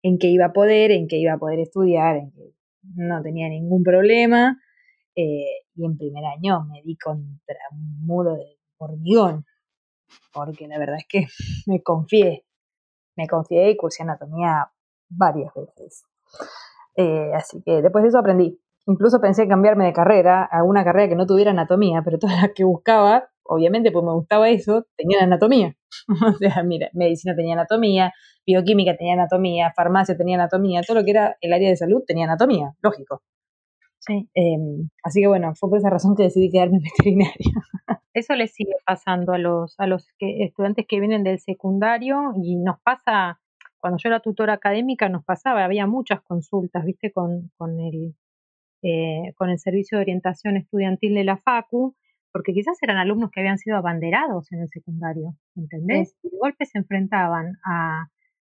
en 0.04 0.18
que 0.18 0.28
iba 0.28 0.48
a 0.48 0.54
poder, 0.54 0.92
en 0.92 1.08
que 1.08 1.18
iba 1.18 1.34
a 1.34 1.38
poder 1.38 1.60
estudiar, 1.60 2.18
en 2.18 2.32
que 2.32 2.54
no 2.96 3.22
tenía 3.22 3.50
ningún 3.50 3.84
problema. 3.84 4.60
Eh, 5.16 5.66
y 5.76 5.86
en 5.86 5.98
primer 5.98 6.24
año 6.26 6.64
me 6.66 6.82
di 6.84 6.98
contra 6.98 7.58
un 7.72 8.06
muro 8.06 8.36
de 8.36 8.58
hormigón, 8.78 9.46
porque 10.34 10.68
la 10.68 10.80
verdad 10.80 10.98
es 10.98 11.06
que 11.08 11.26
me 11.68 11.82
confié, 11.82 12.46
me 13.16 13.28
confié 13.28 13.72
y 13.72 13.78
cursé 13.78 14.04
anatomía 14.04 14.72
varias 15.10 15.54
veces. 15.54 16.06
Eh, 16.96 17.32
así 17.34 17.62
que 17.64 17.82
después 17.82 18.04
de 18.04 18.10
eso 18.10 18.20
aprendí. 18.20 18.60
Incluso 18.88 19.22
pensé 19.22 19.44
en 19.44 19.50
cambiarme 19.50 19.86
de 19.86 19.94
carrera 19.94 20.44
a 20.44 20.64
una 20.64 20.84
carrera 20.84 21.10
que 21.10 21.16
no 21.16 21.28
tuviera 21.28 21.52
anatomía, 21.52 22.02
pero 22.04 22.18
todas 22.18 22.42
las 22.42 22.52
que 22.54 22.64
buscaba, 22.64 23.30
obviamente 23.44 23.92
pues 23.92 24.06
me 24.06 24.14
gustaba 24.14 24.50
eso, 24.50 24.86
tenían 24.96 25.24
anatomía. 25.24 25.76
o 26.28 26.38
sea, 26.38 26.64
mira, 26.64 26.90
medicina 26.94 27.36
tenía 27.36 27.54
anatomía, 27.54 28.14
bioquímica 28.46 28.96
tenía 28.98 29.14
anatomía, 29.14 29.74
farmacia 29.76 30.18
tenía 30.18 30.36
anatomía, 30.36 30.82
todo 30.82 31.00
lo 31.00 31.06
que 31.06 31.12
era 31.12 31.38
el 31.42 31.54
área 31.54 31.70
de 31.70 31.76
salud 31.78 32.04
tenía 32.06 32.26
anatomía, 32.26 32.74
lógico. 32.82 33.22
Sí. 34.00 34.28
Em, 34.34 34.90
así 35.04 35.22
que 35.22 35.28
bueno, 35.28 35.54
fue 35.56 35.70
por 35.70 35.78
esa 35.78 35.92
razón 35.92 36.16
que 36.16 36.24
decidí 36.24 36.50
quedarme 36.50 36.78
en 36.78 36.84
veterinaria. 36.98 37.52
Eso 38.14 38.36
le 38.36 38.48
sigue 38.48 38.74
pasando 38.86 39.34
a 39.34 39.38
los, 39.38 39.80
a 39.80 39.86
los 39.88 40.08
que, 40.18 40.44
estudiantes 40.44 40.86
que 40.88 41.00
vienen 41.00 41.24
del 41.24 41.40
secundario 41.40 42.34
y 42.42 42.56
nos 42.58 42.80
pasa, 42.82 43.40
cuando 43.80 43.98
yo 44.00 44.10
era 44.10 44.20
tutora 44.20 44.54
académica 44.54 45.08
nos 45.08 45.24
pasaba, 45.24 45.64
había 45.64 45.86
muchas 45.86 46.22
consultas, 46.22 46.84
viste, 46.84 47.12
con, 47.12 47.52
con, 47.58 47.80
el, 47.80 48.16
eh, 48.82 49.34
con 49.36 49.50
el 49.50 49.60
servicio 49.60 49.98
de 49.98 50.04
orientación 50.04 50.58
estudiantil 50.58 51.14
de 51.14 51.24
la 51.24 51.38
FACU, 51.38 51.96
porque 52.32 52.54
quizás 52.54 52.78
eran 52.82 52.98
alumnos 52.98 53.32
que 53.32 53.42
habían 53.42 53.58
sido 53.58 53.78
abanderados 53.78 54.52
en 54.52 54.62
el 54.62 54.70
secundario, 54.70 55.36
¿entendés? 55.56 56.16
Y 56.24 56.30
de 56.30 56.38
golpe 56.38 56.66
se 56.66 56.78
enfrentaban 56.80 57.58
a, 57.66 58.08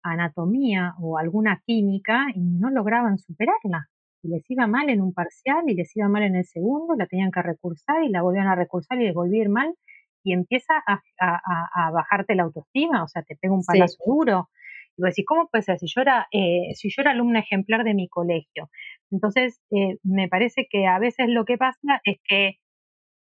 a 0.04 0.12
anatomía 0.12 0.94
o 1.00 1.18
alguna 1.18 1.62
química 1.66 2.28
y 2.34 2.42
no 2.42 2.70
lograban 2.70 3.18
superarla 3.18 3.90
y 4.24 4.30
les 4.30 4.50
iba 4.50 4.68
mal 4.68 4.90
en 4.90 5.02
un 5.02 5.14
parcial 5.14 5.64
y 5.68 5.76
les 5.76 5.96
iba 5.96 6.08
mal 6.08 6.24
en 6.24 6.36
el 6.36 6.46
segundo, 6.46 6.96
la 6.96 7.08
tenían 7.08 7.32
que 7.32 7.42
recursar 7.42 8.04
y 8.04 8.10
la 8.10 8.22
volvían 8.22 8.48
a 8.48 8.56
recursar 8.56 9.00
y 9.00 9.06
les 9.06 9.14
volvía 9.14 9.42
a 9.42 9.46
ir 9.46 9.50
mal 9.50 9.76
y 10.24 10.32
empieza 10.32 10.74
a, 10.88 11.02
a, 11.20 11.88
a 11.88 11.92
bajarte 11.92 12.34
la 12.36 12.44
autoestima, 12.44 13.04
o 13.04 13.08
sea, 13.08 13.24
te 13.24 13.36
pega 13.36 13.54
un 13.54 13.64
palazo 13.66 13.98
duro. 14.06 14.50
Y 14.96 15.02
vos 15.02 15.10
decís, 15.10 15.26
¿cómo 15.28 15.50
puede 15.50 15.64
ser? 15.64 15.78
Si 15.80 15.88
yo 15.88 16.02
era, 16.02 16.28
eh, 16.32 16.74
si 16.76 16.90
yo 16.90 17.02
era 17.02 17.12
alumna 17.12 17.40
ejemplar 17.40 17.84
de 17.84 17.94
mi 17.94 18.08
colegio. 18.08 18.70
Entonces, 19.12 19.60
eh, 19.72 19.98
me 20.04 20.30
parece 20.30 20.68
que 20.70 20.88
a 20.88 21.00
veces 21.00 21.28
lo 21.28 21.44
que 21.44 21.58
pasa 21.58 22.00
es 22.06 22.20
que, 22.24 22.60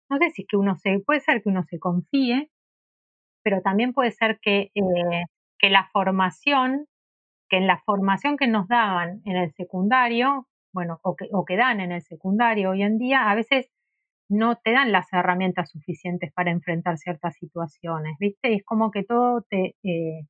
no 0.08 0.18
sé 0.18 0.30
si 0.30 0.42
es 0.42 0.48
que 0.48 0.56
uno 0.56 0.76
se, 0.76 0.98
puede 1.00 1.20
ser 1.20 1.42
que 1.42 1.48
uno 1.48 1.62
se 1.64 1.78
confíe, 1.78 2.50
pero 3.42 3.62
también 3.62 3.92
puede 3.92 4.10
ser 4.12 4.38
que, 4.40 4.70
eh, 4.74 5.24
que 5.58 5.70
la 5.70 5.88
formación, 5.92 6.86
que 7.48 7.58
en 7.58 7.66
la 7.66 7.78
formación 7.78 8.36
que 8.36 8.48
nos 8.48 8.68
daban 8.68 9.22
en 9.24 9.36
el 9.36 9.52
secundario, 9.52 10.48
bueno, 10.72 10.98
o 11.02 11.16
que, 11.16 11.28
o 11.32 11.44
que 11.44 11.56
dan 11.56 11.80
en 11.80 11.92
el 11.92 12.02
secundario 12.02 12.70
hoy 12.70 12.82
en 12.82 12.98
día, 12.98 13.30
a 13.30 13.34
veces 13.34 13.70
no 14.28 14.56
te 14.56 14.72
dan 14.72 14.92
las 14.92 15.12
herramientas 15.12 15.70
suficientes 15.70 16.32
para 16.32 16.50
enfrentar 16.50 16.98
ciertas 16.98 17.36
situaciones, 17.36 18.16
¿viste? 18.18 18.54
es 18.54 18.64
como 18.64 18.90
que 18.90 19.04
todo 19.04 19.42
te... 19.48 19.76
Eh, 19.82 20.26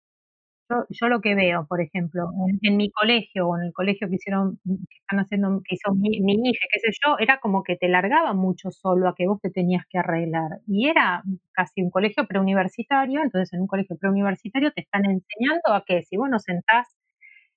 yo, 0.68 0.85
yo, 0.88 1.09
lo 1.09 1.20
que 1.20 1.35
veo, 1.35 1.66
por 1.66 1.81
ejemplo, 1.81 2.31
en, 2.62 2.76
mi 2.76 2.90
colegio 2.90 3.48
o 3.48 3.57
en 3.57 3.66
el 3.66 3.72
colegio 3.72 4.09
que 4.09 4.16
hicieron, 4.16 4.59
que 4.64 4.96
están 5.00 5.20
haciendo, 5.20 5.61
que 5.64 5.74
hizo 5.76 5.94
mi, 5.94 6.20
mi, 6.20 6.52
qué 6.52 6.81
sé 6.81 6.90
yo, 7.05 7.16
era 7.18 7.38
como 7.40 7.62
que 7.62 7.76
te 7.76 7.88
largaba 7.88 8.35
mucho 8.35 8.70
solo 8.70 9.09
a 9.09 9.14
que 9.14 9.26
vos 9.26 9.40
te 9.40 9.50
tenías 9.50 9.85
que 9.88 9.98
arreglar. 9.98 10.61
Y 10.66 10.88
era 10.88 11.22
casi 11.52 11.83
un 11.83 11.90
colegio 11.90 12.26
preuniversitario, 12.26 13.22
entonces 13.22 13.52
en 13.52 13.62
un 13.62 13.66
colegio 13.66 13.96
preuniversitario 13.96 14.72
te 14.72 14.83
están 14.83 15.05
enseñando 15.05 15.72
a 15.72 15.85
que 15.87 16.02
si 16.02 16.16
vos 16.16 16.29
no 16.31 16.38
sentás 16.38 16.88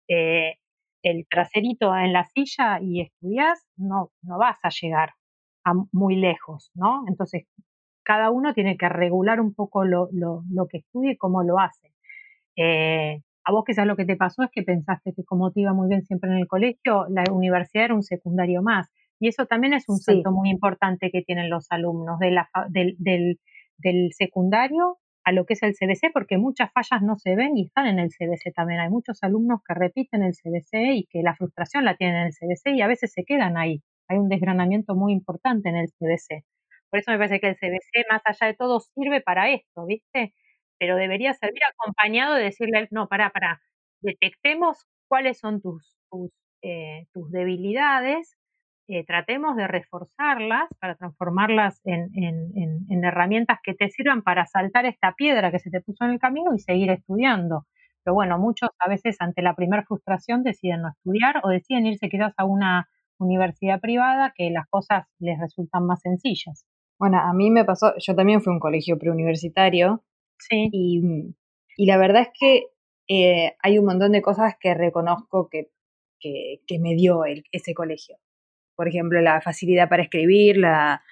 eh, 0.07 0.55
el 1.03 1.27
traserito 1.29 1.95
en 1.95 2.13
la 2.13 2.25
silla 2.25 2.79
y 2.81 3.01
estudias, 3.01 3.65
no, 3.77 4.11
no 4.21 4.37
vas 4.37 4.57
a 4.63 4.69
llegar 4.69 5.13
a 5.63 5.73
muy 5.91 6.15
lejos, 6.15 6.71
¿no? 6.75 7.03
Entonces, 7.07 7.47
cada 8.03 8.31
uno 8.31 8.53
tiene 8.53 8.77
que 8.77 8.89
regular 8.89 9.39
un 9.39 9.53
poco 9.53 9.85
lo, 9.85 10.09
lo, 10.11 10.43
lo 10.51 10.67
que 10.67 10.79
estudia 10.79 11.11
y 11.11 11.17
cómo 11.17 11.43
lo 11.43 11.59
hace. 11.59 11.93
Eh, 12.61 13.21
a 13.45 13.51
vos 13.51 13.63
quizás 13.65 13.87
lo 13.87 13.95
que 13.95 14.05
te 14.05 14.17
pasó 14.17 14.43
es 14.43 14.49
que 14.51 14.63
pensaste 14.63 15.13
que 15.15 15.23
como 15.23 15.51
te 15.51 15.61
iba 15.61 15.73
muy 15.73 15.87
bien 15.87 16.03
siempre 16.03 16.29
en 16.29 16.37
el 16.37 16.47
colegio, 16.47 17.07
la 17.09 17.23
universidad 17.31 17.85
era 17.85 17.95
un 17.95 18.03
secundario 18.03 18.61
más. 18.61 18.89
Y 19.19 19.29
eso 19.29 19.45
también 19.45 19.73
es 19.73 19.87
un 19.87 19.97
salto 19.97 20.31
muy 20.31 20.49
importante 20.49 21.09
que 21.11 21.21
tienen 21.21 21.49
los 21.49 21.67
alumnos 21.71 22.19
de 22.19 22.31
la, 22.31 22.49
del, 22.69 22.95
del, 22.99 23.39
del 23.77 24.11
secundario 24.13 24.97
a 25.23 25.31
lo 25.31 25.45
que 25.45 25.53
es 25.53 25.63
el 25.63 25.73
CBC, 25.73 26.11
porque 26.13 26.37
muchas 26.37 26.71
fallas 26.71 27.01
no 27.01 27.15
se 27.15 27.35
ven 27.35 27.57
y 27.57 27.65
están 27.65 27.87
en 27.87 27.99
el 27.99 28.09
CBC 28.09 28.53
también. 28.53 28.79
Hay 28.79 28.89
muchos 28.89 29.21
alumnos 29.23 29.61
que 29.65 29.73
repiten 29.73 30.23
el 30.23 30.33
CBC 30.33 30.95
y 30.95 31.07
que 31.09 31.21
la 31.21 31.35
frustración 31.35 31.85
la 31.85 31.95
tienen 31.95 32.17
en 32.17 32.27
el 32.27 32.33
CBC 32.33 32.75
y 32.75 32.81
a 32.81 32.87
veces 32.87 33.11
se 33.13 33.23
quedan 33.23 33.57
ahí. 33.57 33.81
Hay 34.07 34.17
un 34.17 34.29
desgranamiento 34.29 34.95
muy 34.95 35.13
importante 35.13 35.69
en 35.69 35.75
el 35.75 35.87
CBC. 35.87 36.45
Por 36.89 36.99
eso 36.99 37.11
me 37.11 37.17
parece 37.17 37.39
que 37.39 37.47
el 37.47 37.55
CBC, 37.55 38.05
más 38.09 38.21
allá 38.25 38.47
de 38.47 38.55
todo, 38.55 38.79
sirve 38.79 39.21
para 39.21 39.51
esto, 39.51 39.85
¿viste? 39.85 40.33
Pero 40.79 40.95
debería 40.95 41.33
servir 41.33 41.61
acompañado 41.65 42.35
de 42.35 42.43
decirle, 42.43 42.87
no, 42.91 43.07
para, 43.07 43.29
para, 43.29 43.61
detectemos 44.01 44.87
cuáles 45.07 45.37
son 45.39 45.61
tus, 45.61 45.95
tus, 46.09 46.31
eh, 46.61 47.05
tus 47.13 47.29
debilidades 47.31 48.39
eh, 48.91 49.05
tratemos 49.05 49.55
de 49.55 49.67
reforzarlas 49.67 50.67
para 50.79 50.95
transformarlas 50.95 51.79
en, 51.83 53.03
herramientas 53.03 53.59
que 53.63 53.75
te 53.75 53.87
sirvan 53.89 54.23
para 54.23 54.47
saltar 54.47 54.87
esta 54.87 55.13
piedra 55.13 55.51
que 55.51 55.59
se 55.59 55.69
te 55.69 55.79
puso 55.79 56.05
en 56.05 56.11
el 56.11 56.19
camino 56.19 56.55
y 56.55 56.59
seguir 56.59 56.89
estudiando. 56.89 57.67
Pero 58.03 58.15
bueno, 58.15 58.39
muchos 58.39 58.71
a 58.79 58.89
veces 58.89 59.17
ante 59.19 59.43
la 59.43 59.53
primera 59.53 59.83
frustración 59.83 60.41
deciden 60.41 60.81
no 60.81 60.89
estudiar 60.89 61.39
o 61.43 61.49
deciden 61.49 61.85
irse 61.85 62.09
quizás 62.09 62.33
a 62.37 62.45
una 62.45 62.89
universidad 63.19 63.79
privada 63.79 64.33
que 64.35 64.49
las 64.49 64.65
cosas 64.67 65.05
les 65.19 65.39
resultan 65.39 65.85
más 65.85 66.01
sencillas. 66.01 66.65
Bueno, 66.97 67.19
a 67.19 67.31
mí 67.31 67.51
me 67.51 67.65
pasó, 67.65 67.93
yo 67.99 68.15
también 68.15 68.41
fui 68.41 68.49
a 68.49 68.55
un 68.55 68.59
colegio 68.59 68.97
preuniversitario 68.97 70.03
sí. 70.39 70.69
y, 70.71 71.85
la 71.85 71.97
verdad 71.97 72.23
es 72.23 72.29
que 72.37 72.65
eh, 73.07 73.55
hay 73.61 73.77
un 73.77 73.85
montón 73.85 74.11
de 74.11 74.21
cosas 74.21 74.55
que 74.59 74.73
reconozco 74.73 75.49
que, 75.49 75.71
que, 76.19 76.79
me 76.79 76.95
dio 76.95 77.25
el, 77.25 77.43
ese 77.51 77.73
colegio 77.73 78.17
por 78.79 78.87
ejemplo, 78.87 79.19
la 79.19 79.41
facilidad 79.41 79.89
para 79.89 80.03
escribir, 80.03 80.55
la, 80.55 81.03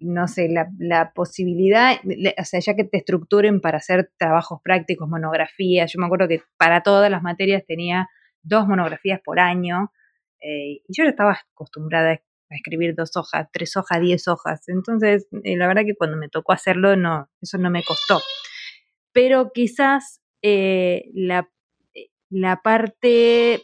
no 0.00 0.26
sé, 0.26 0.48
la, 0.48 1.12
posibilidad, 1.14 2.00
o 2.04 2.44
sea, 2.44 2.58
ya 2.58 2.74
que 2.74 2.82
te 2.82 2.96
estructuren 2.96 3.60
para 3.60 3.78
hacer 3.78 4.10
trabajos 4.18 4.58
prácticos, 4.60 5.08
monografías. 5.08 5.92
Yo 5.92 6.00
me 6.00 6.06
acuerdo 6.06 6.26
que 6.26 6.42
para 6.56 6.82
todas 6.82 7.12
las 7.12 7.22
materias 7.22 7.62
tenía 7.64 8.08
dos 8.42 8.66
monografías 8.66 9.20
por 9.24 9.38
año 9.38 9.92
eh, 10.40 10.80
y 10.84 10.84
yo 10.88 11.04
estaba 11.04 11.38
acostumbrada 11.52 12.10
a 12.10 12.54
escribir 12.56 12.96
dos 12.96 13.16
hojas, 13.16 13.46
tres 13.52 13.76
hojas, 13.76 14.00
diez 14.00 14.26
hojas. 14.26 14.68
Entonces, 14.68 15.28
eh, 15.44 15.56
la 15.56 15.68
verdad 15.68 15.82
que 15.86 15.94
cuando 15.94 16.16
me 16.16 16.28
tocó 16.28 16.50
hacerlo, 16.50 16.96
no, 16.96 17.30
eso 17.40 17.56
no 17.56 17.70
me 17.70 17.84
costó. 17.84 18.20
Pero 19.12 19.52
quizás 19.52 20.22
eh, 20.42 21.10
la, 21.14 21.48
la, 22.30 22.62
parte 22.62 23.62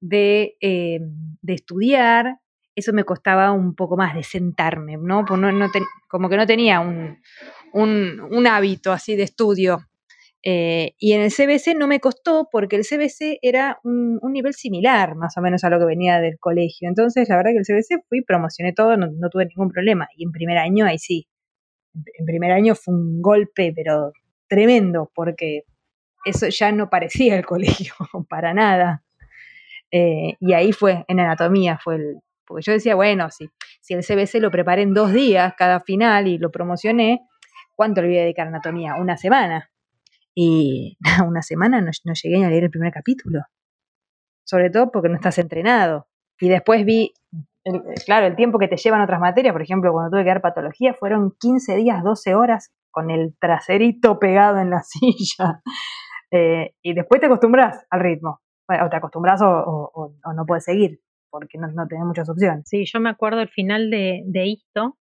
de, 0.00 0.56
de 0.60 1.52
estudiar 1.52 2.38
eso 2.74 2.92
me 2.92 3.04
costaba 3.04 3.52
un 3.52 3.74
poco 3.74 3.96
más 3.96 4.14
de 4.14 4.22
sentarme, 4.22 4.96
¿no? 4.96 5.24
Como 6.08 6.28
que 6.28 6.36
no 6.36 6.46
tenía 6.46 6.80
un, 6.80 7.18
un, 7.72 8.46
hábito 8.46 8.92
así 8.92 9.16
de 9.16 9.22
estudio. 9.22 9.78
Eh, 10.42 10.94
y 10.98 11.12
en 11.12 11.22
el 11.22 11.32
CBC 11.32 11.74
no 11.74 11.86
me 11.86 12.00
costó 12.00 12.48
porque 12.52 12.76
el 12.76 12.82
CBC 12.82 13.38
era 13.40 13.78
un, 13.82 14.20
nivel 14.30 14.52
similar 14.52 15.14
más 15.14 15.38
o 15.38 15.40
menos 15.40 15.64
a 15.64 15.70
lo 15.70 15.78
que 15.78 15.86
venía 15.86 16.20
del 16.20 16.38
colegio. 16.38 16.88
Entonces, 16.88 17.28
la 17.28 17.36
verdad 17.36 17.52
que 17.52 17.58
el 17.58 17.64
CBC 17.64 18.04
fui, 18.08 18.22
promocioné 18.22 18.72
todo, 18.72 18.96
no, 18.96 19.06
no 19.06 19.30
tuve 19.30 19.46
ningún 19.46 19.70
problema. 19.70 20.08
Y 20.16 20.24
en 20.24 20.32
primer 20.32 20.58
año, 20.58 20.84
ahí 20.84 20.98
sí. 20.98 21.28
En 21.94 22.26
primer 22.26 22.50
año 22.50 22.74
fue 22.74 22.94
un 22.94 23.22
golpe, 23.22 23.72
pero 23.74 24.12
tremendo, 24.48 25.10
porque 25.14 25.64
eso 26.24 26.48
ya 26.48 26.72
no 26.72 26.90
parecía 26.90 27.36
el 27.36 27.46
colegio, 27.46 27.94
para 28.28 28.54
nada. 28.54 29.02
Eh, 29.90 30.36
y 30.40 30.52
ahí 30.54 30.72
fue, 30.72 31.04
en 31.08 31.20
anatomía 31.20 31.78
fue 31.82 31.96
el, 31.96 32.20
porque 32.46 32.62
yo 32.62 32.72
decía, 32.72 32.94
bueno, 32.94 33.30
si, 33.30 33.48
si 33.80 33.94
el 33.94 34.04
CBC 34.04 34.40
lo 34.40 34.50
preparé 34.50 34.82
en 34.82 34.94
dos 34.94 35.12
días 35.12 35.54
cada 35.56 35.80
final 35.80 36.26
y 36.28 36.38
lo 36.38 36.50
promocioné, 36.50 37.20
¿cuánto 37.74 38.02
le 38.02 38.08
voy 38.08 38.18
a 38.18 38.22
dedicar 38.22 38.46
a 38.46 38.50
anatomía? 38.50 38.96
Una 38.96 39.16
semana. 39.16 39.70
Y 40.34 40.98
una 41.26 41.42
semana 41.42 41.80
no, 41.80 41.90
no 42.04 42.12
llegué 42.14 42.44
a 42.44 42.50
leer 42.50 42.64
el 42.64 42.70
primer 42.70 42.92
capítulo. 42.92 43.40
Sobre 44.44 44.70
todo 44.70 44.90
porque 44.90 45.08
no 45.08 45.14
estás 45.14 45.38
entrenado. 45.38 46.08
Y 46.38 46.48
después 46.48 46.84
vi, 46.84 47.14
claro, 48.04 48.26
el 48.26 48.36
tiempo 48.36 48.58
que 48.58 48.68
te 48.68 48.76
llevan 48.76 49.00
otras 49.00 49.20
materias, 49.20 49.52
por 49.52 49.62
ejemplo, 49.62 49.92
cuando 49.92 50.10
tuve 50.10 50.24
que 50.24 50.28
dar 50.28 50.42
patología, 50.42 50.92
fueron 50.92 51.34
15 51.38 51.76
días, 51.76 52.02
12 52.02 52.34
horas 52.34 52.72
con 52.94 53.10
el 53.10 53.36
traserito 53.38 54.18
pegado 54.18 54.58
en 54.60 54.70
la 54.70 54.82
silla. 54.84 55.60
Eh, 56.30 56.74
y 56.82 56.94
después 56.94 57.20
te 57.20 57.26
acostumbras 57.26 57.84
al 57.90 58.00
ritmo. 58.00 58.40
o 58.68 58.88
te 58.88 58.96
acostumbras 58.96 59.40
o, 59.42 60.14
no 60.34 60.46
puedes 60.46 60.64
seguir 60.64 61.00
porque 61.30 61.58
no, 61.58 61.66
no 61.66 61.86
tenés 61.88 62.04
muchas 62.06 62.30
opciones. 62.30 62.62
Sí, 62.66 62.84
yo 62.86 63.00
me 63.00 63.10
acuerdo 63.10 63.40
el 63.40 63.48
final 63.48 63.90
de, 63.90 64.22
de 64.24 64.52
esto, 64.52 64.96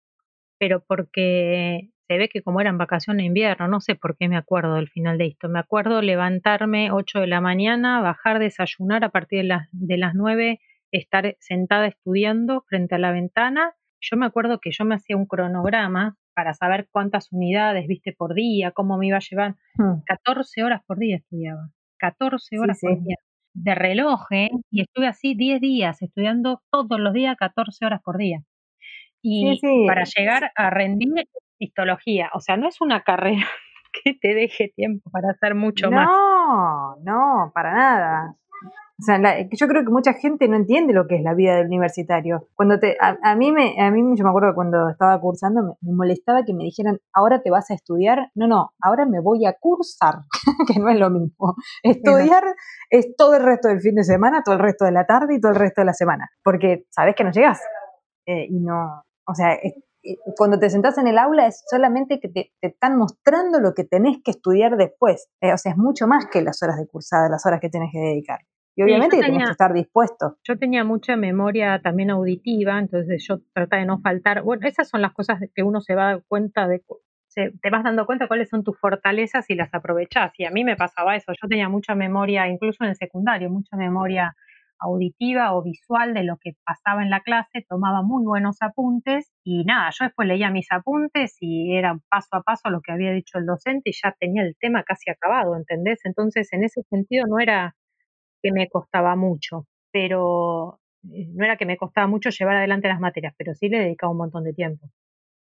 pero 0.59 0.81
porque 0.87 1.90
se 2.07 2.18
ve 2.18 2.29
que 2.29 2.42
como 2.42 2.61
eran 2.61 2.79
vacaciones 2.79 3.22
de 3.22 3.26
invierno, 3.26 3.66
no 3.66 3.81
sé 3.81 3.96
por 3.96 4.16
qué 4.16 4.29
me 4.29 4.37
acuerdo 4.37 4.74
del 4.74 4.88
final 4.88 5.18
de 5.18 5.26
esto. 5.26 5.48
Me 5.48 5.59
acuerdo 5.59 6.03
levantarme 6.03 6.92
8 6.92 7.20
de 7.20 7.26
la 7.26 7.40
mañana, 7.40 8.00
bajar, 8.00 8.38
desayunar 8.38 9.05
a 9.05 9.11
partir 9.11 9.42
de 9.42 9.44
las, 9.44 9.68
de 9.72 9.96
las 9.96 10.14
9, 10.14 10.61
estar 10.92 11.37
sentada 11.40 11.87
estudiando 11.87 12.64
frente 12.68 12.94
a 12.94 12.98
la 12.98 13.12
ventana. 13.12 13.74
Yo 14.00 14.16
me 14.16 14.26
acuerdo 14.26 14.60
que 14.60 14.70
yo 14.70 14.84
me 14.84 14.94
hacía 14.94 15.16
un 15.16 15.26
cronograma 15.26 16.16
para 16.34 16.54
saber 16.54 16.88
cuántas 16.90 17.32
unidades, 17.32 17.86
viste, 17.86 18.12
por 18.12 18.34
día, 18.34 18.70
cómo 18.70 18.96
me 18.96 19.08
iba 19.08 19.18
a 19.18 19.26
llevar. 19.28 19.56
14 20.06 20.60
hmm. 20.60 20.64
horas 20.64 20.82
por 20.86 20.98
día 20.98 21.16
estudiaba. 21.16 21.68
14 21.98 22.58
horas 22.58 22.78
por 22.80 23.02
día 23.02 23.16
de 23.52 23.74
reloj 23.74 24.26
¿eh? 24.30 24.50
y 24.70 24.82
estuve 24.82 25.06
así 25.06 25.34
10 25.34 25.60
días 25.60 26.02
estudiando 26.02 26.62
todos 26.70 27.00
los 27.00 27.12
días 27.12 27.36
14 27.36 27.84
horas 27.84 28.00
por 28.02 28.16
día. 28.16 28.42
Y 29.22 29.60
para 29.86 30.04
llegar 30.04 30.50
a 30.54 30.70
rendir 30.70 31.28
histología, 31.58 32.30
o 32.32 32.40
sea, 32.40 32.56
no 32.56 32.68
es 32.68 32.80
una 32.80 33.02
carrera 33.04 33.46
que 33.92 34.14
te 34.14 34.34
deje 34.34 34.72
tiempo 34.74 35.10
para 35.10 35.32
hacer 35.32 35.54
mucho 35.54 35.90
más. 35.90 36.06
No, 36.06 36.96
no, 37.02 37.52
para 37.54 37.74
nada. 37.74 38.34
O 39.00 39.02
sea, 39.02 39.18
la- 39.18 39.40
yo 39.50 39.66
creo 39.66 39.82
que 39.84 39.90
mucha 39.90 40.12
gente 40.12 40.46
no 40.46 40.56
entiende 40.56 40.92
lo 40.92 41.06
que 41.06 41.16
es 41.16 41.22
la 41.22 41.34
vida 41.34 41.56
del 41.56 41.66
universitario. 41.66 42.48
Cuando 42.54 42.78
te, 42.78 42.96
a, 43.00 43.16
a 43.22 43.34
mí 43.34 43.50
me, 43.50 43.80
a 43.80 43.90
mí 43.90 44.02
yo 44.16 44.24
me 44.24 44.30
acuerdo 44.30 44.54
cuando 44.54 44.88
estaba 44.90 45.18
cursando 45.20 45.78
me, 45.80 45.92
molestaba 45.92 46.44
que 46.44 46.52
me 46.52 46.64
dijeran, 46.64 46.98
ahora 47.14 47.42
te 47.42 47.50
vas 47.50 47.70
a 47.70 47.74
estudiar. 47.74 48.30
No, 48.34 48.46
no, 48.46 48.70
ahora 48.82 49.06
me 49.06 49.20
voy 49.20 49.46
a 49.46 49.54
cursar, 49.58 50.16
que 50.72 50.78
no 50.78 50.88
es 50.90 50.98
lo 50.98 51.08
mismo. 51.10 51.54
Estudiar 51.82 52.44
es 52.90 53.14
todo 53.16 53.34
el 53.36 53.42
resto 53.42 53.68
del 53.68 53.80
fin 53.80 53.94
de 53.94 54.04
semana, 54.04 54.42
todo 54.44 54.54
el 54.56 54.60
resto 54.60 54.84
de 54.84 54.92
la 54.92 55.06
tarde 55.06 55.34
y 55.36 55.40
todo 55.40 55.52
el 55.52 55.58
resto 55.58 55.80
de 55.80 55.86
la 55.86 55.94
semana, 55.94 56.28
porque 56.44 56.84
sabes 56.90 57.14
que 57.16 57.24
no 57.24 57.30
llegás. 57.30 57.60
Eh, 58.26 58.46
y 58.50 58.60
no, 58.60 59.02
o 59.26 59.34
sea, 59.34 59.54
eh, 59.54 59.74
cuando 60.36 60.58
te 60.58 60.70
sentás 60.70 60.96
en 60.98 61.06
el 61.08 61.18
aula 61.18 61.46
es 61.46 61.62
solamente 61.68 62.20
que 62.20 62.28
te, 62.28 62.52
te 62.60 62.68
están 62.68 62.96
mostrando 62.96 63.60
lo 63.60 63.74
que 63.74 63.84
tenés 63.84 64.18
que 64.24 64.30
estudiar 64.30 64.76
después. 64.76 65.28
Eh, 65.40 65.52
o 65.52 65.58
sea, 65.58 65.72
es 65.72 65.78
mucho 65.78 66.06
más 66.06 66.26
que 66.26 66.42
las 66.42 66.62
horas 66.62 66.76
de 66.78 66.86
cursada, 66.86 67.28
las 67.28 67.44
horas 67.46 67.60
que 67.60 67.68
tenés 67.68 67.90
que 67.92 67.98
dedicar. 67.98 68.40
Y 68.76 68.83
Sí, 68.83 68.85
obviamente 68.85 69.16
yo 69.16 69.20
que 69.20 69.26
tenés 69.26 69.33
tenía- 69.38 69.46
que 69.46 69.52
estar 69.52 69.72
dispuesto. 69.74 70.37
Yo 70.44 70.59
tenía 70.59 70.85
mucha 70.85 71.16
memoria 71.16 71.80
también 71.83 72.11
auditiva, 72.11 72.78
entonces 72.78 73.24
yo 73.28 73.40
trataba 73.52 73.80
de 73.80 73.87
no 73.87 74.00
faltar. 74.00 74.42
Bueno, 74.42 74.66
esas 74.66 74.88
son 74.88 75.02
las 75.02 75.12
cosas 75.12 75.38
que 75.54 75.62
uno 75.62 75.80
se 75.80 75.94
va 75.94 76.02
a 76.04 76.12
dar 76.14 76.22
cuenta 76.28 76.66
de, 76.68 76.83
se- 77.28 77.52
te 77.62 77.70
vas 77.70 77.85
dando 77.85 78.06
cuenta 78.06 78.26
cuáles 78.28 78.48
son 78.48 78.64
tus 78.64 78.78
fortalezas 78.78 79.48
y 79.50 79.54
las 79.54 79.72
aprovechás. 79.74 80.33
Y 80.38 80.44
a 80.44 80.50
mí 80.50 80.64
me 80.64 80.76
pasaba 80.76 81.16
eso, 81.16 81.33
yo 81.40 81.48
tenía 81.48 81.68
mucha 81.68 81.94
memoria, 81.94 82.48
incluso 82.48 82.85
en 82.85 82.90
el 82.90 82.96
secundario, 82.96 83.50
mucha 83.50 83.76
memoria 83.76 84.35
auditiva 84.83 85.52
o 85.54 85.62
visual 85.62 86.14
de 86.14 86.24
lo 86.24 86.38
que 86.38 86.52
pasaba 86.64 87.02
en 87.02 87.11
la 87.11 87.20
clase, 87.20 87.66
tomaba 87.68 88.02
muy 88.02 88.24
buenos 88.24 88.56
apuntes 88.62 89.30
y 89.44 89.64
nada, 89.64 89.90
yo 89.92 90.06
después 90.06 90.26
leía 90.26 90.50
mis 90.50 90.72
apuntes 90.72 91.37
y 91.40 91.76
era 91.76 91.98
paso 92.09 92.28
a 92.33 92.42
paso 92.42 92.70
lo 92.70 92.80
que 92.80 92.92
había 92.92 93.12
dicho 93.12 93.37
el 93.38 93.44
docente 93.44 93.90
y 93.90 93.92
ya 93.92 94.12
tenía 94.18 94.42
el 94.42 94.56
tema 94.59 94.83
casi 94.85 95.11
acabado, 95.11 95.54
¿entendés? 95.56 96.00
Entonces, 96.04 96.50
en 96.54 96.64
ese 96.64 96.83
sentido 96.85 97.26
no 97.26 97.38
era 97.40 97.74
que 98.42 98.53
me 98.53 98.68
costaba 98.68 99.16
mucho, 99.16 99.66
pero 99.92 100.81
eh, 101.12 101.26
no 101.33 101.44
era 101.44 101.57
que 101.57 101.66
me 101.66 101.76
costaba 101.76 102.07
mucho 102.07 102.31
llevar 102.31 102.57
adelante 102.57 102.88
las 102.88 103.00
materias, 103.00 103.35
pero 103.37 103.55
sí 103.55 103.68
le 103.68 103.79
dedicaba 103.79 104.12
un 104.12 104.18
montón 104.18 104.44
de 104.44 104.53
tiempo, 104.53 104.90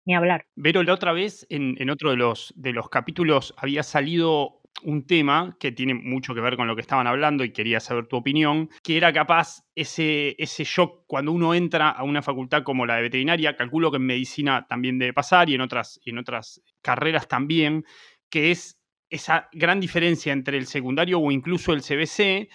ni 0.06 0.14
hablar. 0.14 0.46
Vero, 0.56 0.82
la 0.82 0.94
otra 0.94 1.12
vez 1.12 1.46
en, 1.50 1.90
otro 1.90 2.10
de 2.10 2.16
los, 2.16 2.52
de 2.56 2.72
los 2.72 2.88
capítulos 2.88 3.54
había 3.56 3.82
salido 3.82 4.58
un 4.84 5.06
tema 5.06 5.56
que 5.58 5.72
tiene 5.72 5.94
mucho 5.94 6.34
que 6.34 6.40
ver 6.40 6.56
con 6.56 6.68
lo 6.68 6.76
que 6.76 6.82
estaban 6.82 7.06
hablando 7.06 7.42
y 7.42 7.52
quería 7.52 7.80
saber 7.80 8.06
tu 8.06 8.16
opinión, 8.16 8.70
que 8.82 8.96
era 8.96 9.12
capaz 9.12 9.64
ese, 9.74 10.36
ese 10.38 10.64
shock 10.64 11.04
cuando 11.06 11.32
uno 11.32 11.54
entra 11.54 11.90
a 11.90 12.04
una 12.04 12.22
facultad 12.22 12.62
como 12.62 12.86
la 12.86 12.96
de 12.96 13.02
veterinaria, 13.02 13.56
calculo 13.56 13.90
que 13.90 13.96
en 13.96 14.06
medicina 14.06 14.66
también 14.68 14.98
debe 14.98 15.12
pasar 15.12 15.50
y 15.50 15.54
en 15.54 15.62
otras, 15.62 16.00
en 16.04 16.18
otras 16.18 16.62
carreras 16.80 17.26
también, 17.26 17.84
que 18.30 18.52
es 18.52 18.78
esa 19.10 19.48
gran 19.52 19.80
diferencia 19.80 20.32
entre 20.32 20.58
el 20.58 20.66
secundario 20.66 21.18
o 21.18 21.30
incluso 21.30 21.72
el 21.72 21.82
CBC 21.82 22.48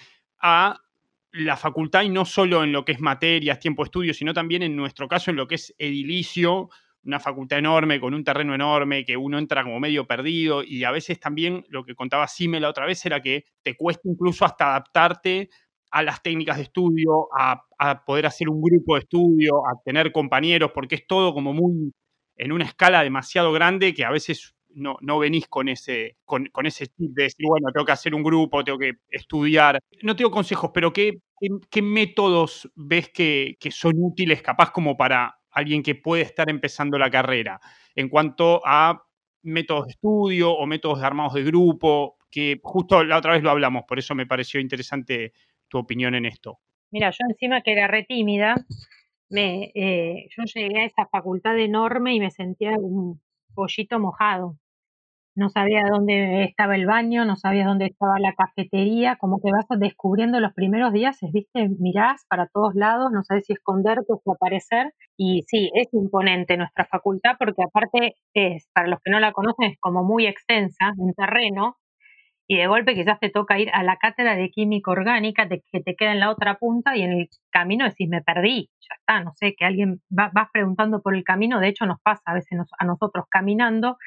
a 0.44 0.78
la 1.32 1.58
facultad 1.58 2.04
y 2.04 2.10
no 2.10 2.26
solo 2.26 2.64
en 2.64 2.72
lo 2.72 2.86
que 2.86 2.92
es 2.92 3.00
materias, 3.00 3.60
tiempo 3.60 3.84
de 3.84 3.88
estudio, 3.88 4.14
sino 4.14 4.34
también 4.34 4.62
en 4.62 4.76
nuestro 4.76 5.08
caso 5.08 5.32
en 5.32 5.38
lo 5.38 5.48
que 5.48 5.56
es 5.56 5.74
edilicio, 5.80 6.70
una 7.06 7.20
facultad 7.20 7.58
enorme, 7.58 8.00
con 8.00 8.14
un 8.14 8.24
terreno 8.24 8.54
enorme, 8.54 9.04
que 9.04 9.18
uno 9.18 9.40
entra 9.40 9.64
como 9.64 9.80
medio 9.80 10.06
perdido 10.06 10.62
y 10.64 10.84
a 10.84 10.92
veces 10.92 11.20
también 11.20 11.66
lo 11.70 11.84
que 11.84 11.96
contaba 11.96 12.28
Sime 12.28 12.60
la 12.60 12.70
otra 12.70 12.86
vez 12.86 13.04
era 13.06 13.22
que 13.22 13.46
te 13.64 13.76
cuesta 13.76 14.08
incluso 14.08 14.46
hasta 14.46 14.72
adaptarte 14.72 15.50
a 15.92 16.04
las 16.04 16.22
técnicas 16.22 16.58
de 16.58 16.64
estudio, 16.64 17.28
a, 17.38 17.66
a 17.78 18.04
poder 18.04 18.26
hacer 18.26 18.50
un 18.50 18.62
grupo 18.62 18.96
de 18.96 19.02
estudio, 19.02 19.66
a 19.68 19.82
tener 19.84 20.12
compañeros, 20.12 20.72
porque 20.74 20.96
es 20.96 21.08
todo 21.08 21.34
como 21.34 21.54
muy 21.54 21.94
en 22.36 22.52
una 22.52 22.66
escala 22.66 23.04
demasiado 23.04 23.52
grande 23.52 23.94
que 23.94 24.04
a 24.04 24.12
veces 24.12 24.53
no, 24.76 24.98
no 25.02 25.20
venís 25.20 25.48
con 25.48 25.70
ese, 25.70 26.18
con, 26.26 26.46
con 26.48 26.66
ese 26.66 26.88
chip 26.88 27.12
de 27.14 27.24
decir, 27.24 27.46
bueno, 27.48 27.72
tengo 27.72 27.86
que 27.86 27.92
hacer 27.92 28.14
un 28.14 28.24
grupo, 28.24 28.64
tengo 28.64 28.80
que 28.80 28.94
estudiar. 29.10 29.80
No 30.02 30.16
tengo 30.16 30.32
consejos, 30.32 30.72
pero 30.74 30.92
¿qué, 30.92 31.20
qué, 31.70 31.82
métodos 31.82 32.70
ves 32.76 33.10
que, 33.10 33.58
que 33.60 33.72
son 33.72 33.94
útiles 33.98 34.42
capaz 34.42 34.72
como 34.72 34.98
para 34.98 35.40
alguien 35.52 35.84
que 35.84 35.96
puede 35.96 36.24
estar 36.24 36.50
empezando 36.50 36.98
la 36.98 37.10
carrera 37.10 37.60
en 37.96 38.10
cuanto 38.10 38.62
a 38.66 39.04
métodos 39.44 39.86
de 39.86 39.92
estudio 39.92 40.52
o 40.52 40.66
métodos 40.66 41.00
de 41.00 41.06
armados 41.06 41.34
de 41.34 41.44
grupo, 41.44 42.18
que 42.32 42.60
justo 42.64 43.04
la 43.04 43.18
otra 43.18 43.34
vez 43.34 43.44
lo 43.44 43.52
hablamos, 43.52 43.84
por 43.88 44.00
eso 44.00 44.16
me 44.16 44.26
pareció 44.26 44.60
interesante 44.60 45.34
tu 45.68 45.78
opinión 45.78 46.16
en 46.16 46.26
esto. 46.26 46.60
Mira, 46.92 47.12
yo 47.12 47.26
encima 47.30 47.62
que 47.62 47.74
era 47.74 47.88
re 47.88 48.04
tímida, 48.04 48.56
me, 49.30 49.72
eh, 49.76 50.28
yo 50.30 50.44
llegué 50.44 50.82
a 50.82 50.86
esa 50.86 51.08
facultad 51.08 51.58
enorme 51.58 52.14
y 52.14 52.20
me 52.20 52.32
sentía 52.32 52.72
un 52.78 53.22
pollito 53.54 54.00
mojado. 54.00 54.58
No 55.36 55.50
sabía 55.50 55.82
dónde 55.91 56.43
estaba 56.43 56.76
el 56.76 56.86
baño, 56.86 57.26
no 57.26 57.36
sabía 57.36 57.65
dónde 57.65 57.86
estaba 57.88 58.19
la 58.19 58.34
cafetería, 58.36 59.15
como 59.15 59.39
que 59.41 59.50
vas 59.52 59.65
descubriendo 59.80 60.39
los 60.39 60.54
primeros 60.54 60.93
días, 60.93 61.17
viste, 61.34 61.69
mirás 61.80 62.24
para 62.30 62.46
todos 62.48 62.76
lados, 62.76 63.12
no 63.12 63.24
sabes 63.24 63.46
si 63.48 63.54
esconderte 63.54 64.06
o 64.13 64.22
si 64.24 64.30
aparecer. 64.30 64.93
Y 65.17 65.41
sí, 65.48 65.72
es 65.74 65.88
imponente 65.93 66.56
nuestra 66.56 66.86
facultad 66.86 67.32
porque 67.39 67.63
aparte 67.63 68.15
es, 68.36 68.67
para 68.74 68.88
los 68.88 69.00
que 69.04 69.10
no 69.12 69.19
la 69.19 69.32
conocen, 69.32 69.72
es 69.72 69.80
como 69.80 70.04
muy 70.04 70.28
extensa 70.28 70.93
en 71.00 71.13
terreno 71.15 71.78
y 72.48 72.58
de 72.58 72.68
golpe 72.68 72.94
quizás 72.96 73.20
te 73.20 73.30
toca 73.30 73.60
ir 73.60 73.70
a 73.74 73.84
la 73.84 73.98
cátedra 73.98 74.36
de 74.36 74.50
química 74.52 74.92
orgánica 74.92 75.48
te- 75.48 75.64
que 75.72 75.82
te 75.82 75.96
queda 75.96 76.12
en 76.12 76.20
la 76.20 76.30
otra 76.32 76.56
punta 76.58 76.96
y 76.98 77.02
en 77.02 77.12
el 77.14 77.30
camino 77.52 77.86
decís, 77.86 78.10
me 78.10 78.22
perdí, 78.22 78.70
ya 78.82 78.96
está, 79.00 79.24
no 79.24 79.32
sé, 79.36 79.56
que 79.58 79.66
alguien 79.66 80.02
va, 80.18 80.30
vas 80.34 80.50
preguntando 80.52 81.02
por 81.02 81.16
el 81.16 81.24
camino, 81.24 81.60
de 81.60 81.70
hecho 81.70 81.86
nos 81.86 82.00
pasa 82.02 82.22
a 82.26 82.34
veces 82.34 82.58
nos- 82.58 82.70
a 82.80 82.86
nosotros 82.86 83.26
caminando, 83.30 83.98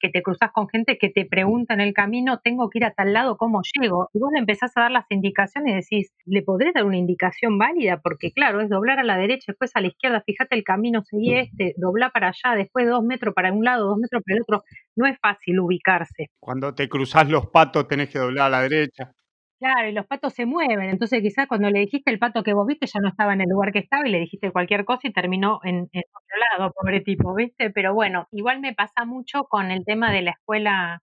que 0.00 0.08
te 0.08 0.22
cruzas 0.22 0.50
con 0.52 0.68
gente 0.68 0.98
que 0.98 1.08
te 1.10 1.24
pregunta 1.26 1.74
en 1.74 1.80
el 1.80 1.92
camino, 1.92 2.40
tengo 2.42 2.68
que 2.70 2.78
ir 2.78 2.84
a 2.84 2.92
tal 2.92 3.12
lado, 3.12 3.36
¿cómo 3.36 3.60
llego? 3.80 4.08
Y 4.12 4.18
vos 4.18 4.30
le 4.32 4.40
empezás 4.40 4.76
a 4.76 4.82
dar 4.82 4.90
las 4.90 5.06
indicaciones 5.10 5.72
y 5.90 5.96
decís, 5.96 6.12
¿le 6.24 6.42
podré 6.42 6.72
dar 6.74 6.84
una 6.84 6.96
indicación 6.98 7.58
válida? 7.58 8.00
Porque 8.02 8.32
claro, 8.32 8.60
es 8.60 8.68
doblar 8.68 8.98
a 8.98 9.04
la 9.04 9.16
derecha, 9.16 9.44
después 9.48 9.70
a 9.74 9.80
la 9.80 9.88
izquierda, 9.88 10.22
fíjate 10.26 10.54
el 10.56 10.64
camino, 10.64 11.02
seguí 11.04 11.34
este, 11.34 11.74
dobla 11.76 12.10
para 12.10 12.28
allá, 12.28 12.56
después 12.56 12.86
dos 12.88 13.02
metros 13.04 13.34
para 13.34 13.52
un 13.52 13.64
lado, 13.64 13.86
dos 13.88 13.98
metros 13.98 14.22
para 14.24 14.36
el 14.36 14.42
otro, 14.42 14.62
no 14.96 15.06
es 15.06 15.18
fácil 15.20 15.60
ubicarse. 15.60 16.26
Cuando 16.40 16.74
te 16.74 16.88
cruzás 16.88 17.28
los 17.28 17.46
patos 17.48 17.88
tenés 17.88 18.10
que 18.10 18.18
doblar 18.18 18.46
a 18.46 18.50
la 18.50 18.62
derecha. 18.62 19.12
Claro, 19.62 19.88
y 19.88 19.92
los 19.92 20.06
patos 20.06 20.34
se 20.34 20.44
mueven, 20.44 20.90
entonces 20.90 21.22
quizás 21.22 21.46
cuando 21.46 21.70
le 21.70 21.78
dijiste 21.78 22.10
el 22.10 22.18
pato 22.18 22.42
que 22.42 22.52
vos 22.52 22.66
viste 22.66 22.86
ya 22.86 22.98
no 23.00 23.08
estaba 23.08 23.32
en 23.32 23.42
el 23.42 23.48
lugar 23.48 23.70
que 23.70 23.78
estaba 23.78 24.04
y 24.08 24.10
le 24.10 24.18
dijiste 24.18 24.50
cualquier 24.50 24.84
cosa 24.84 25.06
y 25.06 25.12
terminó 25.12 25.60
en, 25.62 25.88
en 25.92 26.02
otro 26.10 26.36
lado, 26.58 26.72
pobre 26.72 27.00
tipo, 27.00 27.32
¿viste? 27.32 27.70
Pero 27.70 27.94
bueno, 27.94 28.26
igual 28.32 28.58
me 28.58 28.74
pasa 28.74 29.04
mucho 29.04 29.44
con 29.44 29.70
el 29.70 29.84
tema 29.84 30.10
de 30.12 30.22
la 30.22 30.32
escuela, 30.32 30.98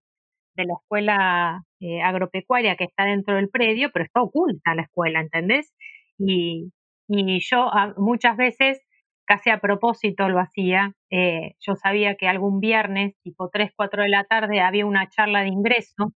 de 0.55 0.65
la 0.65 0.73
escuela 0.73 1.63
eh, 1.79 2.01
agropecuaria 2.01 2.75
que 2.75 2.83
está 2.83 3.05
dentro 3.05 3.35
del 3.37 3.47
predio, 3.49 3.91
pero 3.93 4.03
está 4.03 4.21
oculta 4.21 4.75
la 4.75 4.81
escuela, 4.81 5.21
¿entendés? 5.21 5.73
Y, 6.17 6.73
y 7.07 7.39
yo 7.39 7.69
ah, 7.71 7.93
muchas 7.95 8.35
veces, 8.35 8.81
casi 9.29 9.51
a 9.51 9.59
propósito 9.59 10.27
lo 10.27 10.39
hacía, 10.39 10.93
eh, 11.11 11.53
yo 11.59 11.75
sabía 11.75 12.15
que 12.15 12.27
algún 12.27 12.59
viernes, 12.59 13.13
tipo 13.21 13.49
3, 13.53 13.71
4 13.75 14.01
de 14.01 14.09
la 14.09 14.23
tarde, 14.23 14.59
había 14.59 14.87
una 14.87 15.07
charla 15.07 15.41
de 15.41 15.49
ingreso 15.49 16.13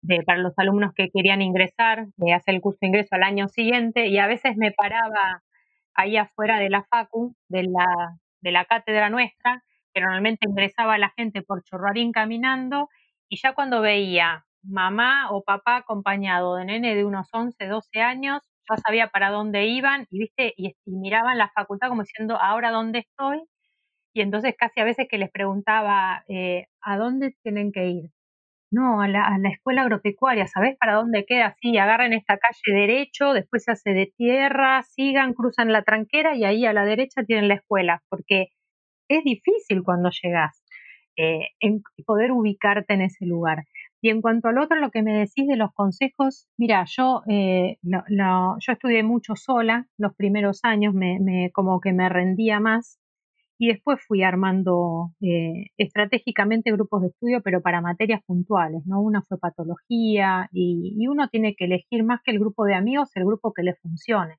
de, 0.00 0.22
para 0.22 0.38
los 0.38 0.54
alumnos 0.56 0.92
que 0.94 1.08
querían 1.12 1.42
ingresar, 1.42 2.06
de 2.16 2.32
hacer 2.32 2.54
el 2.54 2.60
curso 2.60 2.78
de 2.82 2.88
ingreso 2.88 3.16
al 3.16 3.24
año 3.24 3.48
siguiente, 3.48 4.06
y 4.06 4.18
a 4.18 4.28
veces 4.28 4.56
me 4.56 4.70
paraba 4.70 5.42
ahí 5.94 6.16
afuera 6.16 6.60
de 6.60 6.70
la 6.70 6.84
facu, 6.84 7.34
de 7.48 7.64
la, 7.64 8.16
de 8.42 8.52
la 8.52 8.64
cátedra 8.64 9.10
nuestra, 9.10 9.64
que 9.92 10.00
normalmente 10.00 10.46
ingresaba 10.48 10.98
la 10.98 11.12
gente 11.16 11.42
por 11.42 11.64
Chorrarín 11.64 12.12
caminando, 12.12 12.88
y 13.28 13.38
ya 13.42 13.54
cuando 13.54 13.80
veía 13.80 14.44
mamá 14.62 15.32
o 15.32 15.42
papá 15.42 15.78
acompañado 15.78 16.54
de 16.54 16.66
nene 16.66 16.94
de 16.94 17.04
unos 17.04 17.28
11, 17.32 17.66
12 17.66 18.02
años, 18.02 18.40
ya 18.68 18.76
sabía 18.78 19.08
para 19.08 19.30
dónde 19.30 19.66
iban, 19.66 20.06
y 20.10 20.18
viste, 20.20 20.54
y, 20.56 20.74
miraban 20.86 21.38
la 21.38 21.50
facultad 21.50 21.88
como 21.88 22.02
diciendo, 22.02 22.36
ahora 22.40 22.70
dónde 22.70 23.00
estoy, 23.00 23.42
y 24.14 24.22
entonces 24.22 24.54
casi 24.58 24.80
a 24.80 24.84
veces 24.84 25.06
que 25.10 25.18
les 25.18 25.30
preguntaba, 25.30 26.24
eh, 26.28 26.66
¿a 26.82 26.96
dónde 26.98 27.34
tienen 27.42 27.72
que 27.72 27.86
ir? 27.88 28.10
No, 28.70 29.00
a 29.00 29.08
la, 29.08 29.38
escuela 29.50 29.82
agropecuaria, 29.82 30.46
¿sabés 30.48 30.76
para 30.78 30.94
dónde 30.94 31.24
queda? 31.24 31.56
Sí, 31.60 31.78
agarren 31.78 32.12
esta 32.12 32.36
calle 32.36 32.78
derecho, 32.78 33.32
después 33.32 33.64
se 33.64 33.72
hace 33.72 33.90
de 33.90 34.12
tierra, 34.16 34.82
sigan, 34.82 35.34
cruzan 35.34 35.72
la 35.72 35.82
tranquera 35.82 36.34
y 36.34 36.44
ahí 36.44 36.66
a 36.66 36.72
la 36.72 36.84
derecha 36.84 37.22
tienen 37.24 37.48
la 37.48 37.54
escuela, 37.54 38.02
porque 38.08 38.48
es 39.08 39.24
difícil 39.24 39.82
cuando 39.84 40.10
llegás 40.10 40.62
eh, 41.16 41.50
en 41.60 41.82
poder 42.04 42.32
ubicarte 42.32 42.94
en 42.94 43.02
ese 43.02 43.24
lugar. 43.24 43.64
Y 44.06 44.10
en 44.10 44.22
cuanto 44.22 44.46
al 44.46 44.58
otro, 44.58 44.78
lo 44.78 44.92
que 44.92 45.02
me 45.02 45.18
decís 45.18 45.48
de 45.48 45.56
los 45.56 45.72
consejos, 45.74 46.46
mira, 46.56 46.84
yo, 46.86 47.24
eh, 47.26 47.76
yo 47.82 48.72
estudié 48.72 49.02
mucho 49.02 49.34
sola 49.34 49.88
los 49.98 50.14
primeros 50.14 50.60
años, 50.62 50.94
me, 50.94 51.50
como 51.52 51.80
que 51.80 51.92
me 51.92 52.08
rendía 52.08 52.60
más 52.60 53.00
y 53.58 53.66
después 53.66 53.98
fui 54.06 54.22
armando 54.22 55.10
eh, 55.20 55.70
estratégicamente 55.76 56.70
grupos 56.70 57.02
de 57.02 57.08
estudio, 57.08 57.42
pero 57.42 57.62
para 57.62 57.80
materias 57.80 58.20
puntuales, 58.24 58.86
¿no? 58.86 59.00
Una 59.00 59.22
fue 59.22 59.40
patología 59.40 60.48
y, 60.52 60.94
y 60.96 61.08
uno 61.08 61.26
tiene 61.28 61.56
que 61.56 61.64
elegir 61.64 62.04
más 62.04 62.20
que 62.22 62.30
el 62.30 62.38
grupo 62.38 62.64
de 62.64 62.76
amigos, 62.76 63.10
el 63.16 63.24
grupo 63.24 63.52
que 63.52 63.64
le 63.64 63.74
funcione. 63.74 64.36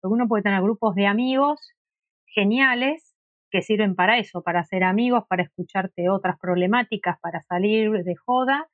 Porque 0.00 0.14
uno 0.14 0.28
puede 0.28 0.44
tener 0.44 0.62
grupos 0.62 0.94
de 0.94 1.08
amigos 1.08 1.72
geniales, 2.24 3.16
que 3.50 3.62
sirven 3.62 3.96
para 3.96 4.18
eso, 4.18 4.42
para 4.42 4.60
hacer 4.60 4.84
amigos, 4.84 5.24
para 5.28 5.42
escucharte 5.42 6.08
otras 6.08 6.38
problemáticas, 6.38 7.18
para 7.18 7.42
salir 7.42 7.90
de 8.04 8.14
joda 8.14 8.68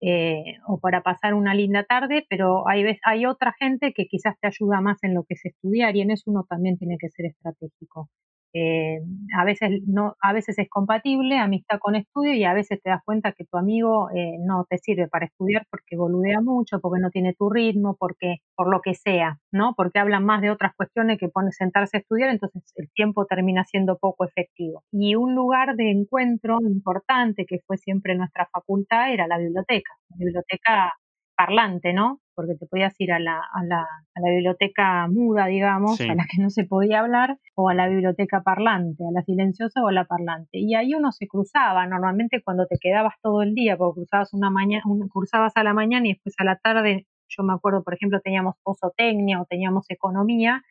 eh, 0.00 0.58
o 0.66 0.78
para 0.78 1.02
pasar 1.02 1.34
una 1.34 1.54
linda 1.54 1.84
tarde, 1.84 2.26
pero 2.28 2.68
hay, 2.68 2.84
hay 3.04 3.26
otra 3.26 3.54
gente 3.58 3.92
que 3.94 4.06
quizás 4.06 4.34
te 4.40 4.48
ayuda 4.48 4.80
más 4.80 5.02
en 5.02 5.14
lo 5.14 5.24
que 5.24 5.34
es 5.34 5.44
estudiar 5.44 5.96
y 5.96 6.02
en 6.02 6.10
eso 6.10 6.30
uno 6.30 6.44
también 6.48 6.78
tiene 6.78 6.98
que 6.98 7.08
ser 7.10 7.26
estratégico. 7.26 8.10
Eh, 8.58 9.02
a, 9.38 9.44
veces 9.44 9.82
no, 9.86 10.16
a 10.22 10.32
veces 10.32 10.58
es 10.58 10.66
compatible 10.70 11.36
amistad 11.38 11.78
con 11.78 11.94
estudio 11.94 12.32
y 12.32 12.44
a 12.44 12.54
veces 12.54 12.80
te 12.82 12.88
das 12.88 13.02
cuenta 13.04 13.32
que 13.32 13.44
tu 13.44 13.58
amigo 13.58 14.08
eh, 14.14 14.38
no 14.40 14.64
te 14.70 14.78
sirve 14.78 15.08
para 15.08 15.26
estudiar 15.26 15.66
porque 15.70 15.94
boludea 15.96 16.40
mucho, 16.40 16.80
porque 16.80 16.98
no 17.02 17.10
tiene 17.10 17.34
tu 17.34 17.50
ritmo, 17.50 17.96
porque 18.00 18.36
por 18.54 18.70
lo 18.70 18.80
que 18.80 18.94
sea, 18.94 19.38
¿no? 19.52 19.74
Porque 19.76 19.98
hablan 19.98 20.24
más 20.24 20.40
de 20.40 20.50
otras 20.50 20.72
cuestiones 20.74 21.18
que 21.18 21.28
pone 21.28 21.52
sentarse 21.52 21.98
a 21.98 22.00
estudiar, 22.00 22.30
entonces 22.30 22.62
el 22.76 22.88
tiempo 22.94 23.26
termina 23.26 23.64
siendo 23.64 23.98
poco 23.98 24.24
efectivo. 24.24 24.84
Y 24.90 25.16
un 25.16 25.34
lugar 25.34 25.76
de 25.76 25.90
encuentro 25.90 26.56
importante 26.62 27.44
que 27.44 27.60
fue 27.66 27.76
siempre 27.76 28.14
nuestra 28.14 28.48
facultad 28.50 29.12
era 29.12 29.26
la 29.26 29.36
biblioteca. 29.36 29.92
La 30.08 30.16
biblioteca 30.18 30.94
parlante, 31.36 31.92
¿no? 31.92 32.20
Porque 32.36 32.54
te 32.54 32.66
podías 32.66 32.94
ir 32.98 33.12
a 33.12 33.18
la, 33.18 33.38
a 33.38 33.64
la, 33.64 33.80
a 33.80 34.20
la 34.20 34.30
biblioteca 34.30 35.08
muda, 35.08 35.46
digamos, 35.46 36.00
a 36.00 36.14
la 36.14 36.26
que 36.30 36.40
no 36.40 36.50
se 36.50 36.64
podía 36.64 37.00
hablar, 37.00 37.38
o 37.54 37.70
a 37.70 37.74
la 37.74 37.88
biblioteca 37.88 38.42
parlante, 38.42 39.02
a 39.02 39.10
la 39.10 39.22
silenciosa 39.22 39.82
o 39.82 39.88
a 39.88 39.92
la 39.92 40.04
parlante. 40.04 40.58
Y 40.58 40.74
ahí 40.74 40.94
uno 40.94 41.10
se 41.12 41.26
cruzaba, 41.26 41.86
normalmente 41.86 42.42
cuando 42.44 42.66
te 42.66 42.76
quedabas 42.78 43.14
todo 43.22 43.42
el 43.42 43.54
día, 43.54 43.76
porque 43.76 44.00
cruzabas 44.00 44.34
una 44.34 44.50
mañana, 44.50 44.84
cruzabas 45.10 45.56
a 45.56 45.64
la 45.64 45.72
mañana 45.72 46.06
y 46.06 46.12
después 46.12 46.34
a 46.38 46.44
la 46.44 46.56
tarde, 46.56 47.06
yo 47.28 47.42
me 47.42 47.54
acuerdo, 47.54 47.82
por 47.82 47.94
ejemplo, 47.94 48.20
teníamos 48.20 48.54
posotecnia 48.62 49.40
o 49.40 49.46
teníamos 49.46 49.86
economía, 49.88 50.62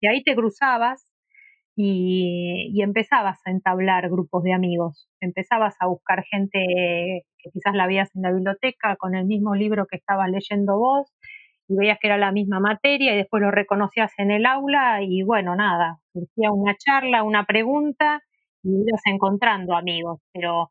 y 0.00 0.08
ahí 0.08 0.22
te 0.22 0.34
cruzabas 0.34 1.09
y, 1.82 2.82
empezabas 2.82 3.40
a 3.46 3.50
entablar 3.50 4.10
grupos 4.10 4.42
de 4.42 4.52
amigos, 4.52 5.08
empezabas 5.20 5.76
a 5.80 5.86
buscar 5.86 6.24
gente 6.24 6.58
que 7.38 7.50
quizás 7.50 7.74
la 7.74 7.86
veías 7.86 8.14
en 8.14 8.22
la 8.22 8.32
biblioteca 8.32 8.96
con 8.96 9.14
el 9.14 9.24
mismo 9.24 9.54
libro 9.54 9.86
que 9.86 9.96
estabas 9.96 10.30
leyendo 10.30 10.78
vos 10.78 11.10
y 11.68 11.76
veías 11.76 11.98
que 12.00 12.08
era 12.08 12.18
la 12.18 12.32
misma 12.32 12.60
materia 12.60 13.14
y 13.14 13.16
después 13.16 13.42
lo 13.42 13.50
reconocías 13.50 14.12
en 14.18 14.30
el 14.30 14.44
aula 14.44 15.02
y 15.02 15.22
bueno, 15.22 15.56
nada, 15.56 16.00
surgía 16.12 16.52
una 16.52 16.74
charla, 16.76 17.22
una 17.22 17.44
pregunta 17.46 18.22
y 18.62 18.70
ibas 18.70 19.02
encontrando 19.06 19.74
amigos, 19.74 20.20
pero 20.34 20.70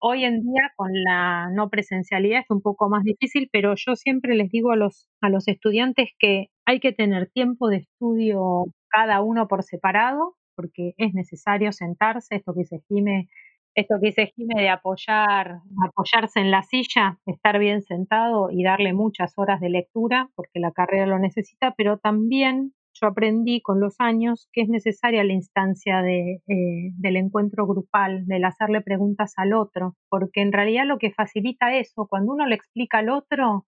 hoy 0.00 0.24
en 0.24 0.40
día 0.40 0.72
con 0.76 0.90
la 0.92 1.50
no 1.52 1.68
presencialidad 1.68 2.40
es 2.40 2.50
un 2.50 2.62
poco 2.62 2.88
más 2.88 3.04
difícil, 3.04 3.50
pero 3.52 3.74
yo 3.76 3.94
siempre 3.94 4.34
les 4.34 4.50
digo 4.50 4.72
a 4.72 4.76
los, 4.76 5.10
a 5.20 5.28
los 5.28 5.48
estudiantes 5.48 6.10
que 6.18 6.46
hay 6.64 6.80
que 6.80 6.92
tener 6.92 7.28
tiempo 7.30 7.68
de 7.68 7.78
estudio 7.78 8.64
cada 8.88 9.20
uno 9.20 9.48
por 9.48 9.62
separado 9.62 10.34
porque 10.56 10.94
es 10.96 11.14
necesario 11.14 11.72
sentarse, 11.72 12.36
esto 12.36 12.54
que 12.54 12.64
se 12.64 12.80
Jime, 12.88 13.28
esto 13.74 13.96
que 14.00 14.08
dice 14.08 14.32
Jime 14.34 14.60
de 14.60 14.70
apoyar, 14.70 15.60
apoyarse 15.86 16.40
en 16.40 16.50
la 16.50 16.62
silla, 16.62 17.18
estar 17.26 17.58
bien 17.58 17.82
sentado 17.82 18.50
y 18.50 18.64
darle 18.64 18.94
muchas 18.94 19.34
horas 19.36 19.60
de 19.60 19.68
lectura, 19.68 20.30
porque 20.34 20.58
la 20.60 20.72
carrera 20.72 21.06
lo 21.06 21.18
necesita, 21.18 21.74
pero 21.76 21.98
también 21.98 22.72
yo 23.00 23.08
aprendí 23.08 23.60
con 23.60 23.78
los 23.80 23.96
años 23.98 24.48
que 24.52 24.62
es 24.62 24.68
necesaria 24.68 25.22
la 25.24 25.34
instancia 25.34 26.00
de, 26.02 26.42
eh, 26.48 26.90
del 26.96 27.16
encuentro 27.16 27.66
grupal, 27.66 28.26
del 28.26 28.44
hacerle 28.44 28.80
preguntas 28.80 29.34
al 29.36 29.52
otro, 29.52 29.96
porque 30.08 30.40
en 30.40 30.52
realidad 30.52 30.86
lo 30.86 30.98
que 30.98 31.12
facilita 31.12 31.74
eso, 31.76 32.06
cuando 32.08 32.32
uno 32.32 32.46
le 32.46 32.54
explica 32.54 32.98
al 32.98 33.10
otro, 33.10 33.66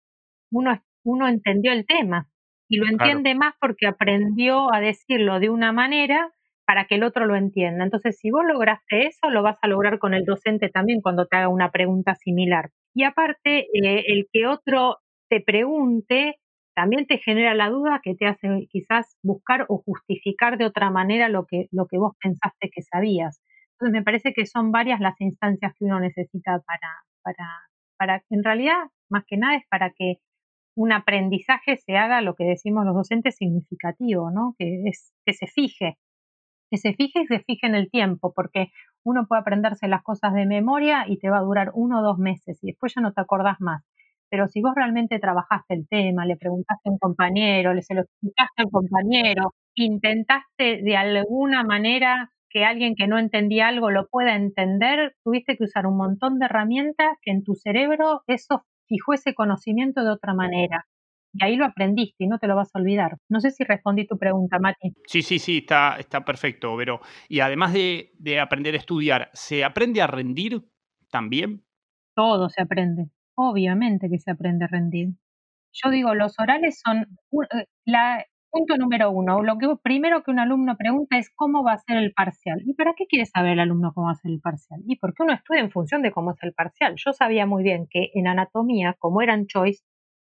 uno, 0.52 0.82
uno 1.04 1.28
entendió 1.28 1.72
el 1.72 1.86
tema 1.86 2.28
y 2.68 2.78
lo 2.78 2.88
entiende 2.88 3.36
más 3.36 3.54
porque 3.60 3.86
aprendió 3.86 4.74
a 4.74 4.80
decirlo 4.80 5.40
de 5.40 5.50
una 5.50 5.72
manera 5.72 6.32
para 6.66 6.86
que 6.86 6.96
el 6.96 7.04
otro 7.04 7.26
lo 7.26 7.36
entienda. 7.36 7.84
Entonces, 7.84 8.18
si 8.20 8.32
vos 8.32 8.44
lograste 8.46 9.08
eso, 9.08 9.30
lo 9.30 9.44
vas 9.44 9.58
a 9.62 9.68
lograr 9.68 10.00
con 10.00 10.14
el 10.14 10.26
docente 10.26 10.70
también 10.70 11.02
cuando 11.02 11.26
te 11.26 11.38
haga 11.38 11.50
una 11.50 11.72
pregunta 11.72 12.16
similar. 12.16 12.70
Y 12.94 13.04
aparte, 13.04 13.68
eh, 13.74 14.04
el 14.08 14.28
que 14.32 14.48
otro 14.48 14.98
te 15.30 15.42
pregunte 15.42 16.36
también 16.76 17.06
te 17.06 17.18
genera 17.18 17.54
la 17.54 17.70
duda 17.70 18.00
que 18.04 18.16
te 18.16 18.26
hace 18.26 18.68
quizás 18.70 19.18
buscar 19.24 19.66
o 19.68 19.84
justificar 19.86 20.58
de 20.58 20.66
otra 20.66 20.90
manera 20.90 21.30
lo 21.30 21.46
que, 21.46 21.68
lo 21.72 21.86
que 21.88 21.98
vos 21.98 22.14
pensaste 22.22 22.70
que 22.74 22.82
sabías. 22.82 23.42
Entonces, 23.74 24.00
me 24.00 24.04
parece 24.04 24.34
que 24.34 24.46
son 24.46 24.72
varias 24.72 25.00
las 25.00 25.20
instancias 25.20 25.74
que 25.78 25.86
uno 25.86 26.00
necesita 26.00 26.62
para, 26.66 27.04
para, 27.24 27.50
para, 27.98 28.24
en 28.30 28.44
realidad, 28.44 28.78
más 29.10 29.24
que 29.28 29.38
nada 29.38 29.58
es 29.58 29.64
para 29.70 29.92
que 29.92 30.18
un 30.76 30.94
aprendizaje 30.94 31.78
se 31.78 31.98
haga 31.98 32.22
lo 32.22 32.36
que 32.36 32.46
decimos 32.46 32.86
los 32.86 32.96
docentes 32.96 33.36
significativo, 33.36 34.32
¿no? 34.32 34.56
Que 34.58 34.84
es 34.86 35.12
que 35.26 35.34
se 35.34 35.48
fije, 35.48 35.98
que 36.72 36.78
se 36.78 36.94
fije 36.94 37.22
y 37.24 37.28
se 37.28 37.40
fije 37.42 37.68
en 37.68 37.76
el 37.76 37.92
tiempo, 37.92 38.34
porque 38.34 38.72
uno 39.04 39.28
puede 39.28 39.42
aprenderse 39.42 39.88
las 39.90 40.04
cosas 40.04 40.34
de 40.34 40.46
memoria 40.46 41.06
y 41.08 41.18
te 41.20 41.30
va 41.30 41.40
a 41.40 41.42
durar 41.42 41.72
uno 41.76 42.00
o 42.00 42.04
dos 42.04 42.18
meses 42.18 42.60
y 42.64 42.68
después 42.68 42.94
ya 42.96 43.02
no 43.02 43.14
te 43.14 43.22
acordás 43.22 43.58
más. 43.60 43.84
Pero 44.30 44.48
si 44.48 44.62
vos 44.62 44.74
realmente 44.76 45.20
trabajaste 45.20 45.74
el 45.74 45.88
tema, 45.90 46.26
le 46.26 46.38
preguntaste 46.38 46.90
a 46.90 46.92
un 46.94 46.98
compañero, 46.98 47.74
le 47.74 47.82
se 47.82 47.94
lo 47.96 48.02
explicaste 48.02 48.62
a 48.62 48.66
un 48.66 48.72
compañero, 48.72 49.54
intentaste 49.76 50.82
de 50.82 50.96
alguna 50.96 51.64
manera 51.64 52.32
que 52.50 52.64
alguien 52.66 52.96
que 52.96 53.08
no 53.08 53.18
entendía 53.20 53.68
algo 53.68 53.92
lo 53.92 54.08
pueda 54.08 54.36
entender, 54.36 55.16
tuviste 55.24 55.58
que 55.58 55.66
usar 55.66 55.86
un 55.86 55.98
montón 55.98 56.40
de 56.40 56.46
herramientas 56.46 57.18
que 57.22 57.32
en 57.32 57.44
tu 57.44 57.56
cerebro 57.56 58.24
eso 58.28 58.64
fijó 58.88 59.14
ese 59.14 59.34
conocimiento 59.34 60.04
de 60.04 60.12
otra 60.12 60.34
manera 60.34 60.86
y 61.34 61.44
ahí 61.44 61.56
lo 61.56 61.66
aprendiste 61.66 62.24
y 62.24 62.28
no 62.28 62.40
te 62.40 62.48
lo 62.48 62.56
vas 62.56 62.70
a 62.74 62.80
olvidar. 62.80 63.18
No 63.30 63.40
sé 63.40 63.52
si 63.52 63.64
respondí 63.64 64.06
tu 64.06 64.18
pregunta, 64.18 64.60
Mati. 64.60 64.94
Sí, 65.06 65.22
sí, 65.22 65.40
sí, 65.40 65.60
está, 65.60 65.98
está 65.98 66.26
perfecto, 66.26 66.76
pero 66.78 67.02
y 67.30 67.40
además 67.40 67.74
de, 67.74 68.12
aprender 68.42 68.74
a 68.74 68.78
estudiar, 68.78 69.30
¿se 69.34 69.64
aprende 69.64 70.02
a 70.02 70.08
rendir 70.08 70.64
también? 71.10 71.64
Todo 72.16 72.50
se 72.50 72.62
aprende, 72.62 73.10
obviamente 73.36 74.10
que 74.10 74.20
se 74.20 74.32
aprende 74.32 74.66
a 74.66 74.68
rendir. 74.68 75.10
Yo 75.74 75.90
digo, 75.90 76.14
los 76.16 76.38
orales 76.38 76.82
son 76.84 77.08
eh, 77.54 77.66
la, 77.86 78.26
punto 78.52 78.78
número 78.78 79.10
uno. 79.12 79.42
Lo 79.42 79.58
que 79.58 79.68
primero 79.82 80.24
que 80.24 80.32
un 80.32 80.40
alumno 80.40 80.76
pregunta 80.78 81.18
es 81.18 81.32
cómo 81.34 81.64
va 81.64 81.74
a 81.74 81.78
ser 81.78 81.98
el 81.98 82.14
parcial. 82.14 82.62
¿Y 82.66 82.74
para 82.74 82.94
qué 82.96 83.06
quiere 83.08 83.26
saber 83.26 83.54
el 83.54 83.62
alumno 83.62 83.94
cómo 83.94 84.08
va 84.08 84.12
a 84.12 84.16
ser 84.16 84.32
el 84.32 84.42
parcial? 84.42 84.82
Y 84.86 84.98
porque 84.98 85.24
uno 85.24 85.34
estudia 85.34 85.62
en 85.62 85.72
función 85.72 86.02
de 86.02 86.12
cómo 86.12 86.32
es 86.32 86.44
el 86.44 86.54
parcial. 86.54 86.96
Yo 86.98 87.14
sabía 87.14 87.46
muy 87.46 87.64
bien 87.64 87.88
que 87.90 88.12
en 88.14 88.28
anatomía, 88.28 88.96
como 89.00 89.22
eran 89.22 89.48
choice, 89.48 89.82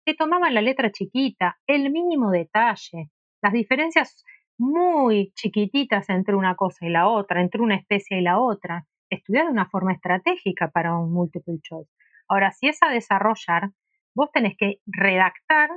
se 0.07 0.13
tomaban 0.13 0.53
la 0.53 0.61
letra 0.61 0.89
chiquita, 0.89 1.57
el 1.67 1.91
mínimo 1.91 2.31
detalle, 2.31 3.09
las 3.41 3.51
diferencias 3.51 4.23
muy 4.57 5.33
chiquititas 5.35 6.07
entre 6.07 6.33
una 6.33 6.55
cosa 6.55 6.85
y 6.85 6.89
la 6.89 7.09
otra, 7.09 7.41
entre 7.41 7.61
una 7.61 7.75
especie 7.75 8.17
y 8.17 8.21
la 8.21 8.39
otra, 8.39 8.85
estudiar 9.09 9.47
de 9.47 9.51
una 9.51 9.69
forma 9.69 9.91
estratégica 9.91 10.69
para 10.69 10.97
un 10.97 11.11
multiple 11.11 11.57
choice. 11.61 11.91
Ahora, 12.29 12.53
si 12.53 12.69
es 12.69 12.81
a 12.83 12.89
desarrollar, 12.89 13.71
vos 14.15 14.31
tenés 14.31 14.55
que 14.57 14.77
redactar 14.85 15.71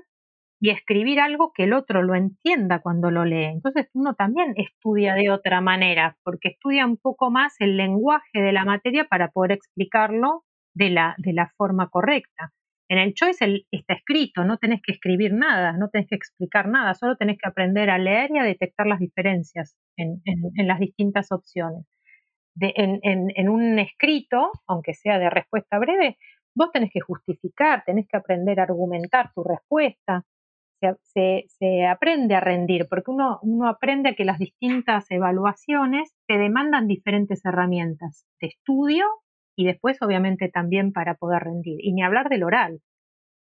y 0.60 0.70
escribir 0.70 1.18
algo 1.18 1.50
que 1.52 1.64
el 1.64 1.72
otro 1.72 2.00
lo 2.04 2.14
entienda 2.14 2.78
cuando 2.78 3.10
lo 3.10 3.24
lee. 3.24 3.46
Entonces 3.46 3.88
uno 3.94 4.14
también 4.14 4.54
estudia 4.54 5.14
de 5.14 5.32
otra 5.32 5.60
manera, 5.60 6.16
porque 6.22 6.50
estudia 6.50 6.86
un 6.86 6.98
poco 6.98 7.32
más 7.32 7.56
el 7.58 7.76
lenguaje 7.76 8.40
de 8.40 8.52
la 8.52 8.64
materia 8.64 9.06
para 9.06 9.32
poder 9.32 9.50
explicarlo 9.50 10.44
de 10.72 10.90
la, 10.90 11.16
de 11.18 11.32
la 11.32 11.50
forma 11.56 11.88
correcta. 11.88 12.52
En 12.90 12.98
el 12.98 13.14
choice 13.14 13.64
está 13.70 13.94
escrito, 13.94 14.44
no 14.44 14.58
tenés 14.58 14.82
que 14.82 14.90
escribir 14.90 15.32
nada, 15.32 15.74
no 15.74 15.90
tenés 15.90 16.08
que 16.08 16.16
explicar 16.16 16.68
nada, 16.68 16.94
solo 16.94 17.16
tenés 17.16 17.38
que 17.38 17.48
aprender 17.48 17.88
a 17.88 17.98
leer 17.98 18.30
y 18.32 18.38
a 18.38 18.42
detectar 18.42 18.88
las 18.88 18.98
diferencias 18.98 19.76
en, 19.96 20.20
las 20.66 20.80
distintas 20.80 21.30
opciones. 21.30 21.86
en, 22.60 23.48
un 23.48 23.78
escrito, 23.78 24.50
aunque 24.66 24.94
sea 24.94 25.20
de 25.20 25.30
respuesta 25.30 25.78
breve, 25.78 26.18
vos 26.52 26.72
tenés 26.72 26.90
que 26.92 26.98
justificar, 26.98 27.84
tenés 27.84 28.08
que 28.08 28.16
aprender 28.16 28.58
a 28.58 28.64
argumentar 28.64 29.32
tu 29.34 29.44
respuesta. 29.44 30.24
Se, 31.14 31.86
aprende 31.86 32.34
a 32.34 32.40
rendir, 32.40 32.88
porque 32.88 33.12
uno, 33.12 33.68
aprende 33.68 34.16
que 34.16 34.24
las 34.24 34.40
distintas 34.40 35.08
evaluaciones 35.10 36.12
te 36.26 36.38
demandan 36.38 36.88
diferentes 36.88 37.44
herramientas 37.44 38.26
de 38.40 38.48
estudio 38.48 39.06
y 39.60 39.66
después 39.66 40.00
obviamente 40.00 40.48
también 40.48 40.90
para 40.90 41.16
poder 41.16 41.42
rendir. 41.42 41.84
Y 41.84 41.92
ni 41.92 42.02
hablar 42.02 42.30
del 42.30 42.44
oral, 42.44 42.80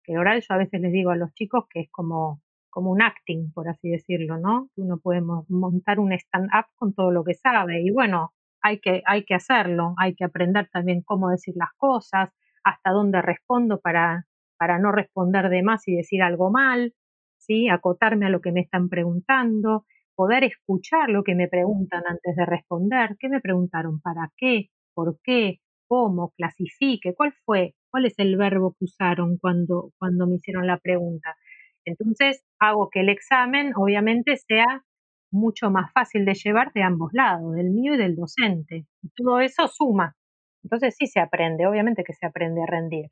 que 0.02 0.14
el 0.14 0.18
oral 0.18 0.40
yo 0.40 0.52
a 0.52 0.58
veces 0.58 0.80
les 0.80 0.90
digo 0.90 1.12
a 1.12 1.16
los 1.16 1.32
chicos 1.32 1.66
que 1.70 1.82
es 1.82 1.90
como, 1.92 2.42
como 2.70 2.90
un 2.90 3.02
acting, 3.02 3.52
por 3.52 3.68
así 3.68 3.88
decirlo, 3.88 4.36
¿no? 4.36 4.68
Uno 4.74 4.98
puede 4.98 5.20
montar 5.20 6.00
un 6.00 6.12
stand-up 6.12 6.66
con 6.74 6.92
todo 6.92 7.12
lo 7.12 7.22
que 7.22 7.34
sabe 7.34 7.82
y 7.82 7.92
bueno, 7.92 8.32
hay 8.62 8.80
que, 8.80 9.00
hay 9.06 9.24
que 9.24 9.34
hacerlo, 9.34 9.94
hay 9.96 10.16
que 10.16 10.24
aprender 10.24 10.68
también 10.72 11.02
cómo 11.02 11.30
decir 11.30 11.54
las 11.56 11.70
cosas, 11.76 12.30
hasta 12.64 12.90
dónde 12.90 13.22
respondo 13.22 13.78
para, 13.78 14.26
para 14.58 14.80
no 14.80 14.90
responder 14.90 15.48
de 15.50 15.62
más 15.62 15.86
y 15.86 15.94
decir 15.94 16.20
algo 16.24 16.50
mal, 16.50 16.94
¿sí? 17.36 17.68
acotarme 17.68 18.26
a 18.26 18.30
lo 18.30 18.40
que 18.40 18.50
me 18.50 18.62
están 18.62 18.88
preguntando, 18.88 19.86
poder 20.16 20.42
escuchar 20.42 21.10
lo 21.10 21.22
que 21.22 21.36
me 21.36 21.46
preguntan 21.46 22.02
antes 22.08 22.34
de 22.34 22.44
responder, 22.44 23.16
qué 23.20 23.28
me 23.28 23.40
preguntaron, 23.40 24.00
para 24.00 24.32
qué, 24.36 24.70
por 24.94 25.20
qué, 25.22 25.60
cómo, 25.88 26.32
clasifique, 26.36 27.14
cuál 27.14 27.32
fue, 27.44 27.74
cuál 27.90 28.06
es 28.06 28.14
el 28.18 28.36
verbo 28.36 28.74
que 28.78 28.84
usaron 28.84 29.38
cuando, 29.38 29.92
cuando 29.98 30.26
me 30.26 30.36
hicieron 30.36 30.66
la 30.66 30.78
pregunta. 30.78 31.36
Entonces 31.84 32.44
hago 32.58 32.90
que 32.90 33.00
el 33.00 33.08
examen 33.08 33.72
obviamente 33.76 34.36
sea 34.36 34.84
mucho 35.30 35.70
más 35.70 35.92
fácil 35.92 36.24
de 36.24 36.34
llevar 36.34 36.72
de 36.72 36.82
ambos 36.82 37.10
lados, 37.12 37.54
del 37.54 37.70
mío 37.70 37.94
y 37.94 37.98
del 37.98 38.16
docente. 38.16 38.86
Y 39.02 39.08
todo 39.16 39.40
eso 39.40 39.68
suma. 39.68 40.14
Entonces 40.62 40.96
sí 40.96 41.06
se 41.06 41.20
aprende, 41.20 41.66
obviamente 41.66 42.04
que 42.04 42.14
se 42.14 42.26
aprende 42.26 42.62
a 42.62 42.66
rendir. 42.66 43.06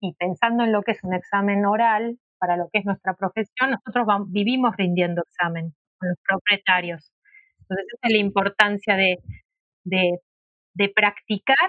Y 0.00 0.14
pensando 0.14 0.64
en 0.64 0.72
lo 0.72 0.82
que 0.82 0.92
es 0.92 1.04
un 1.04 1.14
examen 1.14 1.64
oral, 1.64 2.18
para 2.38 2.56
lo 2.56 2.68
que 2.72 2.80
es 2.80 2.84
nuestra 2.84 3.14
profesión, 3.14 3.70
nosotros 3.70 4.06
vivimos 4.28 4.76
rindiendo 4.76 5.22
examen 5.22 5.74
con 5.98 6.08
los 6.08 6.18
propietarios. 6.26 7.12
Entonces 7.60 7.86
esa 7.94 8.08
es 8.08 8.12
la 8.12 8.18
importancia 8.18 8.96
de, 8.96 9.18
de, 9.84 10.18
practicar 10.94 11.68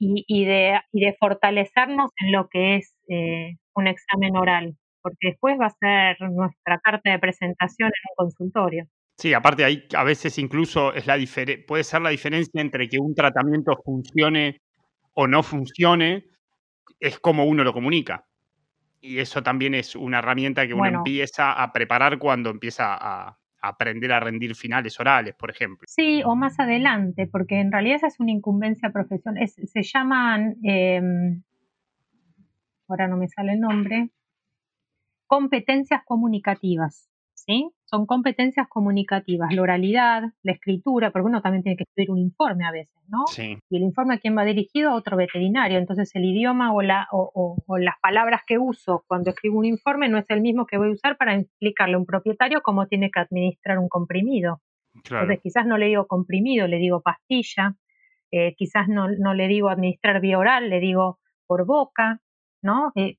y, 0.00 0.44
de, 0.44 0.80
y, 0.92 1.00
de, 1.04 1.16
fortalecernos 1.18 2.10
en 2.20 2.32
lo 2.32 2.48
que 2.48 2.76
es 2.76 2.94
eh, 3.08 3.56
un 3.74 3.88
examen 3.88 4.36
oral 4.36 4.76
porque 5.02 5.28
después 5.28 5.56
va 5.60 5.66
a 5.66 5.70
ser 5.70 6.16
nuestra 6.30 6.78
carta 6.78 7.10
de 7.10 7.18
presentación 7.18 7.88
en 7.88 8.10
un 8.10 8.14
consultorio. 8.16 8.86
Sí, 9.16 9.34
aparte 9.34 9.64
ahí 9.64 9.84
a 9.96 10.04
veces 10.04 10.38
incluso 10.38 10.92
es 10.92 11.06
la 11.06 11.18
puede 11.66 11.84
ser 11.84 12.02
la 12.02 12.10
diferencia 12.10 12.60
entre 12.60 12.88
que 12.88 12.98
un 12.98 13.14
tratamiento 13.14 13.76
funcione 13.84 14.60
o 15.14 15.26
no 15.26 15.42
funcione, 15.42 16.26
es 17.00 17.18
como 17.18 17.44
uno 17.44 17.64
lo 17.64 17.72
comunica. 17.72 18.24
Y 19.00 19.18
eso 19.18 19.42
también 19.42 19.74
es 19.74 19.96
una 19.96 20.18
herramienta 20.18 20.66
que 20.66 20.74
uno 20.74 20.86
empieza 20.86 21.52
a 21.52 21.72
preparar 21.72 22.18
cuando 22.18 22.50
empieza 22.50 22.96
a, 23.00 23.38
aprender 23.68 24.12
a 24.12 24.20
rendir 24.20 24.54
finales 24.54 24.98
orales, 25.00 25.34
por 25.34 25.50
ejemplo. 25.50 25.86
Sí, 25.88 26.22
o 26.24 26.34
más 26.34 26.58
adelante, 26.58 27.26
porque 27.26 27.60
en 27.60 27.72
realidad 27.72 27.96
esa 27.96 28.06
es 28.08 28.20
una 28.20 28.32
incumbencia 28.32 28.90
profesional. 28.90 29.46
se 29.48 29.82
llaman, 29.82 30.56
em, 30.62 31.42
ahora 32.88 33.08
no 33.08 33.16
me 33.16 33.28
sale 33.28 33.52
el 33.52 33.60
nombre, 33.60 34.10
competencias 35.26 36.02
comunicativas, 36.04 37.08
¿sí? 37.34 37.70
Son 37.90 38.04
competencias 38.04 38.68
comunicativas, 38.68 39.52
la 39.52 39.62
oralidad, 39.62 40.22
la 40.42 40.52
escritura, 40.52 41.10
porque 41.10 41.26
uno 41.26 41.40
también 41.40 41.62
tiene 41.62 41.76
que 41.76 41.84
escribir 41.84 42.10
un 42.10 42.18
informe 42.18 42.66
a 42.66 42.70
veces, 42.70 43.02
¿no? 43.08 43.26
Sí. 43.28 43.58
Y 43.70 43.76
el 43.78 43.82
informe 43.82 44.14
a 44.14 44.18
quién 44.18 44.36
va 44.36 44.44
dirigido, 44.44 44.90
a 44.90 44.94
otro 44.94 45.16
veterinario. 45.16 45.78
Entonces 45.78 46.14
el 46.14 46.24
idioma 46.26 46.74
o, 46.74 46.82
la, 46.82 47.08
o, 47.12 47.56
las 47.78 47.94
palabras 48.02 48.42
que 48.46 48.58
uso 48.58 49.04
cuando 49.06 49.30
escribo 49.30 49.58
un 49.58 49.64
informe 49.64 50.08
no 50.10 50.18
es 50.18 50.28
el 50.28 50.42
mismo 50.42 50.66
que 50.66 50.76
voy 50.76 50.88
a 50.88 50.92
usar 50.92 51.16
para 51.16 51.34
explicarle 51.34 51.94
a 51.94 51.98
un 51.98 52.04
propietario 52.04 52.60
cómo 52.62 52.86
tiene 52.86 53.10
que 53.10 53.20
administrar 53.20 53.78
un 53.78 53.88
comprimido. 53.88 54.60
Entonces 54.94 55.40
quizás 55.42 55.64
no 55.64 55.78
le 55.78 55.86
digo 55.86 56.06
comprimido, 56.06 56.66
le 56.66 56.78
digo 56.78 57.00
pastilla, 57.00 57.76
eh, 58.30 58.54
quizás 58.56 58.88
no, 58.88 59.08
no, 59.08 59.32
le 59.32 59.48
digo 59.48 59.70
administrar 59.70 60.20
vía 60.20 60.38
oral, 60.38 60.68
le 60.68 60.80
digo 60.80 61.18
por 61.46 61.64
boca, 61.64 62.20
¿no? 62.62 62.92
Eh, 62.96 63.16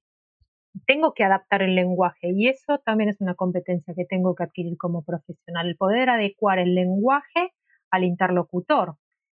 tengo 0.86 1.14
que 1.14 1.24
adaptar 1.24 1.62
el 1.62 1.76
lenguaje 1.76 2.32
y 2.34 2.48
eso 2.48 2.80
también 2.86 3.10
es 3.10 3.22
una 3.22 3.36
competencia 3.36 3.94
que 3.96 4.06
tengo 4.06 4.36
que 4.36 4.44
adquirir 4.44 4.78
como 4.78 5.04
profesional, 5.04 5.68
el 5.68 5.76
poder 5.76 6.10
adecuar 6.10 6.60
el 6.60 6.76
lenguaje 6.76 7.52
al 7.92 8.04
interlocutor, 8.04 8.96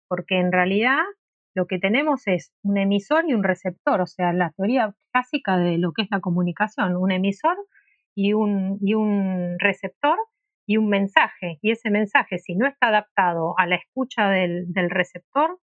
porque 0.08 0.40
en 0.40 0.52
realidad 0.52 1.00
lo 1.56 1.68
que 1.68 1.80
tenemos 1.80 2.28
es 2.28 2.54
un 2.64 2.78
emisor 2.78 3.26
y 3.28 3.34
un 3.34 3.44
receptor, 3.44 4.02
o 4.02 4.08
sea, 4.08 4.34
la 4.34 4.52
teoría 4.52 4.94
clásica 5.12 5.58
de 5.58 5.78
lo 5.78 5.92
que 5.94 6.04
es 6.04 6.08
la 6.12 6.22
comunicación, 6.22 6.96
un 6.96 7.12
emisor 7.12 7.58
y 8.16 8.34
un, 8.34 8.78
y 8.82 8.94
un 8.94 9.58
receptor 9.60 10.18
y 10.68 10.78
un 10.78 10.90
mensaje, 10.90 11.60
y 11.62 11.72
ese 11.72 11.90
mensaje 11.90 12.40
si 12.40 12.56
no 12.56 12.68
está 12.68 12.88
adaptado 12.88 13.56
a 13.58 13.68
la 13.68 13.76
escucha 13.76 14.30
del, 14.30 14.72
del 14.72 14.90
receptor, 14.90 15.60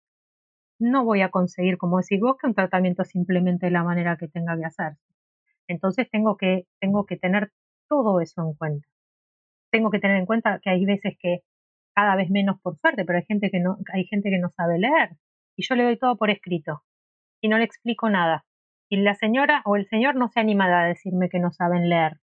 no 0.80 1.05
voy 1.05 1.22
a 1.22 1.30
conseguir, 1.30 1.78
como 1.78 1.97
decís 1.97 2.20
vos, 2.20 2.36
que 2.39 2.47
un 2.47 2.53
tratamiento 2.53 3.03
simplemente 3.03 3.68
de 3.68 3.72
la 3.72 3.84
manera 3.84 4.18
que 4.18 4.28
tenga 4.28 4.57
que 4.57 4.65
hacerse. 4.65 5.07
Entonces 5.68 6.09
tengo 6.09 6.38
que, 6.38 6.65
tengo 6.80 7.05
que 7.05 7.18
tener 7.18 7.51
todo 7.88 8.22
eso 8.22 8.41
en 8.41 8.53
cuenta. 8.53 8.88
Tengo 9.72 9.91
que 9.91 9.99
tener 9.99 10.18
en 10.18 10.26
cuenta 10.26 10.59
que 10.61 10.70
hay 10.70 10.86
veces 10.86 11.15
que 11.20 11.41
cada 11.93 12.15
vez 12.15 12.30
menos 12.30 12.59
por 12.61 12.78
suerte, 12.78 13.05
pero 13.05 13.18
hay 13.18 13.26
gente 13.26 13.49
que 13.49 13.59
no, 13.59 13.78
hay 13.93 14.05
gente 14.05 14.30
que 14.30 14.39
no 14.39 14.49
sabe 14.55 14.80
leer. 14.80 15.18
Y 15.55 15.65
yo 15.68 15.76
le 15.76 15.84
doy 15.84 15.97
todo 15.97 16.15
por 16.18 16.30
escrito. 16.30 16.84
Y 17.41 17.49
no 17.49 17.57
le 17.57 17.63
explico 17.65 18.09
nada. 18.09 18.45
Y 18.89 18.97
la 18.97 19.15
señora 19.15 19.61
o 19.65 19.76
el 19.76 19.88
señor 19.88 20.15
no 20.15 20.30
se 20.30 20.39
anima 20.39 20.65
a 20.65 20.88
decirme 20.88 21.30
que 21.30 21.39
no 21.39 21.51
saben 21.51 21.89
leer. 21.89 22.20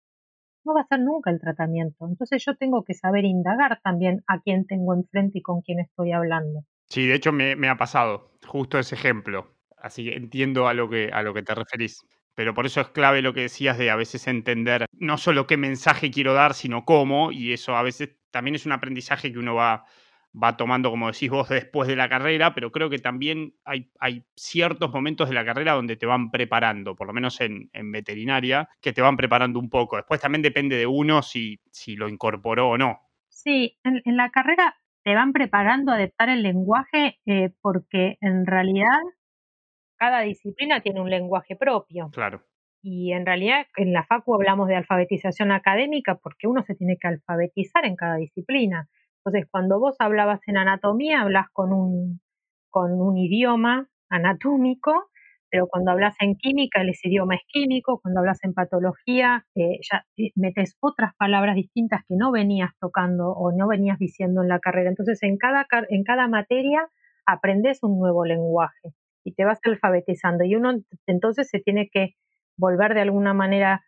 No 0.66 0.74
va 0.74 0.82
a 0.82 0.88
ser 0.88 1.00
nunca 1.00 1.32
el 1.32 1.40
tratamiento. 1.40 2.08
Entonces 2.08 2.44
yo 2.44 2.56
tengo 2.58 2.84
que 2.84 2.94
saber 2.94 3.26
indagar 3.26 3.80
también 3.82 4.24
a 4.28 4.42
quién 4.42 4.66
tengo 4.66 4.94
enfrente 4.94 5.40
y 5.40 5.42
con 5.42 5.62
quién 5.62 5.80
estoy 5.80 6.12
hablando. 6.12 6.66
Sí, 6.88 7.08
de 7.08 7.16
hecho 7.16 7.32
me, 7.32 7.70
ha 7.70 7.78
pasado 7.78 8.32
justo 8.46 8.78
ese 8.78 8.96
ejemplo. 8.96 9.56
Así 9.78 10.04
que 10.04 10.16
entiendo 10.16 10.68
a 10.68 10.74
lo 10.74 10.90
que, 10.90 11.10
a 11.14 11.22
lo 11.22 11.34
que 11.34 11.44
te 11.44 11.56
referís 11.56 12.02
pero 12.40 12.54
por 12.54 12.66
eso 12.66 12.80
es 12.80 12.88
clave 12.88 13.22
lo 13.22 13.34
que 13.34 13.42
decías 13.42 13.78
de 13.78 13.90
a 13.90 13.98
veces 13.98 14.26
entender 14.26 14.86
no 14.94 15.18
solo 15.18 15.46
qué 15.46 15.58
mensaje 15.58 16.10
quiero 16.10 16.34
dar, 16.34 16.54
sino 16.54 16.86
cómo, 16.86 17.34
y 17.34 17.52
eso 17.52 17.76
a 17.76 17.84
veces 17.84 18.16
también 18.32 18.56
es 18.56 18.66
un 18.66 18.72
aprendizaje 18.72 19.34
que 19.34 19.40
uno 19.40 19.56
va, 19.56 19.84
va 20.42 20.56
tomando, 20.56 20.90
como 20.90 21.12
decís 21.12 21.30
vos, 21.30 21.50
después 21.50 21.90
de 21.90 21.98
la 21.98 22.08
carrera, 22.08 22.54
pero 22.54 22.72
creo 22.72 22.90
que 22.90 23.00
también 23.00 23.56
hay, 23.66 23.92
hay 24.00 24.24
ciertos 24.38 24.90
momentos 24.90 25.28
de 25.28 25.36
la 25.36 25.44
carrera 25.44 25.74
donde 25.74 25.98
te 25.98 26.06
van 26.06 26.32
preparando, 26.32 26.96
por 26.96 27.08
lo 27.08 27.14
menos 27.14 27.42
en, 27.42 27.70
veterinaria, 27.92 28.70
que 28.80 28.94
te 28.94 29.02
van 29.02 29.18
preparando 29.18 29.60
un 29.60 29.70
poco. 29.70 29.98
Después 29.98 30.22
también 30.22 30.42
depende 30.42 30.78
de 30.78 30.88
uno 30.88 31.22
si, 31.22 31.60
si 31.74 31.98
lo 31.98 32.08
incorporó 32.08 32.70
o 32.70 32.78
no. 32.78 33.02
Sí, 33.28 33.78
en, 33.84 34.16
la 34.16 34.30
carrera 34.30 34.78
te 35.04 35.14
van 35.14 35.34
preparando 35.34 35.92
a 35.92 35.96
adaptar 35.96 36.30
el 36.30 36.44
lenguaje 36.44 37.20
eh, 37.26 37.50
porque 37.60 38.18
en 38.22 38.46
realidad 38.46 38.98
cada 40.00 40.22
disciplina 40.22 40.82
tiene 40.82 41.02
un 41.02 41.10
lenguaje 41.10 41.56
propio. 41.56 42.10
Claro. 42.12 42.42
Y 42.82 43.12
en 43.12 43.26
realidad 43.26 43.66
en 43.76 43.92
la 43.92 44.06
FACU 44.06 44.36
hablamos 44.36 44.68
de 44.70 44.76
alfabetización 44.76 45.52
académica 45.52 46.16
porque 46.16 46.48
uno 46.48 46.64
se 46.64 46.76
tiene 46.76 46.98
que 46.98 47.10
alfabetizar 47.10 47.86
en 47.86 47.96
cada 47.96 48.16
disciplina. 48.16 48.88
Entonces, 49.18 49.50
cuando 49.52 49.80
vos 49.80 49.98
hablabas 50.00 50.40
en 50.48 50.58
anatomía, 50.58 51.22
hablas 51.22 51.48
con 51.52 51.74
un, 51.74 52.22
con 52.70 53.02
un 53.02 53.18
idioma 53.18 53.90
anatómico, 54.10 55.10
pero 55.52 55.68
cuando 55.68 55.92
hablas 55.92 56.16
en 56.22 56.36
química, 56.36 56.82
ese 56.84 57.10
idioma 57.10 57.36
es 57.36 57.42
químico, 57.48 58.00
cuando 58.02 58.22
hablas 58.22 58.42
en 58.44 58.54
patología, 58.54 59.46
eh, 59.56 59.80
ya 59.92 60.06
metes 60.36 60.78
otras 60.80 61.14
palabras 61.18 61.56
distintas 61.56 62.02
que 62.08 62.16
no 62.16 62.32
venías 62.32 62.72
tocando 62.80 63.32
o 63.32 63.52
no 63.52 63.68
venías 63.68 64.00
diciendo 64.00 64.42
en 64.42 64.48
la 64.48 64.60
carrera. 64.60 64.90
Entonces, 64.90 65.22
en 65.24 65.38
cada, 65.38 65.68
en 65.90 66.04
cada 66.04 66.28
materia 66.30 66.88
aprendes 67.26 67.84
un 67.84 68.00
nuevo 68.00 68.24
lenguaje 68.24 68.94
y 69.24 69.34
te 69.34 69.46
vas 69.46 69.60
alfabetizando. 69.64 70.44
Y 70.44 70.56
uno 70.56 70.82
entonces 71.08 71.50
se 71.50 71.60
tiene 71.60 71.90
que 71.92 72.16
volver 72.58 72.94
de 72.94 73.02
alguna 73.02 73.34
manera 73.34 73.84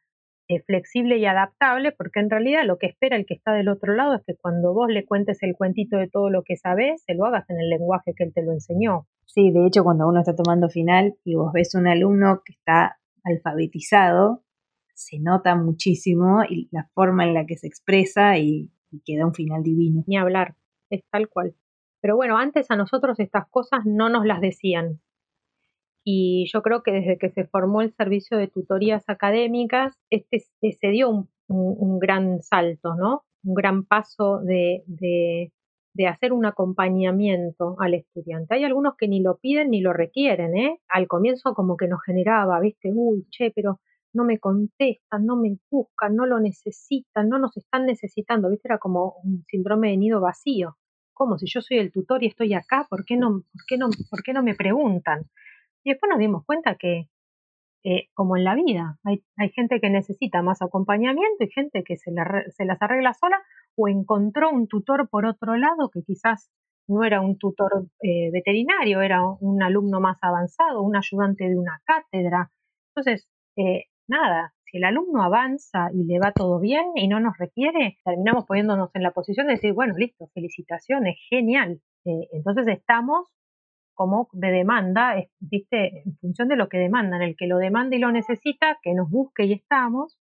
eh, 0.47 0.61
flexible 0.65 1.17
y 1.17 1.25
adaptable, 1.25 1.91
porque 1.91 2.19
en 2.19 2.29
realidad 2.29 2.63
lo 2.65 2.77
que 2.77 2.87
espera 2.87 3.15
el 3.15 3.25
que 3.25 3.33
está 3.33 3.53
del 3.53 3.69
otro 3.69 3.93
lado 3.93 4.15
es 4.15 4.21
que 4.25 4.35
cuando 4.35 4.73
vos 4.73 4.89
le 4.89 5.05
cuentes 5.05 5.41
el 5.43 5.55
cuentito 5.55 5.97
de 5.97 6.09
todo 6.09 6.29
lo 6.29 6.43
que 6.43 6.57
sabes, 6.57 7.03
se 7.05 7.13
lo 7.13 7.25
hagas 7.25 7.49
en 7.49 7.59
el 7.59 7.69
lenguaje 7.69 8.13
que 8.15 8.23
él 8.23 8.33
te 8.33 8.43
lo 8.43 8.51
enseñó. 8.51 9.07
Sí, 9.25 9.51
de 9.51 9.65
hecho, 9.65 9.83
cuando 9.83 10.07
uno 10.07 10.19
está 10.19 10.35
tomando 10.35 10.67
final 10.67 11.15
y 11.23 11.35
vos 11.35 11.53
ves 11.53 11.73
un 11.75 11.87
alumno 11.87 12.41
que 12.43 12.53
está 12.53 12.99
alfabetizado, 13.23 14.43
se 14.93 15.19
nota 15.19 15.55
muchísimo 15.55 16.43
y 16.49 16.67
la 16.71 16.89
forma 16.93 17.23
en 17.23 17.33
la 17.33 17.45
que 17.45 17.55
se 17.55 17.67
expresa 17.67 18.37
y, 18.37 18.69
y 18.91 19.01
queda 19.05 19.25
un 19.25 19.33
final 19.33 19.63
divino. 19.63 20.03
Ni 20.05 20.17
hablar, 20.17 20.55
es 20.89 21.01
tal 21.09 21.29
cual. 21.29 21.55
Pero 22.01 22.15
bueno, 22.15 22.37
antes 22.37 22.69
a 22.71 22.75
nosotros 22.75 23.19
estas 23.19 23.47
cosas 23.49 23.85
no 23.85 24.09
nos 24.09 24.25
las 24.25 24.41
decían. 24.41 24.99
Y 26.03 26.49
yo 26.51 26.61
creo 26.61 26.81
que 26.83 26.91
desde 26.91 27.17
que 27.17 27.29
se 27.29 27.45
formó 27.45 27.81
el 27.81 27.93
servicio 27.93 28.37
de 28.37 28.47
tutorías 28.47 29.03
académicas, 29.07 29.95
este 30.09 30.39
se 30.71 30.87
dio 30.87 31.27
un, 31.47 31.99
gran 31.99 32.41
salto, 32.41 32.95
¿no? 32.95 33.23
Un 33.43 33.53
gran 33.53 33.83
paso 33.85 34.39
de, 34.39 34.83
de, 34.87 35.51
de, 35.93 36.07
hacer 36.07 36.33
un 36.33 36.45
acompañamiento 36.45 37.75
al 37.79 37.93
estudiante. 37.93 38.55
Hay 38.55 38.63
algunos 38.63 38.95
que 38.97 39.07
ni 39.07 39.21
lo 39.21 39.37
piden 39.37 39.71
ni 39.71 39.81
lo 39.81 39.93
requieren, 39.93 40.55
¿eh? 40.57 40.79
Al 40.87 41.07
comienzo 41.07 41.53
como 41.53 41.77
que 41.77 41.87
nos 41.87 42.01
generaba, 42.03 42.59
¿viste? 42.59 42.91
Uy, 42.93 43.27
che, 43.29 43.51
pero 43.51 43.79
no 44.13 44.23
me 44.25 44.39
contestan, 44.39 45.25
no 45.25 45.35
me 45.37 45.57
buscan, 45.69 46.15
no 46.15 46.25
lo 46.25 46.39
necesitan, 46.39 47.29
no 47.29 47.37
nos 47.37 47.55
están 47.57 47.85
necesitando, 47.85 48.49
¿viste? 48.49 48.67
Era 48.67 48.77
como 48.77 49.15
un 49.23 49.43
síndrome 49.47 49.89
de 49.91 49.97
nido 49.97 50.21
vacío. 50.21 50.77
¿Cómo? 51.13 51.37
Si 51.37 51.45
yo 51.47 51.61
soy 51.61 51.77
el 51.77 51.91
tutor 51.91 52.23
y 52.23 52.27
estoy 52.27 52.53
acá, 52.53 52.87
¿por 52.89 53.05
qué 53.05 53.17
no, 53.17 53.43
por 53.53 53.65
qué 53.67 53.77
no, 53.77 53.89
por 54.09 54.23
qué 54.23 54.33
no 54.33 54.43
me 54.43 54.55
preguntan? 54.55 55.29
Y 55.83 55.91
después 55.91 56.09
nos 56.09 56.19
dimos 56.19 56.45
cuenta 56.45 56.75
que, 56.75 57.07
eh, 57.83 58.09
como 58.13 58.37
en 58.37 58.43
la 58.43 58.55
vida, 58.55 58.97
hay, 59.03 59.23
hay, 59.37 59.49
gente 59.49 59.79
que 59.81 59.89
necesita 59.89 60.41
más 60.41 60.61
acompañamiento 60.61 61.43
y 61.43 61.51
gente 61.51 61.83
que 61.83 61.97
se, 61.97 62.11
se 62.49 62.65
las 62.65 62.81
arregla 62.81 63.13
sola 63.13 63.41
o 63.75 63.87
encontró 63.87 64.51
un 64.51 64.67
tutor 64.67 65.09
por 65.09 65.25
otro 65.25 65.55
lado 65.55 65.89
que 65.89 66.03
quizás 66.03 66.51
no 66.87 67.03
era 67.03 67.21
un 67.21 67.37
tutor 67.37 67.87
eh, 68.01 68.29
veterinario, 68.31 69.01
era 69.01 69.23
un 69.23 69.63
alumno 69.63 69.99
más 69.99 70.17
avanzado, 70.21 70.81
un 70.81 70.95
ayudante 70.95 71.47
de 71.47 71.57
una 71.57 71.81
cátedra. 71.85 72.51
Entonces, 72.89 73.27
eh, 73.55 73.85
nada, 74.07 74.53
si 74.65 74.77
el 74.77 74.83
alumno 74.83 75.23
avanza 75.23 75.89
y 75.93 76.03
le 76.03 76.19
va 76.19 76.31
todo 76.33 76.59
bien 76.59 76.85
y 76.95 77.07
no 77.07 77.19
nos 77.19 77.37
requiere, 77.37 77.97
terminamos 78.03 78.45
poniéndonos 78.45 78.89
en 78.93 79.03
la 79.03 79.11
posición 79.11 79.47
de 79.47 79.53
decir, 79.53 79.73
bueno, 79.73 79.95
listo, 79.97 80.27
felicitaciones, 80.33 81.17
genial. 81.29 81.81
entonces 82.05 82.67
estamos 82.67 83.27
como 84.01 84.29
de 84.31 84.49
demanda, 84.49 85.13
viste, 85.39 86.01
en 86.03 86.17
función 86.17 86.47
de 86.47 86.55
lo 86.55 86.69
que 86.69 86.79
demandan, 86.79 87.21
el 87.21 87.35
que 87.35 87.45
lo 87.45 87.59
demanda 87.59 87.95
y 87.95 87.99
lo 87.99 88.11
necesita, 88.11 88.79
que 88.81 88.95
nos 88.95 89.11
busque 89.11 89.45
y 89.45 89.53
estamos, 89.53 90.17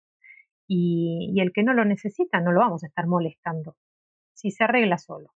y, 0.68 1.34
el 1.40 1.52
que 1.52 1.64
no 1.64 1.74
lo 1.74 1.84
necesita, 1.84 2.38
no 2.38 2.52
lo 2.52 2.60
vamos 2.60 2.84
a 2.84 2.86
estar 2.86 3.08
molestando. 3.08 3.74
si 4.32 4.52
se 4.52 4.62
arregla 4.62 4.98
solo. 4.98 5.30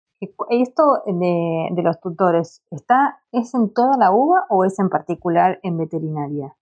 ¿Esto 0.51 1.03
de, 1.07 1.69
de 1.73 1.83
los 1.83 2.01
tutores 2.01 2.63
está 2.71 3.21
es 3.33 3.55
en 3.55 3.73
toda 3.73 3.97
la 3.97 4.13
UBA 4.13 4.47
o 4.51 4.65
es 4.65 4.79
en 4.79 4.89
particular 4.89 5.59
en 5.65 5.79
veterinaria? 5.79 6.55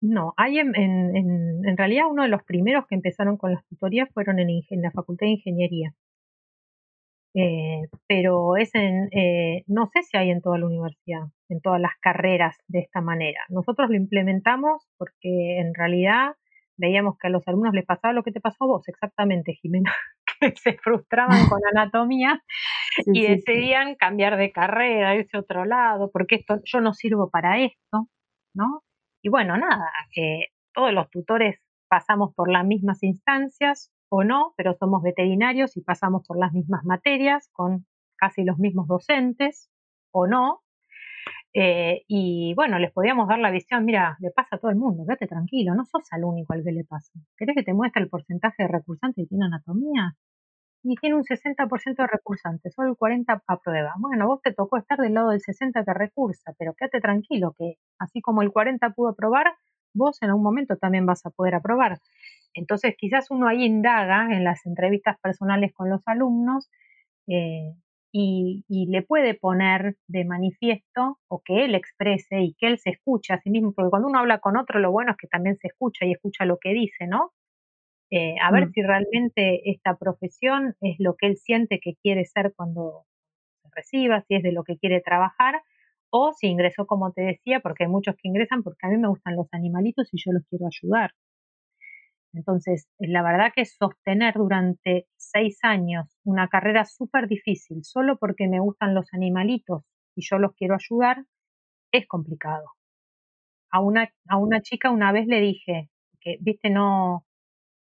No, 0.00 0.32
hay 0.38 0.58
en, 0.58 0.74
en, 0.74 1.66
en, 1.66 1.76
realidad 1.76 2.04
uno 2.10 2.22
de 2.22 2.28
los 2.28 2.42
primeros 2.44 2.86
que 2.86 2.94
empezaron 2.94 3.36
con 3.36 3.52
las 3.52 3.64
tutorías 3.66 4.08
fueron 4.12 4.38
en 4.38 4.82
la 4.82 4.90
Facultad 4.90 5.26
de 5.26 5.32
Ingeniería. 5.32 5.94
Eh, 7.36 7.88
pero 8.06 8.56
es 8.56 8.72
en, 8.76 9.08
eh, 9.12 9.64
no 9.66 9.88
sé 9.92 10.04
si 10.04 10.16
hay 10.16 10.30
en 10.30 10.40
toda 10.40 10.56
la 10.56 10.66
universidad, 10.66 11.24
en 11.48 11.60
todas 11.60 11.80
las 11.80 11.92
carreras 12.00 12.56
de 12.68 12.78
esta 12.80 13.00
manera. 13.00 13.40
Nosotros 13.48 13.90
lo 13.90 13.96
implementamos 13.96 14.86
porque 14.96 15.58
en 15.58 15.74
realidad 15.74 16.36
veíamos 16.76 17.16
que 17.18 17.28
a 17.28 17.30
los 17.30 17.46
alumnos 17.48 17.74
les 17.74 17.84
pasaba 17.84 18.14
lo 18.14 18.22
que 18.22 18.32
te 18.32 18.40
pasó 18.40 18.64
a 18.64 18.66
vos, 18.68 18.88
exactamente, 18.88 19.54
Jimena, 19.54 19.92
que 20.40 20.52
se 20.56 20.74
frustraban 20.74 21.48
con 21.48 21.60
anatomía 21.72 22.42
y 23.06 23.26
decidían 23.26 23.96
cambiar 23.96 24.36
de 24.36 24.52
carrera, 24.52 25.16
irse 25.16 25.36
a 25.36 25.40
otro 25.40 25.64
lado, 25.64 26.10
porque 26.12 26.36
esto, 26.36 26.60
yo 26.64 26.80
no 26.80 26.94
sirvo 26.94 27.30
para 27.30 27.58
esto, 27.60 28.08
¿no? 28.54 28.82
Y 29.22 29.28
bueno, 29.28 29.56
nada, 29.56 29.90
que 30.12 30.48
todos 30.72 30.92
los 30.92 31.10
tutores 31.10 31.60
pasamos 31.88 32.34
por 32.34 32.50
las 32.50 32.64
mismas 32.64 33.02
instancias, 33.02 33.90
o 34.08 34.24
no, 34.24 34.54
pero 34.56 34.74
somos 34.74 35.02
veterinarios 35.02 35.76
y 35.76 35.82
pasamos 35.82 36.26
por 36.26 36.38
las 36.38 36.52
mismas 36.52 36.84
materias 36.84 37.48
con 37.52 37.86
casi 38.16 38.44
los 38.44 38.58
mismos 38.58 38.86
docentes 38.88 39.70
o 40.12 40.26
no. 40.26 40.60
Eh, 41.52 42.02
y 42.08 42.52
bueno, 42.54 42.78
les 42.80 42.92
podíamos 42.92 43.28
dar 43.28 43.38
la 43.38 43.50
visión, 43.50 43.84
mira, 43.84 44.16
le 44.20 44.30
pasa 44.32 44.56
a 44.56 44.58
todo 44.58 44.72
el 44.72 44.76
mundo, 44.76 45.04
quédate 45.06 45.28
tranquilo, 45.28 45.74
no 45.74 45.84
sos 45.84 46.02
al 46.12 46.24
único 46.24 46.52
al 46.52 46.64
que 46.64 46.72
le 46.72 46.84
pasa. 46.84 47.12
¿Querés 47.36 47.54
que 47.54 47.62
te 47.62 47.74
muestre 47.74 48.02
el 48.02 48.08
porcentaje 48.08 48.64
de 48.64 48.68
recursantes 48.68 49.24
que 49.24 49.28
tiene 49.28 49.46
anatomía? 49.46 50.16
Y 50.82 50.96
tiene 50.96 51.16
un 51.16 51.24
60% 51.24 52.02
de 52.02 52.06
recursantes, 52.08 52.74
solo 52.74 52.90
el 52.90 52.96
40% 52.96 53.42
aprueba. 53.46 53.94
Bueno, 53.98 54.26
vos 54.26 54.42
te 54.42 54.52
tocó 54.52 54.76
estar 54.78 54.98
del 54.98 55.14
lado 55.14 55.30
del 55.30 55.40
60% 55.40 55.84
que 55.84 55.94
recursa, 55.94 56.52
pero 56.58 56.74
quédate 56.74 57.00
tranquilo 57.00 57.54
que 57.58 57.76
así 57.98 58.20
como 58.20 58.42
el 58.42 58.50
40% 58.52 58.94
pudo 58.94 59.10
aprobar, 59.10 59.46
vos 59.94 60.20
en 60.22 60.30
algún 60.30 60.44
momento 60.44 60.76
también 60.76 61.06
vas 61.06 61.24
a 61.24 61.30
poder 61.30 61.54
aprobar. 61.54 62.00
Entonces, 62.54 62.94
quizás 62.96 63.30
uno 63.30 63.48
ahí 63.48 63.64
indaga 63.64 64.28
en 64.30 64.44
las 64.44 64.64
entrevistas 64.66 65.18
personales 65.20 65.72
con 65.72 65.90
los 65.90 66.02
alumnos 66.06 66.70
eh, 67.26 67.74
y, 68.12 68.64
le 68.68 69.02
puede 69.02 69.34
poner 69.34 69.96
de 70.06 70.24
manifiesto 70.24 71.18
o 71.28 71.42
que 71.44 71.64
él 71.64 71.74
exprese 71.74 72.42
y 72.42 72.54
que 72.54 72.68
él 72.68 72.78
se 72.78 72.90
escuche 72.90 73.32
a 73.32 73.40
sí 73.40 73.50
mismo, 73.50 73.72
porque 73.72 73.90
cuando 73.90 74.08
uno 74.08 74.20
habla 74.20 74.38
con 74.38 74.56
otro, 74.56 74.78
lo 74.78 74.92
bueno 74.92 75.12
es 75.12 75.16
que 75.16 75.26
también 75.26 75.56
se 75.58 75.66
escucha 75.68 76.06
y 76.06 76.12
escucha 76.12 76.44
lo 76.44 76.58
que 76.58 76.72
dice, 76.72 77.08
¿no? 77.08 77.32
Eh, 78.10 78.36
a 78.40 78.52
ver 78.52 78.68
mm. 78.68 78.72
si 78.72 78.82
realmente 78.82 79.70
esta 79.70 79.96
profesión 79.96 80.76
es 80.80 80.96
lo 81.00 81.16
que 81.16 81.26
él 81.26 81.36
siente 81.36 81.80
que 81.80 81.96
quiere 81.96 82.24
ser 82.24 82.52
cuando 82.54 83.04
se 83.62 83.68
reciba, 83.74 84.22
si 84.28 84.36
es 84.36 84.42
de 84.44 84.52
lo 84.52 84.62
que 84.62 84.78
quiere 84.78 85.00
trabajar, 85.00 85.60
o 86.16 86.32
si 86.32 86.46
ingresó, 86.46 86.86
como 86.86 87.10
te 87.10 87.22
decía, 87.22 87.58
porque 87.58 87.84
hay 87.84 87.90
muchos 87.90 88.14
que 88.14 88.28
ingresan 88.28 88.62
porque 88.62 88.86
a 88.86 88.88
mí 88.88 88.98
me 88.98 89.08
gustan 89.08 89.34
los 89.34 89.48
animalitos 89.50 90.08
y 90.12 90.22
yo 90.24 90.30
los 90.30 90.44
quiero 90.48 90.66
ayudar. 90.66 91.10
Entonces, 92.32 92.88
la 92.98 93.24
verdad 93.24 93.52
que 93.52 93.64
sostener 93.64 94.34
durante 94.34 95.08
seis 95.16 95.58
años 95.62 96.16
una 96.22 96.46
carrera 96.46 96.84
súper 96.84 97.26
difícil 97.26 97.82
solo 97.82 98.16
porque 98.16 98.46
me 98.46 98.60
gustan 98.60 98.94
los 98.94 99.12
animalitos 99.12 99.82
y 100.14 100.22
yo 100.24 100.38
los 100.38 100.52
quiero 100.54 100.76
ayudar 100.76 101.24
es 101.90 102.06
complicado. 102.06 102.66
A 103.72 103.80
una, 103.80 104.08
a 104.28 104.36
una 104.38 104.60
chica 104.62 104.90
una 104.90 105.10
vez 105.10 105.26
le 105.26 105.40
dije 105.40 105.90
que, 106.20 106.36
viste, 106.40 106.70
no, 106.70 107.24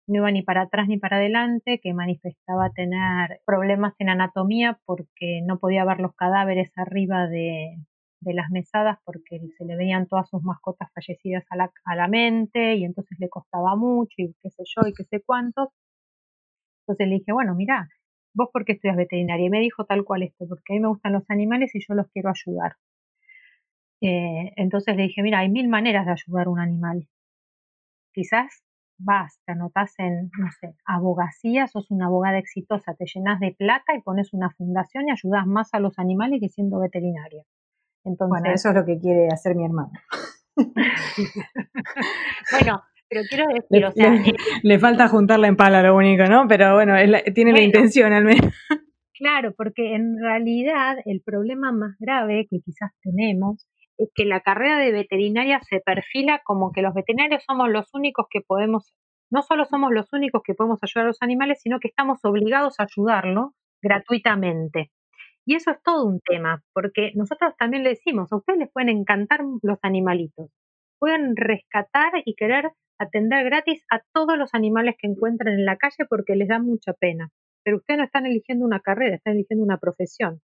no 0.09 0.17
iba 0.17 0.33
ni 0.33 0.43
para 0.43 0.63
atrás 0.63 0.89
ni 0.89 0.99
para 0.99 1.19
adelante, 1.19 1.79
que 1.81 1.95
manifestaba 1.95 2.71
tener 2.71 3.41
problemas 3.47 3.95
en 4.01 4.09
anatomía 4.09 4.81
porque 4.87 5.41
no 5.47 5.61
podía 5.61 5.85
ver 5.85 6.01
los 6.01 6.17
cadáveres 6.17 6.73
arriba 6.77 7.29
de, 7.29 7.77
de 8.21 8.35
las 8.35 8.51
mesadas 8.51 8.99
porque 9.05 9.41
se 9.57 9.65
le 9.65 9.77
venían 9.77 10.07
todas 10.07 10.29
sus 10.29 10.43
mascotas 10.43 10.91
fallecidas 10.93 11.45
a 11.51 11.57
la, 11.57 11.71
a 11.85 11.97
la 11.97 12.09
mente 12.09 12.75
y 12.75 12.85
entonces 12.85 13.19
le 13.21 13.29
costaba 13.29 13.77
mucho 13.77 14.15
y 14.19 14.35
qué 14.43 14.51
sé 14.51 14.63
yo 14.67 14.89
y 14.89 14.93
qué 14.93 15.05
sé 15.05 15.23
cuántos. 15.25 15.69
Entonces 16.83 17.09
le 17.09 17.15
dije, 17.17 17.33
bueno, 17.33 17.55
mira, 17.55 17.89
vos 18.35 18.49
por 18.53 18.65
qué 18.65 18.73
estudias 18.73 18.97
veterinaria? 18.97 19.47
Y 19.47 19.51
me 19.51 19.61
dijo 19.61 19.85
tal 19.85 20.05
cual 20.05 20.23
esto, 20.23 20.47
porque 20.49 20.73
a 20.73 20.75
mí 20.75 20.81
me 20.81 20.89
gustan 20.89 21.13
los 21.13 21.29
animales 21.31 21.75
y 21.75 21.81
yo 21.87 21.95
los 21.95 22.09
quiero 22.11 22.31
ayudar. 22.31 22.77
Eh, 24.01 24.53
entonces 24.57 24.97
le 24.97 25.05
dije, 25.05 25.23
mira, 25.23 25.41
hay 25.41 25.49
mil 25.49 25.69
maneras 25.69 26.07
de 26.07 26.13
ayudar 26.13 26.47
a 26.47 26.51
un 26.51 26.61
animal. 26.61 27.09
Quizás 28.13 28.63
vas, 28.99 29.41
te 29.45 29.53
anotás 29.53 29.95
en, 29.99 30.31
no 30.39 30.51
sé, 30.61 30.75
abogacía, 30.85 31.69
sos 31.69 31.91
una 31.91 32.07
abogada 32.07 32.39
exitosa, 32.39 32.95
te 32.95 33.07
llenas 33.07 33.41
de 33.41 33.53
plata 33.53 33.95
y 33.95 34.03
pones 34.03 34.33
una 34.33 34.51
fundación 34.51 35.09
y 35.09 35.13
ayudas 35.13 35.47
más 35.47 35.73
a 35.75 35.81
los 35.81 35.99
animales 35.99 36.41
que 36.41 36.49
siendo 36.49 36.81
veterinaria 36.81 37.45
bueno, 38.05 38.51
eso 38.53 38.69
es 38.71 38.75
lo 38.75 38.85
que 38.85 38.99
quiere 38.99 39.29
hacer 39.29 39.55
mi 39.55 39.65
hermano. 39.65 39.93
bueno, 42.53 42.83
pero 43.09 43.23
quiero 43.29 43.45
decir, 43.49 43.85
o 43.87 43.93
sea, 43.93 44.15
eh, 44.15 44.35
le, 44.63 44.79
falta 44.79 45.09
juntarla 45.09 45.49
en 45.49 45.57
pala 45.57 45.83
lo 45.83 45.97
único, 45.97 46.25
¿no? 46.27 46.47
Pero 46.49 46.75
bueno, 46.75 46.95
tiene 47.35 47.53
la 47.53 47.63
intención 47.63 48.13
al 48.13 48.25
menos. 48.25 48.53
Claro, 49.15 49.53
porque 49.57 49.97
en 49.97 50.17
realidad 50.21 50.99
el 51.05 51.23
problema 51.25 51.73
más 51.73 51.97
grave 51.99 52.47
que 52.49 52.61
quizás 52.65 52.93
tenemos 53.03 53.67
es 53.97 54.11
que 54.15 54.25
la 54.25 54.41
carrera 54.41 54.79
de 54.79 54.93
veterinaria 54.93 55.61
se 55.69 55.81
perfila 55.81 56.41
como 56.45 56.71
que 56.71 56.83
los 56.83 56.95
veterinarios 56.95 57.43
somos 57.45 57.69
los 57.69 57.93
únicos 57.95 58.27
que 58.31 58.41
podemos, 58.41 58.95
no 59.31 59.43
solo 59.43 59.65
somos 59.65 59.91
los 59.93 60.13
únicos 60.13 60.43
que 60.45 60.55
podemos 60.55 60.79
ayudar 60.83 61.07
a 61.07 61.09
los 61.09 61.21
animales, 61.21 61.61
sino 61.61 61.81
que 61.81 61.89
estamos 61.89 62.21
obligados 62.25 62.79
a 62.79 62.85
ayudarlo 62.85 63.55
gratuitamente. 63.83 64.93
Y 65.49 65.55
eso 65.55 65.71
es 65.71 65.83
todo 65.83 66.05
un 66.05 66.21
tema, 66.21 66.63
porque 66.75 67.13
nosotros 67.15 67.55
también 67.59 67.83
le 67.83 67.89
decimos, 67.89 68.31
a 68.31 68.37
ustedes 68.37 68.59
les 68.59 68.71
pueden 68.71 68.91
encantar 68.91 69.41
los 69.63 69.79
animalitos, 69.81 70.51
pueden 70.99 71.37
rescatar 71.37 72.13
y 72.27 72.35
querer 72.35 72.71
atender 73.01 73.47
gratis 73.47 73.83
a 73.91 74.03
todos 74.13 74.37
los 74.37 74.53
animales 74.53 74.97
que 74.99 75.07
encuentran 75.07 75.55
en 75.55 75.65
la 75.65 75.79
calle 75.79 76.05
porque 76.07 76.37
les 76.37 76.49
da 76.49 76.59
mucha 76.59 76.93
pena. 76.93 77.31
Pero 77.65 77.79
ustedes 77.79 77.97
no 77.97 78.05
están 78.05 78.27
eligiendo 78.27 78.67
una 78.67 78.81
carrera, 78.81 79.17
están 79.17 79.37
eligiendo 79.37 79.65
una 79.65 79.79
profesión. 79.79 80.43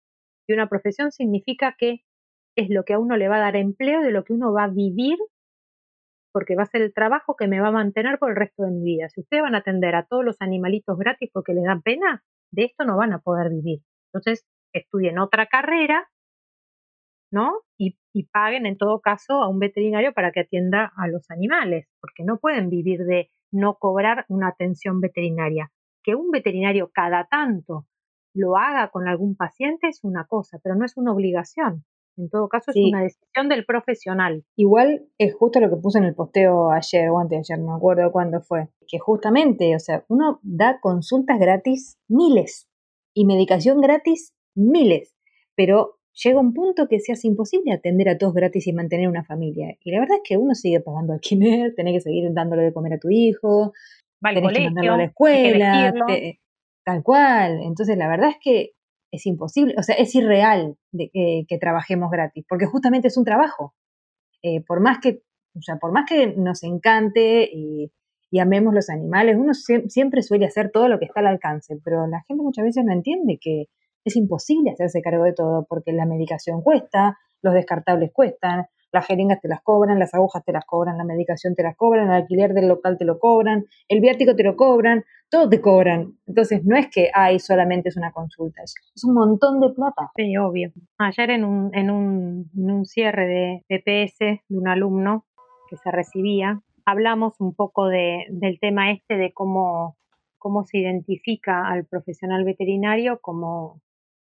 Y 0.49 0.55
una 0.55 0.67
profesión 0.67 1.13
significa 1.13 1.77
que 1.79 2.01
es 2.57 2.71
lo 2.71 2.85
que 2.85 2.95
a 2.95 2.99
uno 2.99 3.19
le 3.19 3.29
va 3.29 3.37
a 3.37 3.41
dar 3.41 3.57
empleo, 3.57 4.01
de 4.01 4.13
lo 4.13 4.25
que 4.25 4.33
uno 4.33 4.55
va 4.55 4.65
a 4.65 4.69
vivir, 4.69 5.19
porque 6.33 6.57
va 6.57 6.63
a 6.63 6.73
ser 6.73 6.81
el 6.81 6.95
trabajo 6.95 7.37
que 7.37 7.49
me 7.49 7.61
va 7.61 7.69
a 7.69 7.73
mantener 7.73 8.19
por 8.19 8.31
el 8.31 8.37
resto 8.37 8.63
de 8.63 8.71
mi 8.71 8.83
vida. 8.83 9.11
Si 9.11 9.21
ustedes 9.21 9.43
van 9.43 9.57
a 9.57 9.59
atender 9.59 9.95
a 9.95 10.07
todos 10.07 10.25
los 10.25 10.37
animalitos 10.41 10.97
gratis 10.97 11.29
porque 11.35 11.53
les 11.53 11.65
da 11.65 11.79
pena, 11.85 12.25
de 12.51 12.65
esto 12.65 12.87
no 12.87 12.97
van 12.97 13.13
a 13.13 13.19
poder 13.19 13.51
vivir. 13.51 13.81
Entonces, 14.15 14.47
estudien 14.79 15.19
otra 15.19 15.47
carrera, 15.47 16.09
¿no? 17.31 17.61
Y, 17.79 17.97
paguen 18.33 18.65
en 18.65 18.79
todo 18.79 19.01
caso 19.01 19.43
a 19.43 19.49
un 19.49 19.59
veterinario 19.59 20.15
para 20.15 20.33
que 20.33 20.41
atienda 20.41 20.91
a 20.97 21.07
los 21.07 21.31
animales, 21.31 21.87
porque 22.01 22.25
no 22.25 22.39
pueden 22.39 22.71
vivir 22.71 23.05
de 23.05 23.31
no 23.53 23.75
cobrar 23.75 24.25
una 24.29 24.49
atención 24.49 25.01
veterinaria. 25.01 25.71
Que 26.03 26.15
un 26.15 26.31
veterinario 26.31 26.91
cada 26.95 27.27
tanto 27.27 27.87
lo 28.35 28.57
haga 28.57 28.91
con 28.91 29.07
algún 29.07 29.37
paciente 29.37 29.89
es 29.89 30.03
una 30.03 30.27
cosa, 30.27 30.59
pero 30.63 30.77
no 30.77 30.87
es 30.87 30.97
una 30.97 31.13
obligación. 31.13 31.85
En 32.17 32.31
todo 32.31 32.49
caso, 32.49 32.71
es 32.71 32.79
una 32.89 33.03
decisión 33.03 33.51
del 33.51 33.67
profesional. 33.67 34.45
Igual 34.57 35.07
es 35.19 35.35
justo 35.35 35.61
lo 35.61 35.69
que 35.69 35.77
puse 35.77 35.99
en 35.99 36.05
el 36.05 36.15
posteo 36.15 36.71
ayer 36.71 37.11
o 37.11 37.19
antes 37.19 37.31
de 37.31 37.55
ayer, 37.55 37.59
no 37.59 37.73
me 37.73 37.77
acuerdo 37.77 38.11
cuándo 38.11 38.41
fue. 38.41 38.69
Que 38.89 38.99
justamente, 38.99 39.75
o 39.77 39.79
sea, 39.79 40.05
uno 40.09 40.41
da 40.43 40.81
consultas 40.81 41.39
gratis 41.39 41.99
miles 42.09 42.69
y 43.15 43.27
medicación 43.27 43.83
gratis 43.83 44.33
miles, 44.57 45.15
pero 45.55 45.99
llega 46.23 46.41
un 46.41 46.55
punto 46.55 46.89
que 46.89 47.01
se 47.01 47.13
hace 47.13 47.29
imposible 47.29 47.73
atender 47.73 48.09
a 48.09 48.19
todos 48.19 48.35
gratis 48.35 48.67
y 48.67 48.73
mantener 48.73 49.09
una 49.09 49.25
familia. 49.25 49.77
Y 49.85 49.91
la 49.91 50.01
verdad 50.01 50.17
es 50.17 50.23
que 50.29 50.37
uno 50.37 50.55
sigue 50.55 50.81
pagando 50.81 51.13
alquiler, 51.15 51.75
tenés 51.75 51.95
que 51.95 52.01
seguir 52.01 52.33
dándole 52.33 52.63
de 52.63 52.73
comer 52.73 52.95
a 52.95 52.99
tu 52.99 53.11
hijo, 53.11 53.73
Va 54.25 54.33
tenés 54.33 54.53
que 54.53 54.65
mandarlo 54.65 54.95
a 54.95 54.99
la 54.99 55.05
escuela, 55.05 55.95
tal 56.85 57.03
cual. 57.03 57.61
Entonces 57.63 57.97
la 57.97 58.09
verdad 58.09 58.31
es 58.31 58.37
que 58.41 58.73
es 59.13 59.27
imposible, 59.27 59.75
o 59.79 59.83
sea, 59.83 59.95
es 59.95 60.15
irreal 60.15 60.77
de, 60.93 61.11
que 61.49 61.59
trabajemos 61.59 62.11
gratis, 62.11 62.45
porque 62.49 62.67
justamente 62.67 63.09
es 63.09 63.17
un 63.17 63.25
trabajo. 63.25 63.75
Eh, 64.43 64.63
por 64.67 64.81
más 64.81 64.99
que, 64.99 65.23
o 65.55 65.63
sea, 65.63 65.77
por 65.77 65.93
más 65.93 66.05
que 66.09 66.35
nos 66.37 66.63
encante 66.65 67.49
y, 67.51 67.93
y 68.31 68.39
amemos 68.41 68.75
los 68.75 68.91
animales, 68.91 69.37
uno 69.39 69.55
siempre 69.55 70.23
suele 70.23 70.47
hacer 70.47 70.71
todo 70.71 70.89
lo 70.89 70.99
que 70.99 71.07
está 71.07 71.21
al 71.21 71.29
alcance, 71.29 71.79
pero 71.85 72.07
la 72.07 72.23
gente 72.27 72.43
muchas 72.43 72.65
veces 72.65 72.85
no 72.85 72.93
entiende 72.93 73.39
que 73.41 73.67
es 74.07 74.17
imposible 74.17 74.71
hacerse 74.71 75.03
cargo 75.03 75.25
de 75.25 75.35
todo 75.35 75.67
porque 75.69 75.93
la 75.93 76.07
medicación 76.07 76.63
cuesta, 76.63 77.19
los 77.43 77.53
descartables 77.53 78.13
cuestan, 78.13 78.67
las 78.93 79.05
jeringas 79.05 79.41
te 79.41 79.49
las 79.49 79.61
cobran, 79.63 79.99
las 79.99 80.15
agujas 80.15 80.45
te 80.45 80.53
las 80.53 80.65
cobran, 80.65 80.97
la 80.97 81.05
medicación 81.05 81.55
te 81.57 81.65
las 81.65 81.77
cobran, 81.77 82.07
el 82.07 82.15
alquiler 82.15 82.55
del 82.55 82.69
local 82.69 82.97
te 82.99 83.05
lo 83.05 83.19
cobran, 83.19 83.67
el 83.89 84.01
viático 84.01 84.37
te 84.37 84.45
lo 84.45 84.57
cobran, 84.57 85.05
todo 85.29 85.49
te 85.49 85.61
cobran. 85.61 86.17
Entonces 86.27 86.65
no 86.65 86.77
es 86.77 86.89
que 86.89 87.11
hay 87.13 87.41
solamente 87.41 87.89
es 87.89 87.97
una 87.97 88.13
consulta, 88.13 88.63
es, 88.63 88.75
un 89.05 89.15
montón 89.15 89.61
de 89.61 89.71
plata. 89.71 90.13
Sí, 90.15 90.37
obvio. 90.37 90.71
Ayer 90.99 91.31
en 91.31 91.45
un, 91.45 91.75
en 91.75 91.91
un, 91.91 92.51
en 92.57 92.71
un 92.71 92.87
cierre 92.87 93.27
de 93.27 93.65
PPS 93.69 94.19
de 94.49 94.57
un 94.57 94.69
alumno 94.69 95.27
que 95.69 95.77
se 95.77 95.91
recibía, 95.91 96.63
hablamos 96.85 97.35
un 97.41 97.55
poco 97.55 97.89
de, 97.89 98.25
del 98.31 98.61
tema 98.61 98.93
este 98.93 99.17
de 99.17 99.33
cómo 99.33 99.97
cómo 100.39 100.65
se 100.65 100.79
identifica 100.79 101.67
al 101.67 101.87
profesional 101.87 102.45
veterinario 102.45 103.19
como 103.21 103.81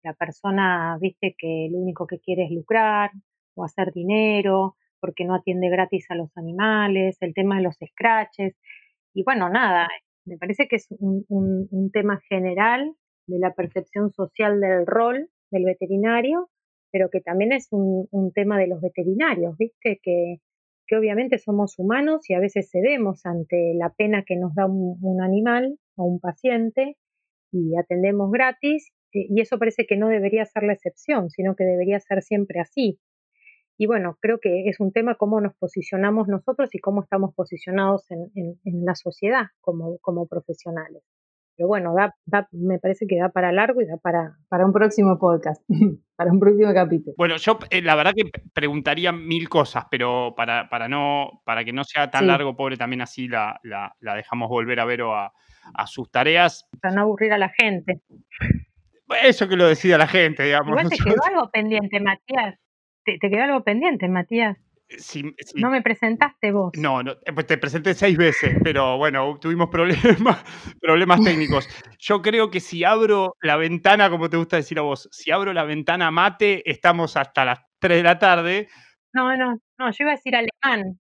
la 0.04 0.14
persona, 0.14 0.98
viste, 1.00 1.36
que 1.38 1.70
lo 1.72 1.78
único 1.80 2.08
que 2.08 2.20
quiere 2.20 2.46
es 2.46 2.52
lucrar 2.52 3.12
o 3.56 3.64
hacer 3.64 3.92
dinero, 3.94 4.76
porque 5.00 5.26
no 5.26 5.36
atiende 5.36 5.70
gratis 5.70 6.06
a 6.10 6.16
los 6.16 6.36
animales, 6.38 7.18
el 7.22 7.34
tema 7.34 7.58
de 7.58 7.64
los 7.64 7.76
scratches. 7.76 8.56
Y 9.14 9.24
bueno, 9.24 9.50
nada, 9.50 9.88
me 10.26 10.38
parece 10.38 10.68
que 10.68 10.78
es 10.78 10.88
un, 11.00 11.26
un 11.28 11.92
tema 11.92 12.20
general 12.30 12.94
de 13.28 13.40
la 13.40 13.54
percepción 13.54 14.12
social 14.12 14.60
del 14.60 14.86
rol 14.86 15.30
del 15.52 15.66
veterinario, 15.66 16.50
pero 16.92 17.10
que 17.10 17.22
también 17.22 17.52
es 17.52 17.68
un, 17.72 18.08
un 18.12 18.32
tema 18.32 18.58
de 18.58 18.68
los 18.68 18.82
veterinarios, 18.82 19.58
viste, 19.58 20.00
que, 20.02 20.38
que 20.90 20.98
obviamente 20.98 21.38
somos 21.38 21.78
humanos 21.78 22.28
y 22.30 22.34
a 22.34 22.40
veces 22.40 22.70
cedemos 22.72 23.26
ante 23.26 23.74
la 23.76 23.92
pena 23.92 24.24
que 24.26 24.36
nos 24.36 24.56
da 24.56 24.66
un, 24.66 25.22
animal 25.22 25.78
o 25.96 26.06
un 26.06 26.20
paciente 26.20 26.98
y 27.52 27.78
atendemos 27.78 28.32
gratis 28.32 28.92
y 29.12 29.42
eso 29.42 29.58
parece 29.58 29.86
que 29.86 29.98
no 29.98 30.08
debería 30.08 30.46
ser 30.46 30.64
la 30.64 30.74
excepción, 30.74 31.30
sino 31.30 31.56
que 31.56 31.64
debería 31.64 32.00
ser 32.00 32.22
siempre 32.22 32.60
así. 32.60 33.00
Y 33.78 33.88
bueno, 33.88 34.18
creo 34.20 34.40
que 34.42 34.68
es 34.68 34.80
un 34.80 34.92
tema 34.92 35.16
cómo 35.16 35.40
nos 35.42 35.56
posicionamos 35.56 36.28
nosotros 36.28 36.70
y 36.74 36.80
cómo 36.80 37.02
estamos 37.02 37.34
posicionados 37.34 38.10
en, 38.12 38.30
en 38.36 38.86
la 38.86 38.96
sociedad 38.96 39.48
como, 39.62 39.98
como 40.00 40.28
profesionales. 40.28 41.04
Pero 41.60 41.68
bueno, 41.68 41.94
da, 41.94 42.48
me 42.54 42.80
parece 42.80 43.06
que 43.06 43.18
da 43.18 43.28
para 43.34 43.52
largo 43.52 43.82
y 43.82 43.86
da 43.86 43.98
para, 43.98 44.38
para 44.48 44.66
un 44.66 44.72
próximo 44.72 45.20
podcast, 45.20 45.62
para 46.16 46.32
un 46.32 46.40
próximo 46.40 46.74
capítulo. 46.74 47.14
Bueno, 47.18 47.36
yo 47.36 47.60
eh, 47.70 47.82
la 47.82 47.96
verdad 47.96 48.14
que 48.16 48.32
preguntaría 48.54 49.12
mil 49.12 49.50
cosas, 49.50 49.84
pero 49.92 50.34
para, 50.38 50.70
para, 50.70 50.88
no, 50.88 51.42
para 51.44 51.66
que 51.66 51.74
no 51.74 51.84
sea 51.84 52.10
tan 52.10 52.28
largo, 52.28 52.56
pobre, 52.56 52.78
también 52.78 53.02
así 53.02 53.28
la, 53.28 53.60
la, 53.64 54.16
dejamos 54.16 54.48
volver 54.48 54.80
a 54.80 54.86
ver 54.86 55.02
o 55.02 55.14
a, 55.14 55.34
sus 55.86 56.10
tareas. 56.10 56.66
Para 56.82 56.96
no 56.96 57.02
aburrir 57.02 57.34
a 57.34 57.38
la 57.38 57.50
gente. 57.50 58.04
Eso 59.24 59.48
que 59.48 59.56
lo 59.56 59.68
decida 59.68 59.98
la 59.98 60.08
gente, 60.08 60.44
digamos. 60.44 60.70
Igual 60.70 60.90
te 60.90 60.98
quedó 60.98 61.24
algo 61.26 61.50
pendiente, 61.52 62.00
Matías. 62.00 62.56
te 63.04 63.20
quedó 63.20 63.44
algo 63.44 63.64
pendiente, 63.64 64.08
Matías. 64.08 64.58
No 65.56 65.70
me 65.70 65.84
presentaste 65.84 66.52
vos. 66.52 66.72
No, 66.76 67.04
no, 67.04 67.12
eh, 67.12 67.32
pues 67.34 67.46
te 67.46 67.60
presenté 67.60 67.94
seis 67.94 68.18
veces, 68.18 68.58
pero 68.64 68.98
bueno, 68.98 69.38
tuvimos 69.42 69.70
problemas, 69.70 70.44
problemas 70.82 71.24
técnicos. 71.24 71.70
Yo 72.00 72.22
creo 72.22 72.50
que 72.50 72.60
si 72.60 72.84
abro 72.84 73.36
la 73.42 73.56
ventana, 73.56 74.10
como 74.10 74.30
te 74.30 74.38
gusta 74.38 74.56
decir 74.56 74.80
a 74.80 74.82
vos, 74.82 75.08
si 75.12 75.32
abro 75.32 75.54
la 75.54 75.64
ventana 75.64 76.10
mate, 76.10 76.70
estamos 76.70 77.18
hasta 77.18 77.46
las 77.46 77.60
3 77.80 77.98
de 77.98 78.04
la 78.04 78.18
tarde. 78.18 78.68
No, 79.14 79.36
no, 79.38 79.60
no, 79.78 79.92
yo 79.92 80.04
iba 80.04 80.12
a 80.12 80.16
decir 80.16 80.36
alemán. 80.36 81.00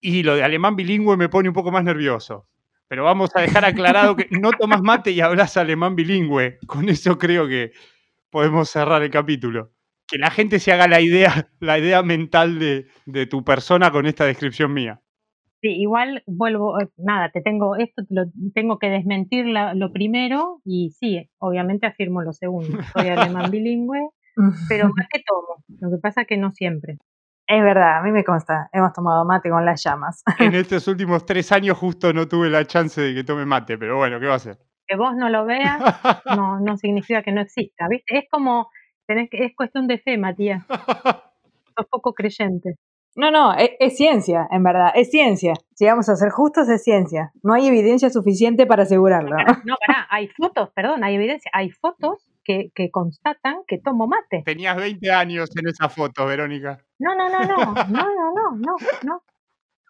Y 0.00 0.24
lo 0.24 0.34
de 0.34 0.42
alemán 0.42 0.74
bilingüe 0.74 1.16
me 1.16 1.28
pone 1.28 1.48
un 1.48 1.54
poco 1.54 1.70
más 1.70 1.84
nervioso. 1.84 2.48
Pero 2.92 3.04
vamos 3.04 3.30
a 3.34 3.40
dejar 3.40 3.64
aclarado 3.64 4.16
que 4.16 4.28
no 4.38 4.50
tomas 4.50 4.82
mate 4.82 5.12
y 5.12 5.22
hablas 5.22 5.56
alemán 5.56 5.96
bilingüe. 5.96 6.58
Con 6.66 6.90
eso 6.90 7.16
creo 7.16 7.48
que 7.48 7.72
podemos 8.28 8.68
cerrar 8.68 9.02
el 9.02 9.08
capítulo 9.08 9.70
que 10.06 10.18
la 10.18 10.30
gente 10.30 10.58
se 10.58 10.72
haga 10.72 10.86
la 10.86 11.00
idea, 11.00 11.48
la 11.60 11.78
idea 11.78 12.02
mental 12.02 12.58
de, 12.58 13.26
tu 13.28 13.44
persona 13.44 13.90
con 13.90 14.04
esta 14.04 14.26
descripción 14.26 14.74
mía. 14.74 15.00
Sí, 15.62 15.68
igual 15.68 16.22
vuelvo, 16.26 16.78
eh, 16.82 16.90
nada, 16.98 17.30
te 17.30 17.40
tengo 17.40 17.76
esto, 17.76 18.02
lo, 18.10 18.24
tengo 18.52 18.78
que 18.78 18.90
desmentir 18.90 19.46
lo 19.46 19.90
primero 19.90 20.60
y 20.62 20.90
sí, 20.90 21.30
obviamente 21.38 21.86
afirmo 21.86 22.20
lo 22.20 22.34
segundo. 22.34 22.76
Soy 22.92 23.08
alemán 23.08 23.50
bilingüe, 23.50 24.06
pero 24.68 24.88
mate 24.88 25.24
tomo. 25.26 25.64
Lo 25.80 25.96
que 25.96 25.98
pasa 25.98 26.20
es 26.20 26.26
que 26.26 26.36
no 26.36 26.52
siempre. 26.52 26.98
Es 27.46 27.62
verdad, 27.62 27.98
a 27.98 28.02
mí 28.02 28.12
me 28.12 28.24
consta, 28.24 28.68
hemos 28.72 28.92
tomado 28.92 29.24
mate 29.24 29.50
con 29.50 29.64
las 29.64 29.82
llamas. 29.82 30.22
En 30.38 30.54
estos 30.54 30.86
últimos 30.88 31.26
tres 31.26 31.50
años 31.52 31.76
justo 31.76 32.12
no 32.12 32.28
tuve 32.28 32.48
la 32.48 32.64
chance 32.64 33.00
de 33.00 33.14
que 33.14 33.24
tome 33.24 33.44
mate, 33.44 33.76
pero 33.78 33.96
bueno, 33.96 34.20
¿qué 34.20 34.26
va 34.26 34.34
a 34.34 34.36
hacer? 34.36 34.58
Que 34.86 34.96
vos 34.96 35.14
no 35.16 35.28
lo 35.28 35.44
veas 35.44 35.80
no, 36.36 36.60
no 36.60 36.76
significa 36.76 37.22
que 37.22 37.32
no 37.32 37.40
exista, 37.40 37.88
¿viste? 37.88 38.18
Es 38.18 38.24
como 38.30 38.68
es 39.08 39.56
cuestión 39.56 39.86
de 39.86 39.98
fe, 39.98 40.18
Matías. 40.18 40.64
Sos 41.76 41.86
poco 41.90 42.12
creyente. 42.14 42.76
No, 43.14 43.30
no, 43.30 43.54
e, 43.54 43.76
es, 43.78 43.96
ciencia, 43.96 44.48
en 44.50 44.62
verdad, 44.62 44.92
es 44.94 45.10
ciencia. 45.10 45.52
Si 45.74 45.84
vamos 45.84 46.08
a 46.08 46.16
ser 46.16 46.30
justos, 46.30 46.68
es 46.68 46.82
ciencia. 46.82 47.30
No 47.42 47.52
hay 47.52 47.66
evidencia 47.66 48.08
suficiente 48.08 48.66
para 48.66 48.84
asegurarlo. 48.84 49.36
No, 49.64 49.76
pará, 49.86 50.06
hay 50.10 50.28
fotos, 50.28 50.70
perdón, 50.74 51.04
hay 51.04 51.16
evidencia. 51.16 51.50
Hay 51.52 51.70
fotos 51.70 52.31
que, 52.44 52.70
que, 52.74 52.90
constatan 52.90 53.58
que 53.66 53.78
tomo 53.78 54.06
mate. 54.06 54.42
Tenías 54.44 54.76
20 54.76 55.12
años 55.12 55.50
en 55.56 55.68
esa 55.68 55.88
foto, 55.88 56.26
Verónica. 56.26 56.78
No, 56.98 57.14
no, 57.14 57.28
no, 57.28 57.42
no, 57.42 57.56
no, 57.56 57.74
no, 57.88 58.34
no, 58.34 58.56
no, 58.56 58.76
no. 59.04 59.22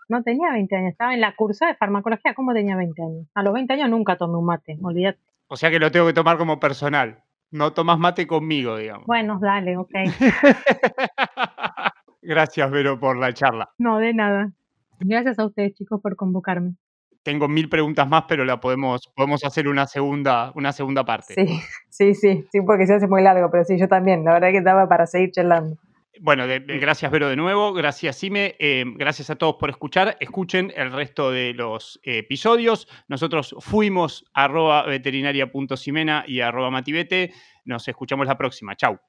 No 0.09 0.23
tenía 0.23 0.53
20 0.53 0.77
años, 0.77 0.93
estaba 0.93 1.15
en 1.15 1.21
la 1.21 1.35
cursa 1.35 1.67
de 1.67 1.75
farmacología. 1.75 2.35
¿Cómo 2.35 2.53
tenía 2.53 2.77
20 2.77 3.03
años? 3.03 3.27
A 3.35 3.43
los 3.43 3.55
20 3.55 3.73
años 3.73 3.91
nunca 3.91 4.17
tomé 4.17 4.37
un 4.37 4.45
mate, 4.45 4.79
olvídate. 4.83 5.21
O 5.47 5.57
sea 5.57 5.71
que 5.71 5.79
lo 5.79 5.91
tengo 5.91 6.07
que 6.07 6.13
tomar 6.13 6.39
como 6.39 6.61
personal. 6.61 7.23
No 7.51 7.73
tomas 7.73 7.99
mate 7.99 8.27
conmigo, 8.27 8.77
digamos. 8.77 9.07
Bueno, 9.07 9.39
dale, 9.41 9.77
ok. 9.77 9.91
Gracias, 12.23 12.71
Vero, 12.71 12.99
por 12.99 13.19
la 13.19 13.35
charla. 13.35 13.71
No, 13.79 13.99
de 13.99 14.15
nada. 14.15 14.53
Gracias 15.01 15.39
a 15.39 15.47
ustedes, 15.47 15.75
chicos, 15.75 16.01
por 16.01 16.17
convocarme. 16.17 16.75
Tengo 17.23 17.49
mil 17.49 17.69
preguntas 17.69 18.09
más, 18.09 18.25
pero 18.29 18.45
la 18.45 18.61
podemos, 18.61 19.09
podemos 19.15 19.45
hacer 19.45 19.69
una 19.69 19.87
segunda, 19.87 20.53
una 20.55 20.73
segunda 20.73 21.05
parte. 21.05 21.35
Sí, 21.35 21.47
sí, 21.89 22.15
sí, 22.15 22.45
sí, 22.51 22.61
porque 22.63 22.87
se 22.87 22.95
hace 22.95 23.07
muy 23.07 23.23
largo, 23.23 23.51
pero 23.51 23.65
sí, 23.65 23.79
yo 23.79 23.89
también. 23.89 24.25
La 24.25 24.35
verdad 24.35 24.51
que 24.51 24.59
estaba 24.59 24.89
para 24.89 25.07
seguir 25.07 25.31
charlando. 25.33 25.77
Bueno, 26.21 26.45
gracias 26.47 27.11
Vero 27.11 27.29
de 27.29 27.37
nuevo, 27.37 27.73
gracias 27.73 28.17
Sime, 28.17 28.55
eh, 28.59 28.85
gracias 28.97 29.31
a 29.31 29.37
todos 29.37 29.57
por 29.59 29.71
escuchar. 29.71 30.17
Escuchen 30.21 30.73
el 30.77 30.93
resto 30.93 31.31
de 31.31 31.55
los 31.55 32.01
episodios. 32.05 32.87
Nosotros 33.09 33.57
fuimos 33.61 34.25
arroba 34.35 34.85
veterinaria.simena 34.85 36.25
y 36.29 36.41
arroba 36.41 36.71
matibete. 36.71 37.33
Nos 37.65 37.89
escuchamos 37.89 38.27
la 38.27 38.37
próxima. 38.37 38.77
Chau. 38.77 39.01